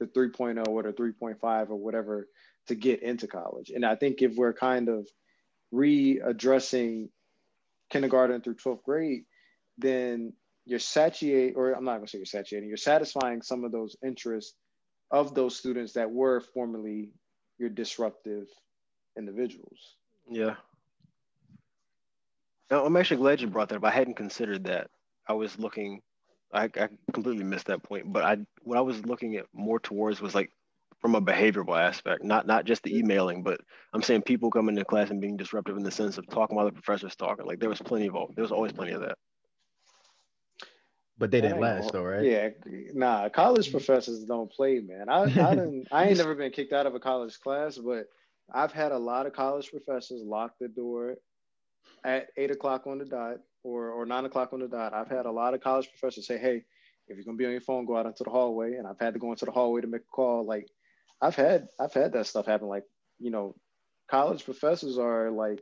the 0.00 0.06
3.0 0.06 0.66
or 0.68 0.82
the 0.82 0.92
3.5 0.92 1.70
or 1.70 1.76
whatever 1.76 2.26
to 2.66 2.74
get 2.74 3.02
into 3.02 3.26
college 3.26 3.70
and 3.74 3.84
i 3.84 3.94
think 3.94 4.22
if 4.22 4.34
we're 4.36 4.54
kind 4.54 4.88
of 4.88 5.06
readdressing 5.72 7.08
kindergarten 7.90 8.40
through 8.40 8.56
12th 8.56 8.82
grade 8.82 9.24
then 9.78 10.32
you're 10.64 10.78
satiate, 10.78 11.54
or 11.56 11.72
I'm 11.72 11.84
not 11.84 11.96
gonna 11.96 12.08
say 12.08 12.18
you're 12.18 12.24
satiating, 12.24 12.68
you're 12.68 12.76
satisfying 12.76 13.42
some 13.42 13.64
of 13.64 13.72
those 13.72 13.96
interests 14.04 14.54
of 15.10 15.34
those 15.34 15.56
students 15.56 15.92
that 15.94 16.10
were 16.10 16.40
formerly 16.40 17.10
your 17.58 17.68
disruptive 17.68 18.46
individuals. 19.18 19.96
Yeah. 20.30 20.56
Now, 22.70 22.84
I'm 22.84 22.96
actually 22.96 23.18
glad 23.18 23.40
you 23.40 23.48
brought 23.48 23.68
that 23.68 23.76
up. 23.76 23.84
I 23.84 23.90
hadn't 23.90 24.16
considered 24.16 24.64
that. 24.64 24.88
I 25.26 25.34
was 25.34 25.58
looking, 25.58 26.00
I, 26.52 26.64
I 26.64 26.88
completely 27.12 27.44
missed 27.44 27.66
that 27.66 27.82
point, 27.82 28.12
but 28.12 28.24
I 28.24 28.38
what 28.62 28.78
I 28.78 28.82
was 28.82 29.04
looking 29.06 29.36
at 29.36 29.46
more 29.52 29.78
towards 29.78 30.20
was 30.20 30.34
like 30.34 30.50
from 31.00 31.14
a 31.16 31.20
behavioral 31.20 31.78
aspect, 31.78 32.24
not 32.24 32.46
not 32.46 32.64
just 32.64 32.82
the 32.84 32.96
emailing, 32.96 33.42
but 33.42 33.60
I'm 33.92 34.02
saying 34.02 34.22
people 34.22 34.50
coming 34.50 34.76
to 34.76 34.84
class 34.84 35.10
and 35.10 35.20
being 35.20 35.36
disruptive 35.36 35.76
in 35.76 35.82
the 35.82 35.90
sense 35.90 36.16
of 36.16 36.28
talking 36.28 36.56
while 36.56 36.66
the 36.66 36.72
professor's 36.72 37.16
talking. 37.16 37.44
Like 37.44 37.60
there 37.60 37.68
was 37.68 37.80
plenty 37.80 38.08
of 38.08 38.14
there 38.34 38.42
was 38.42 38.52
always 38.52 38.72
plenty 38.72 38.92
of 38.92 39.00
that. 39.02 39.18
But 41.18 41.30
they 41.30 41.40
didn't 41.40 41.60
last 41.60 41.92
though, 41.92 42.04
right? 42.04 42.24
Yeah, 42.24 42.48
nah. 42.94 43.28
College 43.28 43.70
professors 43.70 44.24
don't 44.24 44.50
play, 44.50 44.80
man. 44.80 45.08
I 45.08 45.22
I 45.22 45.26
didn't. 45.54 45.88
I 45.92 46.06
ain't 46.08 46.18
never 46.18 46.34
been 46.34 46.52
kicked 46.52 46.72
out 46.72 46.86
of 46.86 46.94
a 46.94 47.00
college 47.00 47.38
class, 47.40 47.78
but 47.78 48.06
I've 48.52 48.72
had 48.72 48.92
a 48.92 48.98
lot 48.98 49.26
of 49.26 49.32
college 49.32 49.70
professors 49.70 50.22
lock 50.24 50.52
the 50.60 50.68
door 50.68 51.16
at 52.04 52.28
eight 52.36 52.50
o'clock 52.50 52.86
on 52.86 52.98
the 52.98 53.04
dot 53.04 53.38
or 53.62 53.90
or 53.90 54.06
nine 54.06 54.24
o'clock 54.24 54.52
on 54.52 54.60
the 54.60 54.68
dot. 54.68 54.94
I've 54.94 55.08
had 55.08 55.26
a 55.26 55.30
lot 55.30 55.54
of 55.54 55.60
college 55.60 55.88
professors 55.88 56.26
say, 56.26 56.38
"Hey, 56.38 56.64
if 57.08 57.16
you're 57.16 57.24
gonna 57.24 57.36
be 57.36 57.46
on 57.46 57.52
your 57.52 57.60
phone, 57.60 57.86
go 57.86 57.96
out 57.96 58.06
into 58.06 58.24
the 58.24 58.30
hallway." 58.30 58.74
And 58.74 58.86
I've 58.86 58.98
had 58.98 59.14
to 59.14 59.20
go 59.20 59.30
into 59.30 59.44
the 59.44 59.52
hallway 59.52 59.80
to 59.80 59.86
make 59.86 60.02
a 60.02 60.14
call. 60.14 60.44
Like, 60.44 60.68
I've 61.20 61.36
had 61.36 61.68
I've 61.78 61.92
had 61.94 62.12
that 62.12 62.26
stuff 62.26 62.46
happen. 62.46 62.68
Like, 62.68 62.84
you 63.18 63.30
know, 63.30 63.54
college 64.08 64.44
professors 64.44 64.98
are 64.98 65.30
like 65.30 65.60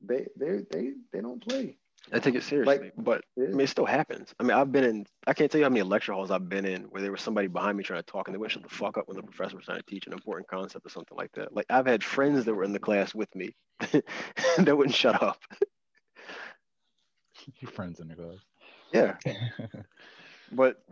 they 0.00 0.26
they 0.36 0.64
they 0.70 0.92
they 1.12 1.20
don't 1.20 1.46
play. 1.46 1.78
I 2.10 2.18
take 2.18 2.34
it 2.34 2.42
seriously, 2.42 2.78
like, 2.78 2.92
but 2.96 3.22
yeah. 3.36 3.44
I 3.44 3.50
mean, 3.50 3.60
it 3.60 3.68
still 3.68 3.86
happens. 3.86 4.34
I 4.40 4.42
mean, 4.42 4.52
I've 4.52 4.72
been 4.72 4.84
in, 4.84 5.06
I 5.26 5.34
can't 5.34 5.50
tell 5.50 5.60
you 5.60 5.64
how 5.64 5.70
many 5.70 5.82
lecture 5.82 6.12
halls 6.12 6.30
I've 6.30 6.48
been 6.48 6.64
in 6.64 6.82
where 6.84 7.00
there 7.00 7.12
was 7.12 7.22
somebody 7.22 7.46
behind 7.46 7.78
me 7.78 7.84
trying 7.84 8.02
to 8.02 8.10
talk 8.10 8.26
and 8.26 8.34
they 8.34 8.38
went 8.38 8.52
shut 8.52 8.62
the 8.62 8.68
fuck 8.68 8.98
up 8.98 9.06
when 9.06 9.16
the 9.16 9.22
professor 9.22 9.56
was 9.56 9.66
trying 9.66 9.78
to 9.78 9.86
teach 9.86 10.06
an 10.06 10.12
important 10.12 10.48
concept 10.48 10.84
or 10.84 10.88
something 10.90 11.16
like 11.16 11.30
that. 11.32 11.54
Like, 11.54 11.66
I've 11.70 11.86
had 11.86 12.02
friends 12.02 12.44
that 12.44 12.54
were 12.54 12.64
in 12.64 12.72
the 12.72 12.80
class 12.80 13.14
with 13.14 13.32
me 13.36 13.54
that 13.78 14.76
wouldn't 14.76 14.94
shut 14.94 15.22
up. 15.22 15.38
Your 17.60 17.70
friends 17.72 18.00
in 18.00 18.08
the 18.08 18.16
class. 18.16 18.38
Yeah. 18.92 19.16
but 20.52 20.82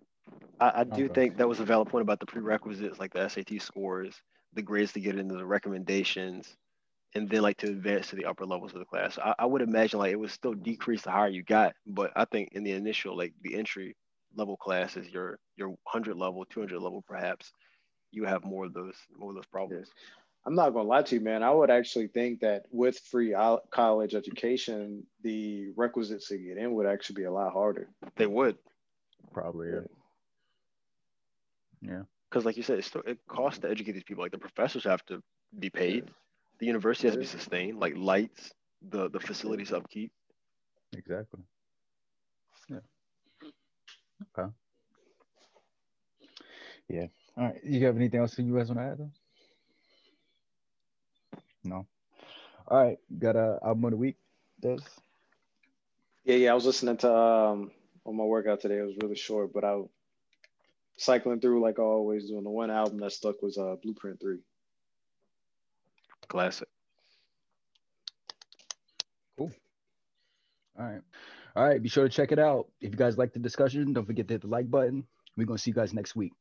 I, 0.61 0.81
I 0.81 0.85
do 0.85 1.07
okay. 1.07 1.15
think 1.15 1.37
that 1.39 1.49
was 1.49 1.61
a 1.61 1.65
valid 1.65 1.89
point 1.89 2.03
about 2.03 2.21
the 2.21 2.27
prerequisites, 2.27 3.01
like 3.01 3.13
the 3.13 3.29
SAT 3.29 3.61
scores, 3.61 4.15
the 4.55 4.63
grades 4.63 4.93
to 4.93 5.01
get 5.01 5.19
into 5.19 5.35
the 5.35 5.45
recommendations 5.45 6.57
and 7.15 7.29
then 7.29 7.43
like 7.43 7.57
to 7.59 7.67
advance 7.67 8.09
to 8.09 8.17
the 8.17 8.25
upper 8.25 8.47
levels 8.47 8.73
of 8.73 8.79
the 8.79 8.85
class. 8.85 9.19
I, 9.19 9.35
I, 9.41 9.47
would 9.47 9.63
imagine 9.63 9.99
like 9.99 10.13
it 10.13 10.21
would 10.21 10.31
still 10.31 10.55
decrease 10.55 11.03
the 11.03 11.11
higher 11.11 11.29
you 11.29 11.43
got, 11.43 11.75
but 11.87 12.13
I 12.15 12.25
think 12.25 12.51
in 12.53 12.63
the 12.63 12.73
initial 12.73 13.17
like 13.17 13.35
the 13.43 13.57
entry 13.57 13.97
level 14.35 14.57
classes, 14.57 15.09
your 15.09 15.39
your 15.57 15.75
hundred 15.87 16.17
level, 16.17 16.45
two 16.45 16.61
hundred 16.61 16.81
level 16.81 17.03
perhaps, 17.07 17.53
you 18.13 18.25
have 18.25 18.45
more 18.45 18.67
of 18.67 18.75
those 18.75 18.95
more 19.17 19.31
of 19.31 19.37
those 19.37 19.47
problems. 19.47 19.89
I'm 20.47 20.55
not 20.55 20.71
gonna 20.71 20.89
lie 20.89 21.03
to 21.03 21.15
you, 21.17 21.21
man. 21.21 21.43
I 21.43 21.51
would 21.51 21.71
actually 21.71 22.09
think 22.09 22.41
that 22.41 22.63
with 22.71 22.99
free 22.99 23.35
college 23.71 24.15
education, 24.15 25.05
the 25.23 25.71
requisites 25.77 26.29
to 26.29 26.39
get 26.39 26.57
in 26.57 26.73
would 26.75 26.87
actually 26.87 27.17
be 27.17 27.25
a 27.25 27.33
lot 27.33 27.53
harder. 27.53 27.89
They 28.17 28.27
would, 28.27 28.57
probably. 29.33 29.69
Yeah. 29.69 29.81
Yeah. 31.83 32.03
Because, 32.31 32.45
like 32.45 32.57
you 32.57 32.63
said, 32.63 32.79
it, 32.79 32.85
still, 32.85 33.03
it 33.07 33.19
costs 33.27 33.59
to 33.61 33.71
educate 33.71 33.93
these 33.93 34.05
people. 34.05 34.23
Like 34.23 34.31
the 34.31 34.39
professors 34.39 34.85
have 34.85 35.05
to 35.07 35.21
be 35.59 35.69
paid. 35.69 36.05
Yeah 36.07 36.13
the 36.61 36.67
university 36.67 37.09
has 37.09 37.15
to 37.15 37.21
be 37.21 37.27
sustained, 37.27 37.81
like 37.81 37.95
lights, 37.97 38.53
the 38.89 39.09
the 39.11 39.19
facilities 39.19 39.73
upkeep. 39.73 40.13
Exactly. 40.97 41.41
Yeah. 42.69 42.79
Okay. 44.39 44.51
Yeah. 46.89 47.07
All 47.37 47.45
right. 47.45 47.61
You 47.65 47.87
have 47.87 47.97
anything 47.97 48.21
else 48.21 48.39
you 48.39 48.57
guys 48.57 48.69
want 48.69 48.79
to 48.79 48.85
add? 48.85 48.99
Though? 48.99 49.11
No. 51.65 51.87
All 52.69 52.85
right. 52.85 52.99
Got 53.19 53.37
a 53.37 53.59
album 53.65 53.85
of 53.87 53.91
the 53.93 53.97
week. 53.97 54.17
Does. 54.61 54.83
Yeah, 56.25 56.37
yeah. 56.37 56.51
I 56.53 56.55
was 56.55 56.67
listening 56.67 56.99
to 56.99 57.13
um 57.13 57.71
on 58.05 58.17
my 58.17 58.25
workout 58.25 58.61
today. 58.61 58.79
It 58.79 58.87
was 58.87 58.97
really 59.03 59.17
short, 59.17 59.53
but 59.53 59.65
I 59.65 59.77
was 59.77 59.89
cycling 60.99 61.41
through 61.41 61.63
like 61.63 61.79
I 61.79 61.83
always 61.83 62.29
do. 62.29 62.37
And 62.37 62.45
the 62.45 62.51
one 62.51 62.71
album 62.71 63.01
that 63.01 63.13
stuck 63.13 63.41
was 63.41 63.57
uh 63.57 63.77
Blueprint 63.83 64.21
Three. 64.21 64.41
Classic. 66.31 66.69
Cool. 69.37 69.51
All 70.79 70.87
right. 70.87 71.01
All 71.57 71.67
right. 71.67 71.83
Be 71.83 71.89
sure 71.89 72.05
to 72.05 72.09
check 72.11 72.31
it 72.31 72.39
out. 72.39 72.69
If 72.81 72.93
you 72.93 72.97
guys 72.97 73.19
like 73.19 73.33
the 73.33 73.41
discussion, 73.41 73.93
don't 73.93 74.07
forget 74.07 74.29
to 74.29 74.35
hit 74.35 74.43
the 74.43 74.49
like 74.49 74.71
button. 74.71 75.05
We're 75.37 75.47
going 75.47 75.57
to 75.57 75.63
see 75.63 75.73
you 75.73 75.75
guys 75.75 75.93
next 75.93 76.15
week. 76.15 76.33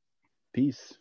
Peace. 0.54 0.94